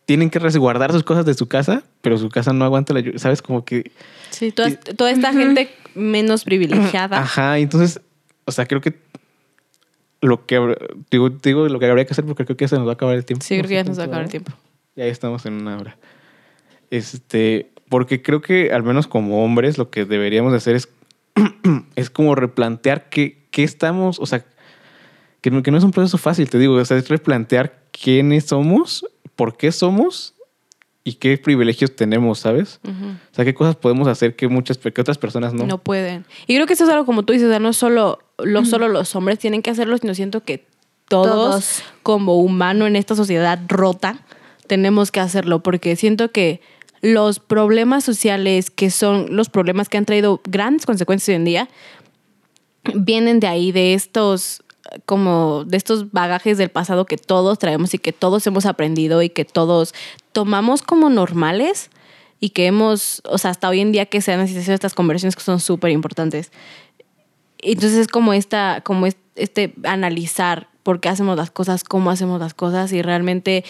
[0.05, 3.19] tienen que resguardar sus cosas de su casa, pero su casa no aguanta la lluvia,
[3.19, 3.43] ¿sabes?
[3.43, 3.91] Como que...
[4.31, 7.19] Sí, toda, toda esta gente menos privilegiada.
[7.19, 8.01] Ajá, y entonces,
[8.45, 8.95] o sea, creo que
[10.21, 10.57] lo que
[11.11, 13.17] digo, digo lo que habría que hacer porque creo que se nos va a acabar
[13.17, 13.45] el tiempo.
[13.45, 14.53] Sí, creo que ya nos va a acabar el tiempo.
[14.95, 15.97] Ya estamos en una hora.
[16.91, 20.89] Este, porque creo que al menos como hombres lo que deberíamos de hacer es,
[21.97, 24.45] es como replantear qué, qué estamos, o sea,
[25.41, 28.47] que no, que no es un proceso fácil, te digo, o sea, es replantear quiénes
[28.47, 29.07] somos,
[29.37, 30.35] por qué somos
[31.05, 32.81] y qué privilegios tenemos, ¿sabes?
[32.83, 35.65] O sea, qué cosas podemos hacer que muchas, que otras personas no.
[35.65, 35.79] No.
[35.79, 36.27] pueden.
[36.49, 38.89] Y creo que eso es algo como tú dices, o sea, no solo, lo, solo
[38.89, 40.67] los hombres tienen que hacerlo, sino siento que
[41.07, 41.83] todos, Todos.
[42.03, 44.19] como humano en esta sociedad rota
[44.67, 46.61] tenemos que hacerlo, porque siento que
[47.13, 51.69] los problemas sociales, que son los problemas que han traído grandes consecuencias hoy en día,
[52.95, 54.63] vienen de ahí, de estos
[55.05, 59.29] como de estos bagajes del pasado que todos traemos y que todos hemos aprendido y
[59.29, 59.93] que todos
[60.31, 61.91] tomamos como normales
[62.39, 65.35] y que hemos, o sea, hasta hoy en día que se han hecho estas conversaciones
[65.35, 66.53] que son súper importantes.
[67.59, 72.39] Entonces es como esta, como es- este analizar por qué hacemos las cosas, cómo hacemos
[72.39, 73.65] las cosas y realmente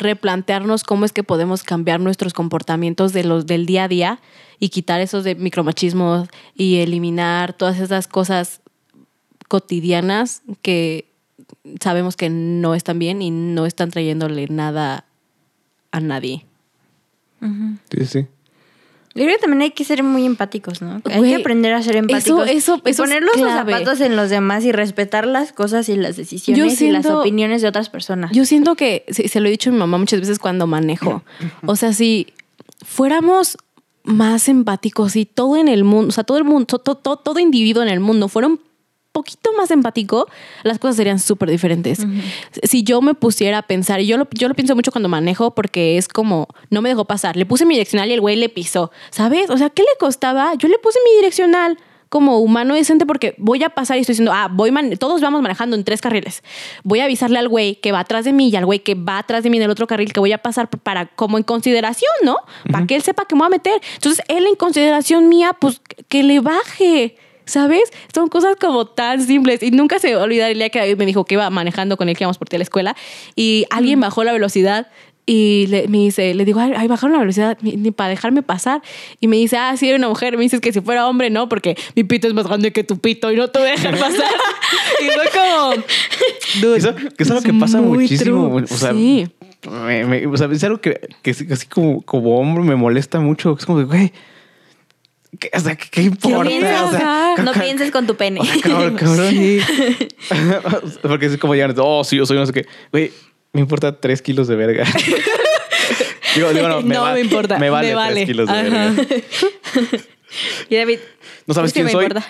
[0.00, 4.20] replantearnos cómo es que podemos cambiar nuestros comportamientos de los del día a día
[4.58, 8.60] y quitar esos de micromachismos y eliminar todas esas cosas
[9.48, 11.06] cotidianas que
[11.80, 15.04] sabemos que no están bien y no están trayéndole nada
[15.92, 16.46] a nadie.
[17.90, 18.26] Sí, sí.
[19.14, 21.00] Yo creo que también hay que ser muy empáticos, ¿no?
[21.04, 22.48] hay que aprender a ser empáticos.
[22.48, 23.72] eso- y eso es poner los clave.
[23.72, 27.68] zapatos en los demás y respetar las cosas y las decisiones y las opiniones de
[27.68, 28.30] otras personas.
[28.32, 31.24] Yo siento que, se, se lo he dicho a mi mamá muchas veces cuando manejo,
[31.66, 32.28] o sea, si
[32.84, 33.56] fuéramos
[34.04, 37.38] más empáticos y todo en el mundo, o sea, todo el mundo, todo, todo, todo
[37.40, 38.60] individuo en el mundo fuera un
[39.12, 40.28] poquito más empático,
[40.62, 42.06] las cosas serían súper diferentes.
[42.62, 45.98] Si yo me pusiera a pensar, yo lo, yo lo pienso mucho cuando manejo porque
[45.98, 48.90] es como, no me dejó pasar, le puse mi direccional y el güey le pisó,
[49.10, 49.50] ¿sabes?
[49.50, 50.54] O sea, ¿qué le costaba?
[50.54, 51.78] Yo le puse mi direccional
[52.10, 55.76] como humano decente porque voy a pasar y estoy diciendo, ah, voy todos vamos manejando
[55.76, 56.42] en tres carriles.
[56.82, 59.18] Voy a avisarle al güey que va atrás de mí y al güey que va
[59.18, 62.10] atrás de mí en el otro carril que voy a pasar para como en consideración,
[62.24, 62.38] ¿no?
[62.70, 63.80] Para que él sepa que me voy a meter.
[63.94, 67.16] Entonces, él en consideración mía, pues que le baje.
[67.50, 67.90] ¿Sabes?
[68.14, 69.62] Son cosas como tan simples.
[69.62, 72.16] Y nunca se olvidar el día que David me dijo que iba manejando con él,
[72.16, 72.96] que íbamos por ti a la escuela,
[73.34, 74.86] y alguien bajó la velocidad
[75.26, 78.82] y le, me dice, le digo, ay, ay, bajaron la velocidad ni, para dejarme pasar.
[79.20, 80.36] Y me dice, ah, sí, era una mujer.
[80.36, 82.98] Me dices que si fuera hombre, no, porque mi pito es más grande que tu
[82.98, 84.30] pito y no te voy a dejar pasar.
[85.00, 85.74] y fue como,
[86.62, 88.48] dude, Eso- que es algo que pasa muchísimo.
[88.60, 88.64] true.
[88.64, 89.28] O sea, sí.
[89.70, 93.20] me- me- o sea, es algo que, que sí- así como, como hombre me molesta
[93.20, 93.56] mucho.
[93.58, 94.12] Es como de, güey,
[95.38, 96.48] ¿qué, o sea, ¿qué, qué importa?
[96.48, 96.82] piensas?
[96.82, 97.42] O sea, Ajá.
[97.42, 98.40] No pienses con tu pene.
[98.40, 99.34] o sea, cabrón, cabrón.
[101.02, 102.66] Porque es como llegan, oh, sí, yo soy no sé qué.
[102.92, 103.12] Güey,
[103.52, 104.84] me importa tres kilos de verga.
[106.34, 108.14] digo, digo, no, me, No va- me importa, Me vale, me vale.
[108.14, 108.62] tres kilos de Ajá.
[108.62, 109.04] verga.
[110.68, 110.98] Y David,
[111.46, 112.04] ¿No sabes quién me soy?
[112.04, 112.26] importa.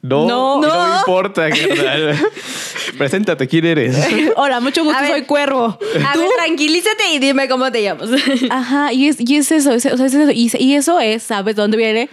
[0.00, 0.60] No, No.
[0.62, 1.48] no, me importa.
[2.98, 3.96] Preséntate, ¿quién eres?
[4.36, 5.10] Hola, mucho gusto, A ver.
[5.10, 5.78] soy cuervo.
[6.06, 8.08] A ver, tranquilízate y dime cómo te llamas.
[8.50, 10.30] Ajá, y es, y es eso, es- o sea, es eso.
[10.30, 12.08] Y, y eso es, ¿sabes dónde viene?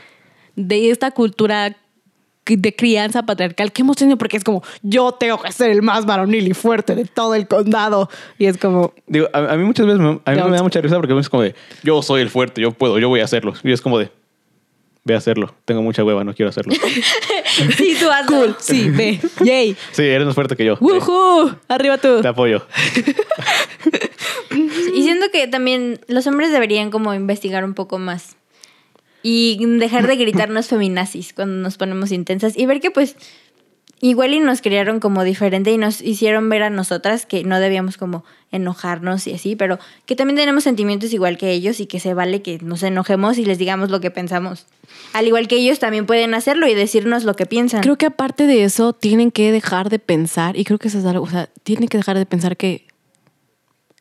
[0.55, 1.75] De esta cultura
[2.45, 6.05] de crianza patriarcal que hemos tenido, porque es como, yo tengo que ser el más
[6.05, 8.09] varonil y fuerte de todo el condado.
[8.37, 10.81] Y es como, Digo, a, a mí muchas veces me, a mí me da mucha
[10.81, 13.53] risa porque es como de, yo soy el fuerte, yo puedo, yo voy a hacerlo.
[13.63, 14.11] Y es como de,
[15.03, 15.53] ve a hacerlo.
[15.65, 16.73] Tengo mucha hueva, no quiero hacerlo.
[17.77, 18.37] sí, tú hazlo.
[18.37, 19.75] cool, sí, ve, yay.
[19.91, 20.77] Sí, eres más fuerte que yo.
[20.79, 21.55] ¡Woohoo!
[21.67, 22.21] Arriba tú.
[22.21, 22.65] Te apoyo.
[24.93, 28.35] Y siento que también los hombres deberían como investigar un poco más.
[29.23, 32.57] Y dejar de gritarnos feminazis cuando nos ponemos intensas.
[32.57, 33.15] Y ver que pues
[34.01, 37.97] igual y nos criaron como diferente y nos hicieron ver a nosotras que no debíamos
[37.97, 42.13] como enojarnos y así, pero que también tenemos sentimientos igual que ellos y que se
[42.13, 44.65] vale que nos enojemos y les digamos lo que pensamos.
[45.13, 47.81] Al igual que ellos también pueden hacerlo y decirnos lo que piensan.
[47.81, 51.05] Creo que aparte de eso, tienen que dejar de pensar, y creo que eso es
[51.05, 52.87] algo, o sea, tienen que dejar de pensar que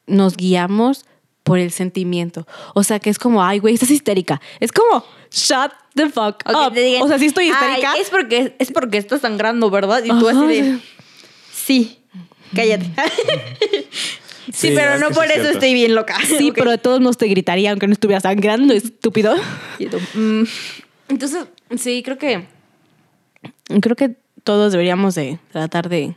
[0.06, 1.04] nos guiamos
[1.43, 2.47] por el sentimiento.
[2.74, 4.41] O sea, que es como, ay, güey, estás histérica.
[4.61, 6.72] Es como, shut the fuck up.
[6.74, 7.93] te digan, o sea, sí estoy histérica.
[7.93, 10.03] "Ay, es porque es porque estás sangrando, ¿verdad?
[10.05, 10.78] Y tú Ajá, así de
[11.53, 11.99] sí.
[12.55, 12.84] cállate.
[14.47, 15.59] sí, Sí, pero es no por sí es eso cierto.
[15.59, 16.16] estoy bien loca.
[16.26, 19.34] Sí, pero de todos modos te gritaría aunque no estuviera sangrando, estúpido.
[20.14, 20.43] Mm,
[21.09, 22.47] Entonces, sí, creo que
[23.80, 26.16] creo que todos deberíamos de tratar de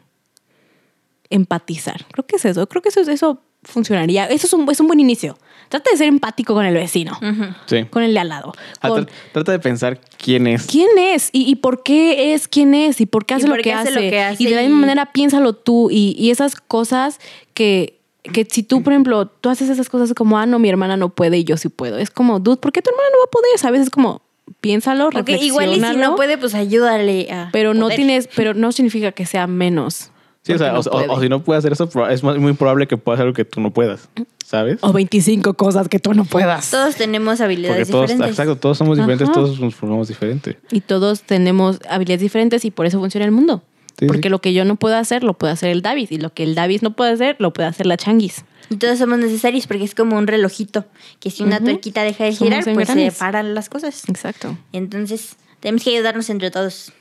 [1.30, 2.06] empatizar.
[2.12, 2.68] Creo que es eso.
[2.68, 4.26] Creo que eso, eso funcionaría.
[4.26, 5.38] Eso es un, es un buen inicio.
[5.70, 7.18] Trata de ser empático con el vecino.
[7.66, 7.86] Sí.
[7.86, 8.54] con el de al lado.
[8.82, 10.68] Ah, con- Trata de pensar quién es.
[10.68, 11.30] ¿Quién es?
[11.32, 13.02] ¿Y, y por qué es quién es?
[13.02, 14.02] ¿Y por qué ¿Y hace, por lo, qué que hace hace?
[14.04, 14.44] lo que hace?
[14.44, 15.90] Y de la misma manera piénsalo tú.
[15.90, 17.20] Y, y esas cosas
[17.56, 20.96] que, que si tú, por ejemplo, tú haces esas cosas como, ah, no, mi hermana
[20.96, 21.98] no puede y yo sí puedo.
[21.98, 23.58] Es como, dude, ¿por qué tu hermana no va a poder?
[23.58, 23.82] ¿Sabes?
[23.82, 24.22] Es como,
[24.62, 27.96] piénsalo, Ok, igual y si no puede, pues ayúdale a Pero no poder.
[27.96, 30.12] tienes, pero no significa que sea menos.
[30.46, 31.08] Sí, o, sea, no o- o, puede.
[31.10, 33.62] o si no puede hacer eso, es muy probable que pueda hacer algo que tú
[33.62, 34.10] no puedas.
[34.46, 34.78] ¿Sabes?
[34.82, 36.70] O 25 cosas que tú no puedas.
[36.70, 38.32] Todos tenemos Porque habilidades todos, diferentes.
[38.32, 39.34] exacto, todos somos diferentes, Ajá.
[39.40, 40.60] todos nos formamos diferente.
[40.70, 43.64] Y todos tenemos habilidades diferentes y por eso funciona el mundo.
[43.98, 44.30] Sí, Porque sí.
[44.30, 46.08] lo que yo no puedo hacer, lo puede hacer el David.
[46.12, 48.44] Y lo que el David no puede hacer, lo puede hacer la Changuis.
[48.70, 50.86] Y todos somos necesarios porque es como un relojito
[51.20, 51.66] que si una Ujú.
[51.66, 54.04] tuerquita deja de Somos girar, pues se paran las cosas.
[54.10, 54.58] Exacto.
[54.74, 56.92] Entonces, tenemos que ayudarnos entre todos.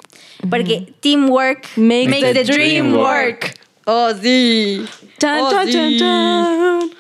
[0.49, 3.55] Porque teamwork Makes makes the the dream dream work.
[3.87, 4.87] Oh, sí.
[5.19, 5.99] Chan, Oh, chan, chan, sí.
[5.99, 6.91] chan.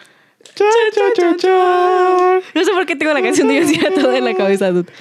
[0.57, 2.41] Cha, cha, cha, cha.
[2.55, 4.93] No sé por qué tengo la canción de García toda en la cabeza, dude.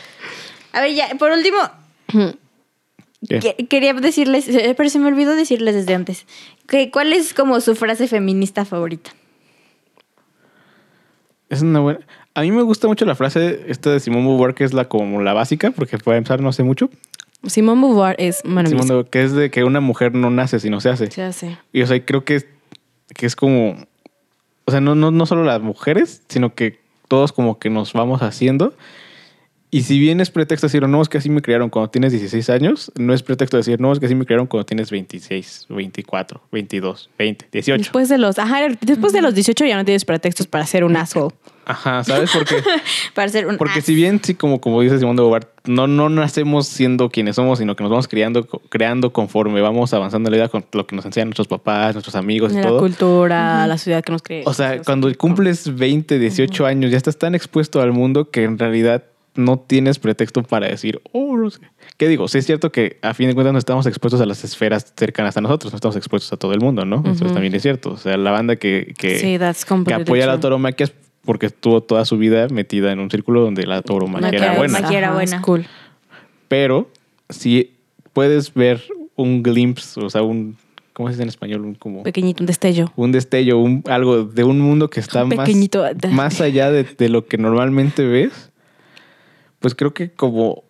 [0.72, 1.58] A ver, ya, por último,
[3.68, 6.28] quería decirles, eh, pero se me olvidó decirles desde antes,
[6.68, 9.12] que ¿cuál es como su frase feminista favorita?
[11.50, 12.00] Es una buena.
[12.34, 15.22] A mí me gusta mucho la frase esta de Simón Beauvoir, que es la como
[15.22, 16.90] la básica, porque para empezar no sé mucho.
[17.46, 18.42] Simón Beauvoir es.
[18.44, 21.12] Beauvoir, que es de que una mujer no nace, sino se hace.
[21.12, 21.58] Se hace.
[21.74, 22.48] Y o sea, creo que es,
[23.14, 23.76] que es como.
[24.66, 28.22] O sea, no, no, no solo las mujeres, sino que todos como que nos vamos
[28.22, 28.74] haciendo.
[29.74, 32.50] Y si bien es pretexto decir, no, es que así me criaron cuando tienes 16
[32.50, 36.42] años, no es pretexto decir, no, es que así me criaron cuando tienes 26, 24,
[36.52, 37.78] 22, 20, 18.
[37.80, 40.98] Después de los, ajá, después de los 18 ya no tienes pretextos para ser un
[40.98, 41.34] asshole.
[41.64, 42.32] Ajá, ¿sabes?
[42.34, 42.56] Porque,
[43.14, 46.10] Para ser un porque si bien, sí, como, como dice Simón de Beauvoir, no, no
[46.10, 50.38] nacemos siendo quienes somos, sino que nos vamos creando, creando conforme vamos avanzando en la
[50.38, 52.80] vida con lo que nos enseñan nuestros papás, nuestros amigos y la todo.
[52.80, 54.44] cultura, la ciudad que nos cree.
[54.46, 58.58] O sea, cuando cumples 20, 18 años, ya estás tan expuesto al mundo que en
[58.58, 59.04] realidad
[59.36, 61.60] no tienes pretexto para decir, oh, no sé.
[61.98, 62.28] ¿Qué digo?
[62.28, 65.38] Sí es cierto que a fin de cuentas no estamos expuestos a las esferas cercanas
[65.38, 67.04] a nosotros, no estamos expuestos a todo el mundo, ¿no?
[67.10, 67.92] Eso también es cierto.
[67.92, 69.38] O sea, la banda que, que, sí,
[69.86, 70.94] que apoya la tauromaquia es
[71.24, 74.80] porque estuvo toda su vida metida en un círculo donde la tauromaquia Maquia- era buena.
[74.82, 75.42] maquia era buena.
[75.42, 75.66] cool.
[76.48, 76.90] Pero
[77.30, 77.72] si
[78.14, 78.82] puedes ver
[79.16, 80.58] un glimpse, o sea, un,
[80.94, 81.62] ¿cómo se dice en español?
[81.62, 82.92] Un, como, Pequeñito, un destello.
[82.96, 85.50] un destello, un, algo de un mundo que está Un más,
[86.12, 88.51] más allá de, de lo que normalmente ves,
[89.62, 90.66] pues creo que como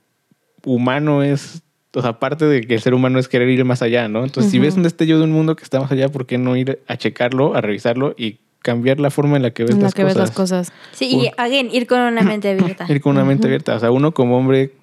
[0.64, 1.64] humano es,
[1.96, 4.24] o sea, aparte de que el ser humano es querer ir más allá, ¿no?
[4.24, 6.56] Entonces, si ves un destello de un mundo que está más allá, ¿por qué no
[6.56, 9.86] ir a checarlo, a revisarlo y cambiar la forma en la que ves, En la
[9.86, 10.16] las, que cosas?
[10.16, 10.72] ves las cosas.
[10.92, 12.86] Sí, y again, ir con una mente abierta.
[12.88, 13.76] Ir con una mente abierta.
[13.76, 14.74] O sea, uno como hombre,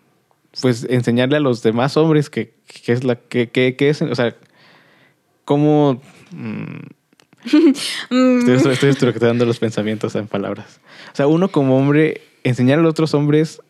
[0.60, 2.54] pues enseñarle a los demás hombres que,
[2.84, 4.34] que es la que, que, que es, o sea,
[5.44, 6.00] cómo...
[6.32, 6.76] mm,
[8.10, 10.80] Mm, Estoy, estoy estructurando los pensamientos en palabras.
[11.12, 13.62] O sea, uno como hombre, enseñar a los otros hombres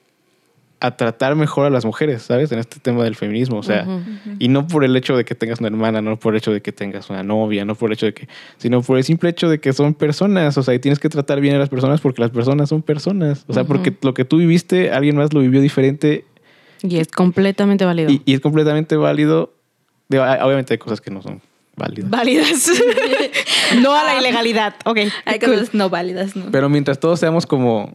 [0.81, 2.53] a tratar mejor a las mujeres, ¿sabes?
[2.53, 3.59] En este tema del feminismo.
[3.59, 3.85] O sea,
[4.39, 6.61] y no por el hecho de que tengas una hermana, no por el hecho de
[6.63, 8.29] que tengas una novia, no por el hecho de que,
[8.59, 10.57] sino por el simple hecho de que son personas.
[10.57, 13.45] O sea, y tienes que tratar bien a las personas porque las personas son personas.
[13.49, 16.25] O sea, porque lo que tú viviste, alguien más lo vivió diferente
[16.83, 18.11] Y es completamente válido.
[18.13, 19.53] y, y es completamente válido.
[20.09, 21.41] Digo, hay- obviamente hay cosas que no son
[21.77, 22.09] válidas.
[22.11, 22.71] Válidas.
[23.83, 24.75] no a la ilegalidad.
[24.85, 24.99] Ok.
[25.25, 25.55] Hay cool.
[25.55, 26.47] cosas no válidas, ¿no?
[26.51, 27.93] Pero mientras todos seamos como,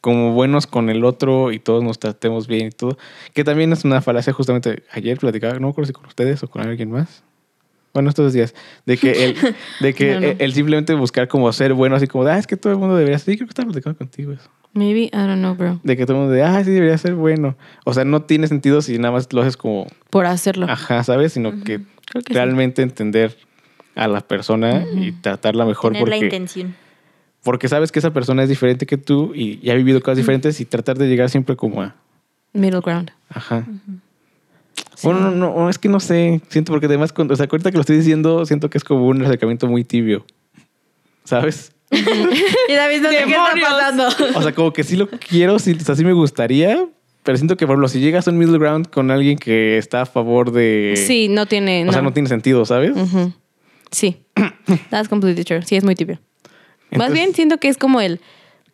[0.00, 2.96] como buenos con el otro y todos nos tratemos bien y todo,
[3.34, 6.48] que también es una falacia justamente, ayer platicaba, no me acuerdo si con ustedes o
[6.48, 7.22] con alguien más.
[7.92, 8.54] Bueno, estos días,
[8.86, 9.36] de que el,
[9.80, 10.26] de que No, no.
[10.28, 12.78] El, el simplemente buscar como ser bueno, así como, de, ah, es que todo el
[12.78, 14.48] mundo debería ser, sí, creo que estaba platicando contigo eso.
[14.74, 15.80] Maybe, I don't know, bro.
[15.82, 17.56] De que todo el mundo de, ah, sí, debería ser bueno.
[17.84, 20.66] O sea, no tiene sentido si nada más lo haces como, Por hacerlo.
[20.68, 21.34] ajá, ¿sabes?
[21.34, 21.80] Sino que
[22.30, 23.36] realmente entender
[23.94, 26.74] a la persona y tratarla mejor Tener la porque intención.
[27.42, 30.60] Porque sabes que esa persona es diferente que tú y, y ha vivido cosas diferentes
[30.60, 31.94] y tratar de llegar siempre como a,
[32.52, 33.10] Middle ground.
[33.30, 33.66] ajá.
[35.02, 37.70] Bueno, no, no, no, es que no sé, siento porque además, cuando, o sea, ahorita
[37.72, 40.24] que lo estoy diciendo, siento que es como un acercamiento muy tibio,
[41.24, 41.72] ¿sabes?
[41.90, 44.38] Y David no sé qué está pasando.
[44.38, 46.86] O sea, como que sí lo quiero, sí, o sea, sí me gustaría,
[47.22, 50.02] pero siento que, por ejemplo, si llegas a un middle ground con alguien que está
[50.02, 50.94] a favor de...
[50.96, 51.86] Sí, no tiene.
[51.88, 52.92] O sea, no tiene sentido, ¿sabes?
[53.90, 54.24] Sí.
[54.90, 55.62] That's completely true.
[55.62, 56.18] Sí, es muy tibio.
[56.96, 58.20] Más bien siento que es como el.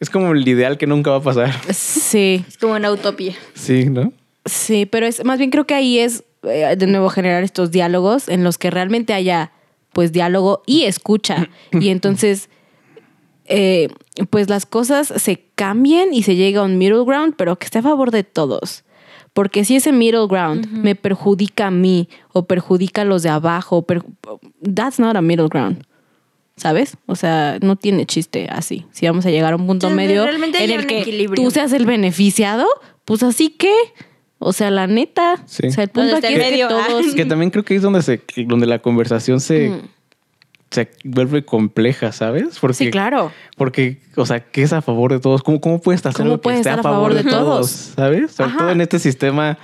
[0.01, 1.53] Es como el ideal que nunca va a pasar.
[1.75, 3.35] Sí, Es como una utopía.
[3.55, 4.13] Sí, ¿no?
[4.45, 8.29] sí, pero es más bien creo que ahí es eh, de nuevo generar estos diálogos
[8.29, 9.53] en los que realmente haya
[9.93, 12.49] pues diálogo y escucha y entonces
[13.47, 13.89] eh,
[14.31, 17.79] pues las cosas se cambien y se llega a un middle ground, pero que esté
[17.79, 18.85] a favor de todos.
[19.33, 23.83] Porque si ese middle ground me perjudica a mí o perjudica a los de abajo,
[23.83, 24.03] per-
[24.75, 25.85] that's not a middle ground.
[26.59, 26.97] ¿Sabes?
[27.07, 28.85] O sea, no tiene chiste así.
[28.93, 31.43] Si vamos a llegar a un punto Sí, medio realmente en el un que equilibrio.
[31.45, 32.67] tú seas el beneficiado,
[33.05, 33.73] pues así que,
[34.39, 35.69] o sea, la neta, Sí.
[35.69, 36.69] o sea, el punto ¿Dónde está aquí es que medio?
[36.69, 37.15] todos...
[37.15, 39.81] Que también creo que es donde, se, donde la conversación se, Mm.
[40.71, 42.59] se vuelve compleja, ¿sabes?
[42.61, 43.33] Porque, Sí, claro.
[43.57, 45.43] Porque, o sea, ¿qué es a favor de todos?
[45.43, 47.71] ¿Cómo, cómo puedes hacer ¿Cómo algo que esté estar a favor de todos?
[47.71, 48.33] ¿Sabes?
[48.33, 48.59] Sobre Ajá.
[48.59, 49.57] todo en este sistema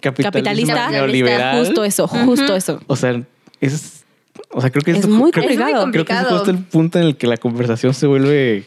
[0.00, 1.58] capitalista, Capitalista, neoliberal.
[1.58, 2.80] Justo eso, justo eso.
[2.86, 3.20] O sea,
[3.60, 3.99] es...
[4.52, 5.90] O sea, creo que Es esto- muy creo, complicado.
[5.92, 8.64] creo que es justo el punto en el que la conversación se vuelve Es,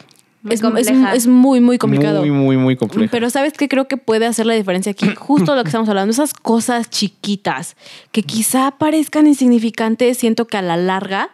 [0.48, 1.14] es, compleja.
[1.14, 2.20] es muy, muy complicado.
[2.20, 3.10] muy, muy, muy compleja.
[3.10, 5.06] Pero ¿sabes qué creo que puede hacer la diferencia aquí?
[5.16, 7.76] Justo lo que estamos hablando, esas cosas chiquitas
[8.12, 11.30] que quizá parezcan insignificantes, siento que a la larga,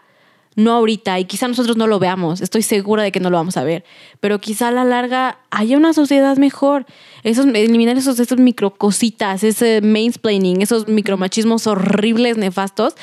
[0.65, 3.57] no ahorita, y quizá nosotros no lo veamos, estoy segura de que no lo vamos
[3.57, 3.85] a ver,
[4.21, 6.87] pero quizá a la larga haya una sociedad mejor.
[7.23, 12.95] Esos, eliminar esos, esos microcositas, ese mansplaining, esos micromachismos horribles, nefastos,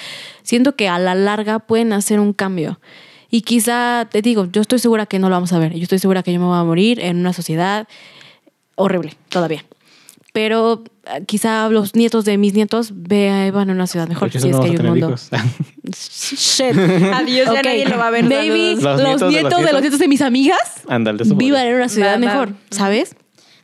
[0.44, 2.80] siento que a la larga pueden hacer un cambio.
[3.30, 5.74] Y quizá, te digo, yo estoy segura que no lo vamos a ver.
[5.74, 7.88] Yo estoy segura que yo me voy a morir en una sociedad
[8.76, 9.66] horrible todavía.
[10.38, 14.68] Pero eh, quizá los nietos de mis nietos vean una ciudad mejor si es que
[14.68, 15.16] hay un mundo.
[15.92, 16.78] Shit.
[16.78, 18.24] Adiós, ya nadie lo va a ver.
[18.24, 18.76] Maybe.
[18.76, 19.82] Los los, nietos de los nietos de los nietos.
[19.82, 20.84] nietos de mis amigas
[21.38, 23.16] vivan en una ciudad mejor, ¿sabes?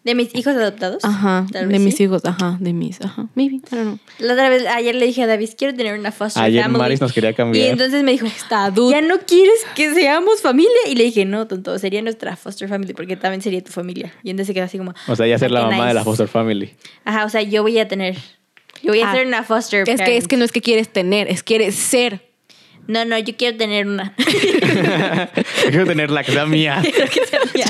[0.04, 1.04] ¿De mis hijos adoptados?
[1.06, 4.00] Ajá, Tal de mis hijos, ajá, de mis, ajá, maybe, I don't know.
[4.20, 6.80] La otra vez, ayer le dije a David, quiero tener una foster Ayer family.
[6.80, 7.70] Maris nos quería Y cambiar.
[7.70, 8.70] entonces me dijo, Está.
[8.92, 10.72] ¿ya no quieres que seamos familia?
[10.90, 14.12] Y le dije, no, tonto, sería nuestra foster family porque también sería tu familia.
[14.24, 14.94] Y entonces se quedó así como...
[15.08, 16.04] O sea, ya ser "Ah, la mamá de la nice".
[16.04, 16.74] foster family.
[17.06, 18.18] Ajá, o sea, yo voy a tener...
[18.82, 20.90] Yo voy a Ah, ser una foster Es que, es que no es que quieres
[20.92, 22.33] tener, es quieres ser.
[22.88, 24.14] No, no, yo quiero tener una.
[25.70, 26.80] Quiero tenerla, que sea mía.
[26.84, 27.66] Quiero que sea mía.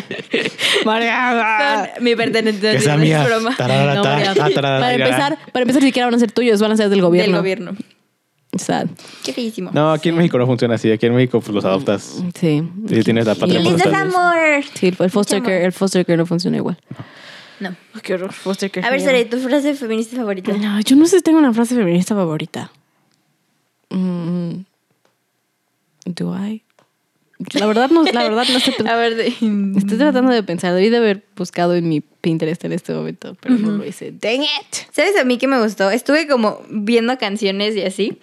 [0.83, 2.71] Son mi pertenencia.
[2.71, 3.23] Que sea mía.
[3.23, 3.55] broma.
[3.55, 6.71] Tarara, No, ta, tarara, para empezar, para empezar ni siquiera van a ser tuyos, van
[6.71, 7.33] a ser del gobierno.
[7.33, 7.75] Del gobierno.
[8.57, 8.87] Sad.
[9.23, 9.71] Qué feísimo.
[9.73, 10.91] No, aquí en México no funciona así.
[10.91, 12.23] Aquí en México pues, los adoptas.
[12.39, 12.63] Sí.
[12.87, 14.01] Sí, tienes la ¡Qué patria Y lindo es potestad.
[14.15, 14.63] amor!
[14.73, 15.65] Sí, el foster Mucho care, amor.
[15.65, 16.77] el foster care no funciona igual.
[17.59, 17.75] No.
[18.01, 18.31] Qué horror.
[18.31, 19.01] Foster care A ver.
[19.01, 20.53] Sara, ¿tu frase feminista favorita?
[20.53, 22.71] No, yo no sé si tengo una frase feminista favorita.
[23.89, 24.51] Mm,
[26.05, 26.63] ¿Do I?
[27.53, 29.27] La verdad no, la verdad no estoy, A ver, de...
[29.77, 30.73] estoy tratando de pensar.
[30.73, 34.11] Debí de haber buscado en mi Pinterest en este momento, pero no lo hice.
[34.11, 34.75] Dang it.
[34.91, 35.89] ¿Sabes a mí qué me gustó?
[35.89, 38.19] Estuve como viendo canciones y así.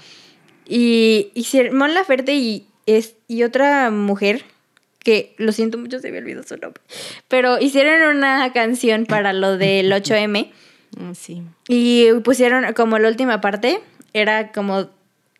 [0.66, 4.44] Y hicieron Mon Laferte y, es, y otra mujer,
[5.00, 6.80] que lo siento mucho, se me olvidó su nombre.
[7.28, 10.50] Pero hicieron una canción para lo del 8M.
[10.98, 11.42] Ah, sí.
[11.68, 13.80] Y pusieron como la última parte,
[14.12, 14.88] era como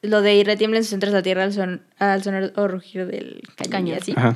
[0.02, 3.06] lo de y retiembla en sus centros la tierra al, son, al sonar o rugir
[3.06, 4.14] del cañón, y así.
[4.16, 4.34] Ajá.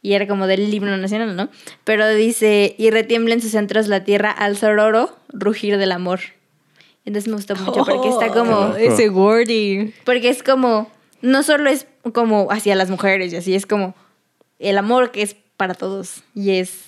[0.00, 1.48] Y era como del himno nacional, ¿no?
[1.84, 6.20] Pero dice, y retiembla en sus centros la tierra al sororo rugir del amor.
[7.04, 8.54] Entonces me gustó mucho porque está como...
[8.56, 9.92] Oh, ese wording.
[10.04, 10.90] Porque es como,
[11.20, 13.94] no solo es como hacia las mujeres y así, es como
[14.58, 16.84] el amor que es para todos y es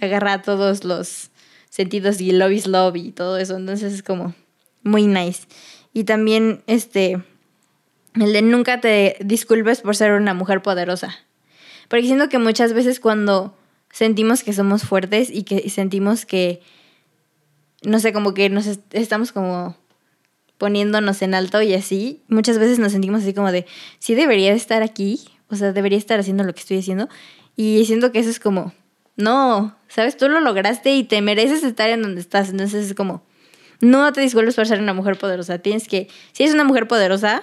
[0.00, 1.30] agarra todos los
[1.70, 4.34] sentidos y love is love y todo eso, entonces es como
[4.82, 5.42] muy nice.
[5.94, 7.22] Y también este,
[8.14, 11.14] el de nunca te disculpes por ser una mujer poderosa.
[11.88, 13.56] Porque siento que muchas veces cuando
[13.90, 16.60] sentimos que somos fuertes y que sentimos que,
[17.82, 19.76] no sé, como que nos est- estamos como
[20.58, 23.66] poniéndonos en alto y así, muchas veces nos sentimos así como de,
[23.98, 27.08] sí debería de estar aquí, o sea, debería estar haciendo lo que estoy haciendo.
[27.56, 28.72] Y siento que eso es como,
[29.16, 32.50] no, sabes, tú lo lograste y te mereces estar en donde estás.
[32.50, 33.22] Entonces es como,
[33.80, 35.58] no te disculpes por ser una mujer poderosa.
[35.58, 37.42] Tienes que, si eres una mujer poderosa,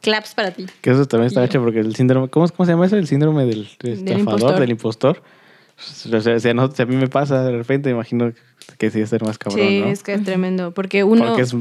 [0.00, 0.66] claps para ti.
[0.80, 2.96] Que eso también está hecho porque el síndrome, ¿cómo, cómo se llama eso?
[2.96, 4.60] El síndrome del, estafador, impostor.
[4.60, 5.22] del impostor.
[6.12, 8.32] O sea, si a, nosotros- si a mí me pasa de repente, imagino
[8.78, 9.86] que sí es ser más cabrón, sí, ¿no?
[9.88, 10.72] es que es tremendo.
[10.72, 11.26] Porque uno.
[11.26, 11.54] Porque es,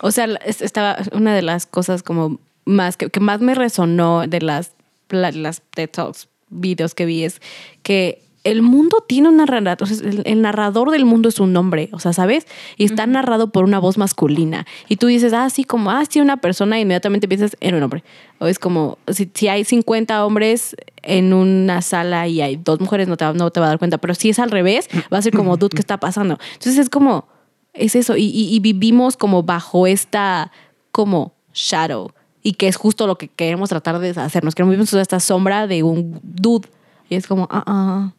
[0.00, 4.26] O sea, es- estaba una de las cosas como más que, que más me resonó
[4.26, 4.72] de las,
[5.10, 7.40] las TED Talks, videos que vi es
[7.82, 11.56] que el mundo tiene un narrador, o sea, el, el narrador del mundo es un
[11.56, 12.46] hombre, o sea, ¿sabes?
[12.76, 14.66] Y está narrado por una voz masculina.
[14.88, 17.82] Y tú dices, ah, sí, como, ah, sí, una persona, y inmediatamente piensas en un
[17.84, 18.02] hombre.
[18.40, 23.06] O es como, si, si hay 50 hombres en una sala y hay dos mujeres,
[23.06, 23.98] no te, no te va a dar cuenta.
[23.98, 26.38] Pero si es al revés, va a ser como, dude, ¿qué está pasando?
[26.54, 27.28] Entonces es como,
[27.74, 28.16] es eso.
[28.16, 30.50] Y, y- y vivimos como bajo esta,
[30.90, 32.10] como, shadow.
[32.42, 34.56] Y que es justo lo que queremos tratar de hacernos.
[34.56, 36.68] Queremos vivir esta sombra de un dude.
[37.08, 38.12] Y es como, ah, ah,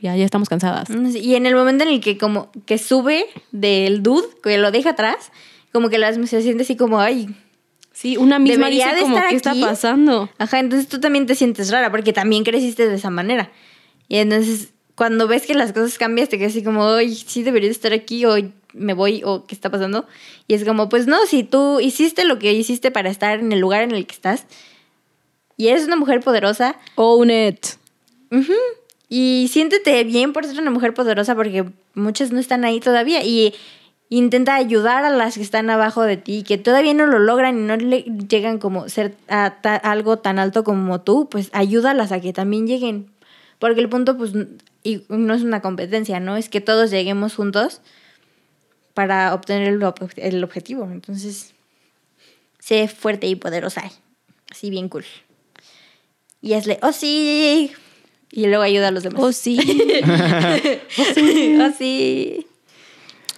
[0.00, 0.88] ya, ya estamos cansadas.
[0.90, 4.90] Y en el momento en el que como que sube del dude, que lo deja
[4.90, 5.30] atrás,
[5.72, 7.28] como que las se siente así como, ay,
[7.92, 9.60] Sí, una misma Debería dice de como, estar ¿qué está aquí?
[9.60, 10.30] pasando?
[10.38, 13.50] Ajá, entonces tú también te sientes rara porque también creciste de esa manera.
[14.08, 17.68] Y entonces cuando ves que las cosas cambian, te quedas así como, ay, sí debería
[17.68, 18.36] de estar aquí o
[18.72, 20.06] me voy o qué está pasando.
[20.46, 23.58] Y es como, pues no, si tú hiciste lo que hiciste para estar en el
[23.58, 24.44] lugar en el que estás
[25.56, 27.66] y eres una mujer poderosa, Own it.
[28.30, 28.52] ujú,
[29.08, 31.64] y siéntete bien por ser una mujer poderosa porque
[31.94, 33.54] muchas no están ahí todavía y
[34.10, 37.60] intenta ayudar a las que están abajo de ti, que todavía no lo logran y
[37.62, 39.46] no le llegan como ser a,
[39.82, 43.10] algo tan alto como tú, pues ayúdalas a que también lleguen.
[43.58, 44.32] Porque el punto pues
[44.82, 46.36] y no es una competencia, ¿no?
[46.36, 47.80] Es que todos lleguemos juntos
[48.94, 49.82] para obtener el,
[50.16, 50.84] el objetivo.
[50.84, 51.54] Entonces,
[52.58, 53.90] sé fuerte y poderosa.
[54.50, 55.04] Así bien cool.
[56.40, 57.72] Y hazle, oh sí.
[58.30, 59.22] Y luego ayuda a los demás.
[59.22, 59.58] Oh, sí.
[61.60, 62.46] oh sí.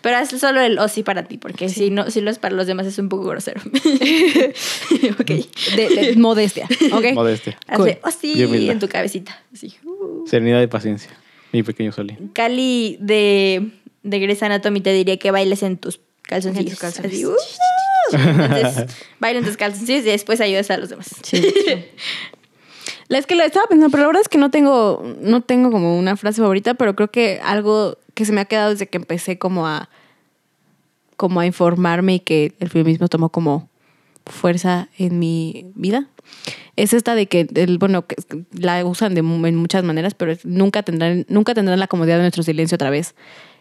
[0.03, 2.55] Pero haz solo el oh sí para ti, porque si no, si lo es para
[2.55, 3.61] los demás es un poco grosero.
[5.21, 5.31] ok.
[5.77, 6.67] De, de modestia.
[6.93, 7.13] ¿Ok?
[7.13, 7.59] modestia.
[7.67, 8.11] Hazle Cool.
[8.11, 9.43] oh sí en tu cabecita.
[9.85, 10.27] Uh.
[10.27, 11.11] Serenidad y paciencia.
[11.53, 12.31] Mi pequeño Solín.
[12.33, 13.71] Cali de,
[14.03, 16.67] de Grey's Anatomy te diría que bailes en tus calzoncillos.
[16.67, 17.37] En tus calzoncillos.
[17.39, 17.71] Así, uh.
[18.13, 21.15] Entonces, baila en tus calzoncillos y después ayudas a los demás.
[21.23, 21.43] Sí.
[23.11, 25.73] La es que lo estaba pensando, pero la verdad es que no tengo, no tengo
[25.73, 28.99] como una frase favorita, pero creo que algo que se me ha quedado desde que
[28.99, 29.89] empecé como a
[31.17, 33.69] como a informarme y que el feminismo tomó como
[34.27, 36.07] fuerza en mi vida.
[36.77, 38.15] Es esta de que el, bueno, que
[38.53, 42.45] la usan de, en muchas maneras, pero nunca tendrán, nunca tendrán la comodidad de nuestro
[42.45, 43.17] silencio otra vez.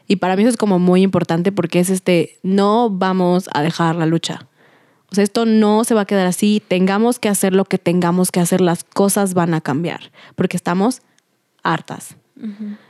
[0.07, 3.95] Y para mí eso es como muy importante porque es este, no vamos a dejar
[3.95, 4.47] la lucha.
[5.11, 6.61] O sea, esto no se va a quedar así.
[6.67, 8.61] Tengamos que hacer lo que tengamos que hacer.
[8.61, 11.01] Las cosas van a cambiar porque estamos
[11.63, 12.15] hartas.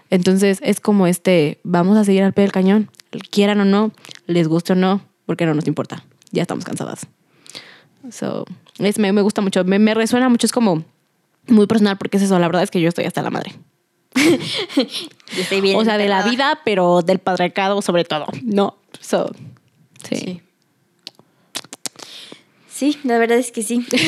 [0.10, 2.90] Entonces es como este, vamos a seguir al pie del cañón.
[3.32, 3.92] Quieran o no,
[4.28, 6.04] les guste o no, porque no nos importa.
[6.32, 7.08] Ya estamos cansadas.
[8.12, 8.46] So,
[8.78, 10.84] es, me, me gusta mucho, me, me resuena mucho, es como
[11.48, 13.54] muy personal porque es eso, la verdad es que yo estoy hasta la madre.
[14.16, 18.26] Yo estoy bien o sea, de la vida, pero del patriarcado sobre todo.
[18.44, 19.30] No, so,
[20.04, 20.16] sí.
[20.16, 20.42] Sí.
[22.80, 23.86] Sí, la verdad es que sí.
[23.92, 24.00] sí.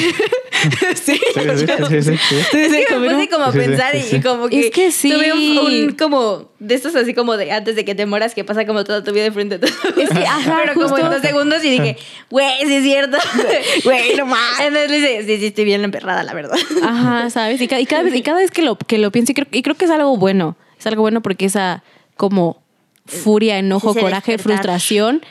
[0.96, 4.16] Sí, sí, sí, me como- puse como a pensar sí, y, sí.
[4.16, 5.12] y como que, Es que sí.
[5.12, 8.46] tuve un, un como de estos así como de antes de que te mueras que
[8.46, 9.70] pasa como toda tu vida de frente a todo.
[10.02, 11.98] Es que, ajá, pero como en dos segundos y dije,
[12.30, 13.18] güey, sí es cierto.
[13.84, 14.62] Güey, no más.
[14.62, 16.58] Entonces le sí, sí, estoy bien emperrada, la verdad.
[16.82, 17.60] Ajá, ¿sabes?
[17.60, 19.48] Y cada, y cada vez, y cada vez que lo, que lo pienso, y creo,
[19.52, 20.56] y creo que es algo bueno.
[20.80, 21.84] Es algo bueno porque esa
[22.16, 22.64] como
[23.06, 24.60] furia, enojo, coraje, despertar.
[24.64, 25.28] frustración eh,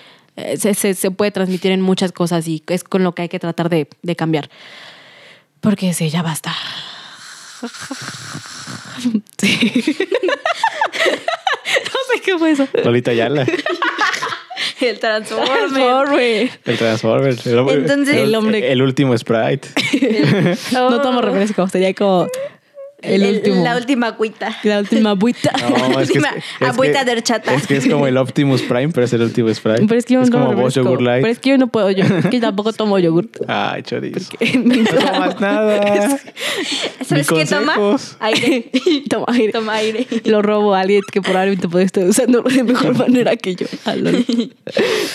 [0.56, 3.38] se, se- se puede transmitir en muchas cosas y es con lo que hay que
[3.38, 4.50] tratar de, de cambiar.
[5.60, 6.54] Porque sí, ya basta.
[9.38, 9.96] Sí.
[11.84, 12.68] no sé qué fue eso.
[12.84, 13.46] Lolita Yala.
[14.80, 15.46] El Transformer.
[15.48, 16.50] Transformer.
[16.64, 17.36] El Transformer.
[17.44, 19.68] El, hombre- Entonces- El hombre- El último Sprite.
[20.72, 22.26] No tomo refresco, sería como
[23.02, 23.64] el, último.
[23.64, 24.56] La última cuita.
[24.62, 25.52] La última buita.
[25.70, 26.28] No, es que es, Última
[26.60, 27.54] es agüita que- de horchata.
[27.54, 29.86] Es que es como el Optimus Prime, pero es el último Sprite.
[29.86, 30.74] Pero es que yo no como vos.
[30.74, 31.22] Yogur Light.
[31.22, 33.36] Pero es que yo no puedo, yo es que tampoco tomo yogurt.
[33.48, 34.30] Ay, chorizo.
[34.54, 36.18] No tomas nada.
[37.06, 37.74] ¿Sabes qué toma?
[37.74, 38.16] consejos.
[38.20, 38.70] Aire.
[39.08, 39.52] Toma aire.
[39.52, 40.06] Toma aire.
[40.24, 43.66] Lo robo a alguien que probablemente puede estar usando de mejor manera que yo.
[43.86, 43.94] Ah.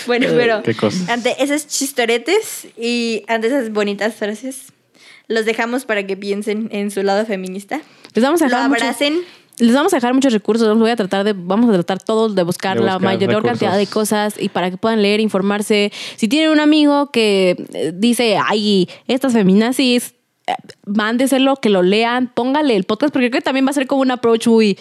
[0.07, 1.09] Bueno, pero ¿Qué cosas?
[1.09, 4.73] ante esos chistoretes y ante esas bonitas frases,
[5.27, 7.81] los dejamos para que piensen en su lado feminista.
[8.13, 9.19] Les vamos a Lo dejar muchos- abracen.
[9.57, 10.77] les vamos a dejar muchos recursos.
[10.77, 13.43] Voy a tratar de, vamos a tratar todos de buscar, De la mayor recursos.
[13.59, 15.91] cantidad de cosas y para que puedan leer, informarse.
[16.17, 20.13] Si tienen un amigo que eh, dice, ay, estas feminazis,
[20.47, 20.53] eh,
[20.85, 24.01] mándeselo, que lo lean, póngale el podcast, porque creo que también va a ser como
[24.01, 24.77] un approach muy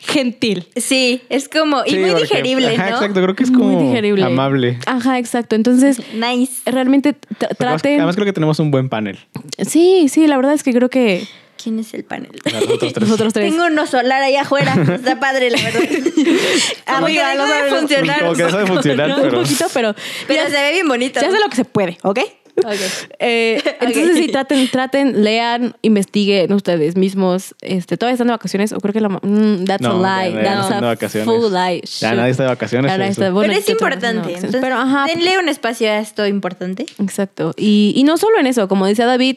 [0.00, 0.66] gentil.
[0.76, 1.82] Sí, es como.
[1.86, 2.96] Y Sí, muy porque- digerible, ajá, ¿no?
[2.96, 4.24] Exacto, creo que es Muy como digerible.
[4.24, 4.78] amable.
[4.86, 5.54] Ajá, exacto.
[5.56, 6.52] Entonces, Nice.
[6.66, 7.98] realmente tra- Además, traten.
[7.98, 9.18] además creo que tenemos un buen panel.
[9.66, 11.26] Sí, sí, la verdad es que creo que
[11.62, 12.30] ¿Quién es el panel?
[12.50, 13.00] Nosotros tres.
[13.02, 13.50] nosotros tres.
[13.52, 14.74] Tengo uno solar allá afuera.
[14.94, 15.80] Está padre, la verdad.
[15.82, 18.20] Como que Amiga, no de sabes- funcionar.
[18.20, 19.94] Como que de funcionar, un poquito, pero,
[20.26, 21.20] Pero se ve bien bonito.
[21.20, 22.20] se hace lo que se puede, ¿ok?
[22.64, 22.74] Ok.
[23.22, 27.54] Eh, entonces sí, traten, traten, lean, investiguen ustedes mismos.
[27.60, 30.32] Este, todavía están de vacaciones, o creo que la mm, that's No, a lie.
[30.32, 31.24] ya- no that's están de a vacaciones.
[31.28, 31.82] full lie.
[32.00, 32.92] Ya nadie está de vacaciones.
[32.92, 33.02] Eso.
[33.02, 34.34] está- bueno, Pero es no importante.
[34.34, 36.86] Entonces, Pero ajá, denle un espacio a esto importante.
[36.98, 37.52] Exacto.
[37.56, 39.36] Y, y no solo en eso, como decía David,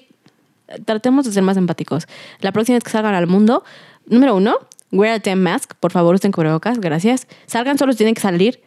[0.85, 2.07] tratemos de ser más empáticos.
[2.39, 3.63] La próxima vez que salgan al mundo,
[4.07, 4.57] número uno,
[4.91, 5.73] wear a damn mask.
[5.79, 7.27] Por favor, usen cubrebocas, gracias.
[7.47, 8.61] Salgan solo si tienen que salir.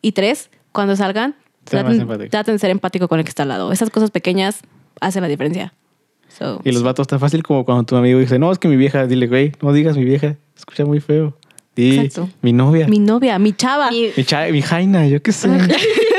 [0.00, 3.72] Y tres, cuando salgan, traten, de ser empático con el que está al lado.
[3.72, 4.60] Esas cosas pequeñas
[5.00, 5.74] hacen la diferencia.
[6.28, 8.76] So, Y los vatos está fácil como cuando tu amigo dice, no, es que mi
[8.76, 11.36] vieja, dile, güey, no digas mi vieja, escucha muy feo.
[11.76, 12.28] Di, Exacto.
[12.42, 15.48] mi novia, mi mi, novia, mi chava, Mi- mi, cha- mi jaina, yo qué sé.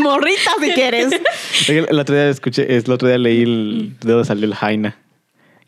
[0.00, 1.12] morrita si quieres.
[1.68, 4.96] el otro día escuché, el otro día leí el, de dónde salió el jaina.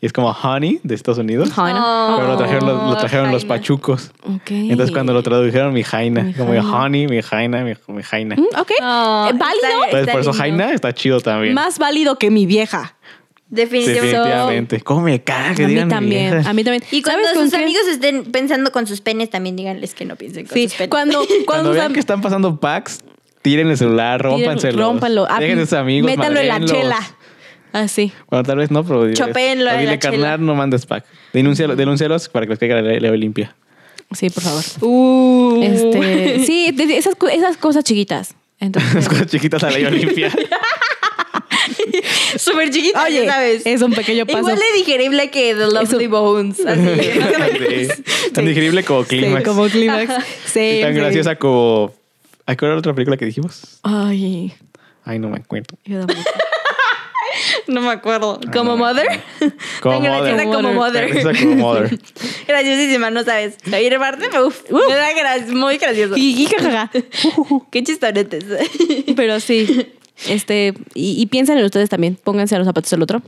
[0.03, 1.49] Y es como honey de Estados Unidos.
[1.53, 2.15] Jaina.
[2.17, 3.55] Pero lo trajeron, los, lo trajeron los jaina.
[3.55, 4.11] pachucos.
[4.49, 6.23] Entonces cuando lo tradujeron, mi jaina.
[6.23, 6.75] Mi como jaina.
[6.83, 8.35] honey, mi jaina, mi, mi jaina.
[8.35, 8.71] Mm, Ok.
[8.81, 9.63] Oh, Eh, válido.
[9.85, 11.53] está- Entonces por eso jaina está chido también.
[11.53, 12.97] Más válido que mi vieja.
[13.47, 14.07] Definitivamente.
[14.17, 14.81] Definitivamente.
[14.81, 16.31] ¿Cómo me caga que a mí digan mi también.
[16.33, 16.49] vieja?
[16.49, 16.83] A mí también.
[16.91, 17.63] Y cuando ¿Sabes con sus quién?
[17.63, 20.89] amigos estén pensando con sus penes, también díganles que no piensen con Sí, sus penes.
[20.89, 22.99] cuando, cuando, Cuando vean que están pasando packs,
[23.41, 24.83] tiren el celular, rómpanselo.
[24.83, 25.27] rómpanlo.
[25.29, 26.97] Ah, Dejen a sus amigos, Métanlo en la chela.
[27.73, 28.13] Así.
[28.29, 31.03] Bueno, tal vez no, pero diles, Chopéenlo o en dile, la carnal, no mandes pack.
[31.33, 33.53] Denúncialo- denúncialos para que les caiga la ley ley limpia.
[34.11, 34.63] Sí, por favor.
[34.81, 35.59] Uh.
[35.63, 38.35] Este, sí, de- de esas, co- esas cosas chiquitas.
[38.59, 40.31] Las Entonces, cosas chiquitas la ley limpia.
[42.37, 43.65] Súper chiquita, oye, sabes.
[43.65, 44.39] es un pequeño paso.
[44.39, 46.65] Igual de digerible que The Lovely Bones.
[46.65, 46.81] Así.
[46.83, 48.03] Sí.
[48.33, 49.43] Tan digerible como Sí, clímax.
[49.45, 50.13] como clímax.
[50.45, 50.99] Sí, Y tan sí.
[50.99, 51.93] graciosa como...
[52.45, 53.79] ¿Ay, ¿Cuál era la otra película que dijimos?
[53.83, 54.53] Ay,
[55.05, 55.77] Ay, no me acuerdo.
[55.85, 56.29] yo tampoco.
[57.67, 58.39] No me acuerdo.
[58.51, 59.07] ¿Como Mother?
[59.81, 60.43] Como Mother.
[60.45, 61.23] como Mother.
[61.41, 61.99] Como Mother.
[62.47, 63.55] Graciosísima, no sabes.
[63.73, 66.15] Oír parte, uf, me da gra- muy gracioso.
[67.71, 68.45] Qué chistoretes.
[69.15, 69.87] Pero sí,
[70.27, 72.17] este, y, y piensen en ustedes también.
[72.21, 73.21] Pónganse a los zapatos del otro.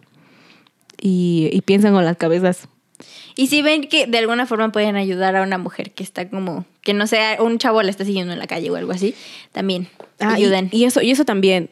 [1.02, 2.68] Y, y piensen con las cabezas.
[3.36, 6.66] Y si ven que de alguna forma pueden ayudar a una mujer que está como,
[6.82, 9.14] que no sea, un chavo la está siguiendo en la calle o algo así,
[9.52, 9.90] también
[10.20, 10.70] Ah, y- ayuden.
[10.72, 11.70] Y, eso, y eso también.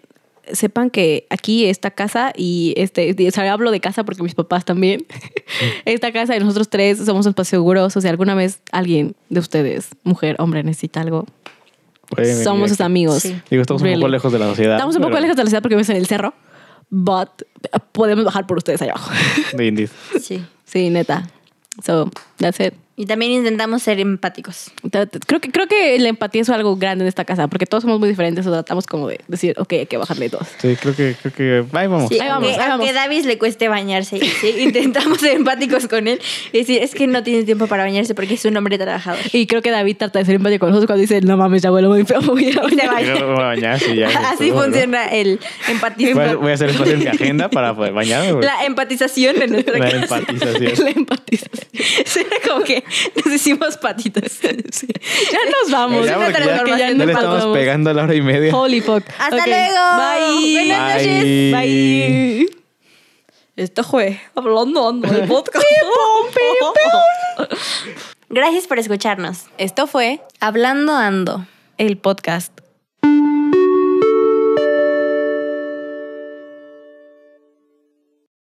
[0.51, 4.65] Sepan que aquí esta casa y este, o sea, hablo de casa porque mis papás
[4.65, 5.05] también.
[5.85, 7.85] esta casa y nosotros tres somos un espacio seguro.
[7.85, 11.25] O sea, si alguna vez alguien de ustedes, mujer, hombre, necesita algo,
[12.43, 13.23] somos sus amigos.
[13.23, 13.35] Sí.
[13.49, 14.01] Digo, estamos un Really.
[14.01, 14.75] poco lejos de la sociedad.
[14.75, 16.33] Estamos un poco pero- lejos de la ciudad porque vives en el cerro,
[16.89, 17.29] but
[17.91, 19.11] podemos bajar por ustedes allá abajo.
[20.21, 20.43] Sí.
[20.65, 21.27] sí, neta.
[21.83, 22.73] So, that's it.
[22.95, 24.71] Y también intentamos ser empáticos.
[24.91, 27.99] Creo que, creo que la empatía es algo grande en esta casa, porque todos somos
[27.99, 30.47] muy diferentes, o tratamos como de decir, ok, hay que bajarle dos.
[30.59, 32.09] Sí, creo que, creo que, ahí vamos.
[32.09, 32.73] Sí, Ahí vamos, aunque, ahí vamos.
[32.85, 36.21] aunque a Davis le cueste bañarse, sí, intentamos ser empáticos con él
[36.51, 39.19] y decir, es que no tiene tiempo para bañarse porque es un hombre trabajador.
[39.31, 41.71] Y creo que David trata de ser empático con nosotros cuando dice, no mames, ya
[41.71, 42.93] huele muy feo, voy a ir a Y se bañar".
[42.93, 43.19] baña.
[43.19, 44.65] Yo me voy a bañar, sí, ya, Así seguro.
[44.65, 46.21] funciona el empatismo.
[46.21, 48.33] Voy a, voy a hacer espacio en mi agenda para poder bañarme.
[48.33, 48.45] güey.
[48.45, 50.17] La empatización en nuestra La casa.
[50.19, 50.73] empatización.
[50.83, 51.67] La empatización.
[52.05, 52.82] Suena como que
[53.25, 54.31] nos hicimos patitas.
[54.71, 54.87] Sí.
[55.31, 56.05] Ya nos vamos.
[56.05, 58.55] Ya, porque ya- transformación ya de le estamos pegando a la hora y media.
[58.55, 59.03] Holy fuck.
[59.19, 59.75] ¡Hasta luego!
[59.97, 60.53] Bye.
[60.53, 61.23] Buenas noches.
[61.23, 61.51] Bye.
[61.51, 62.47] Bye.
[63.55, 65.65] Esto fue Hablando Ando el podcast.
[68.29, 69.45] Gracias por escucharnos.
[69.57, 71.45] Esto fue Hablando Ando.
[71.77, 72.52] el podcast.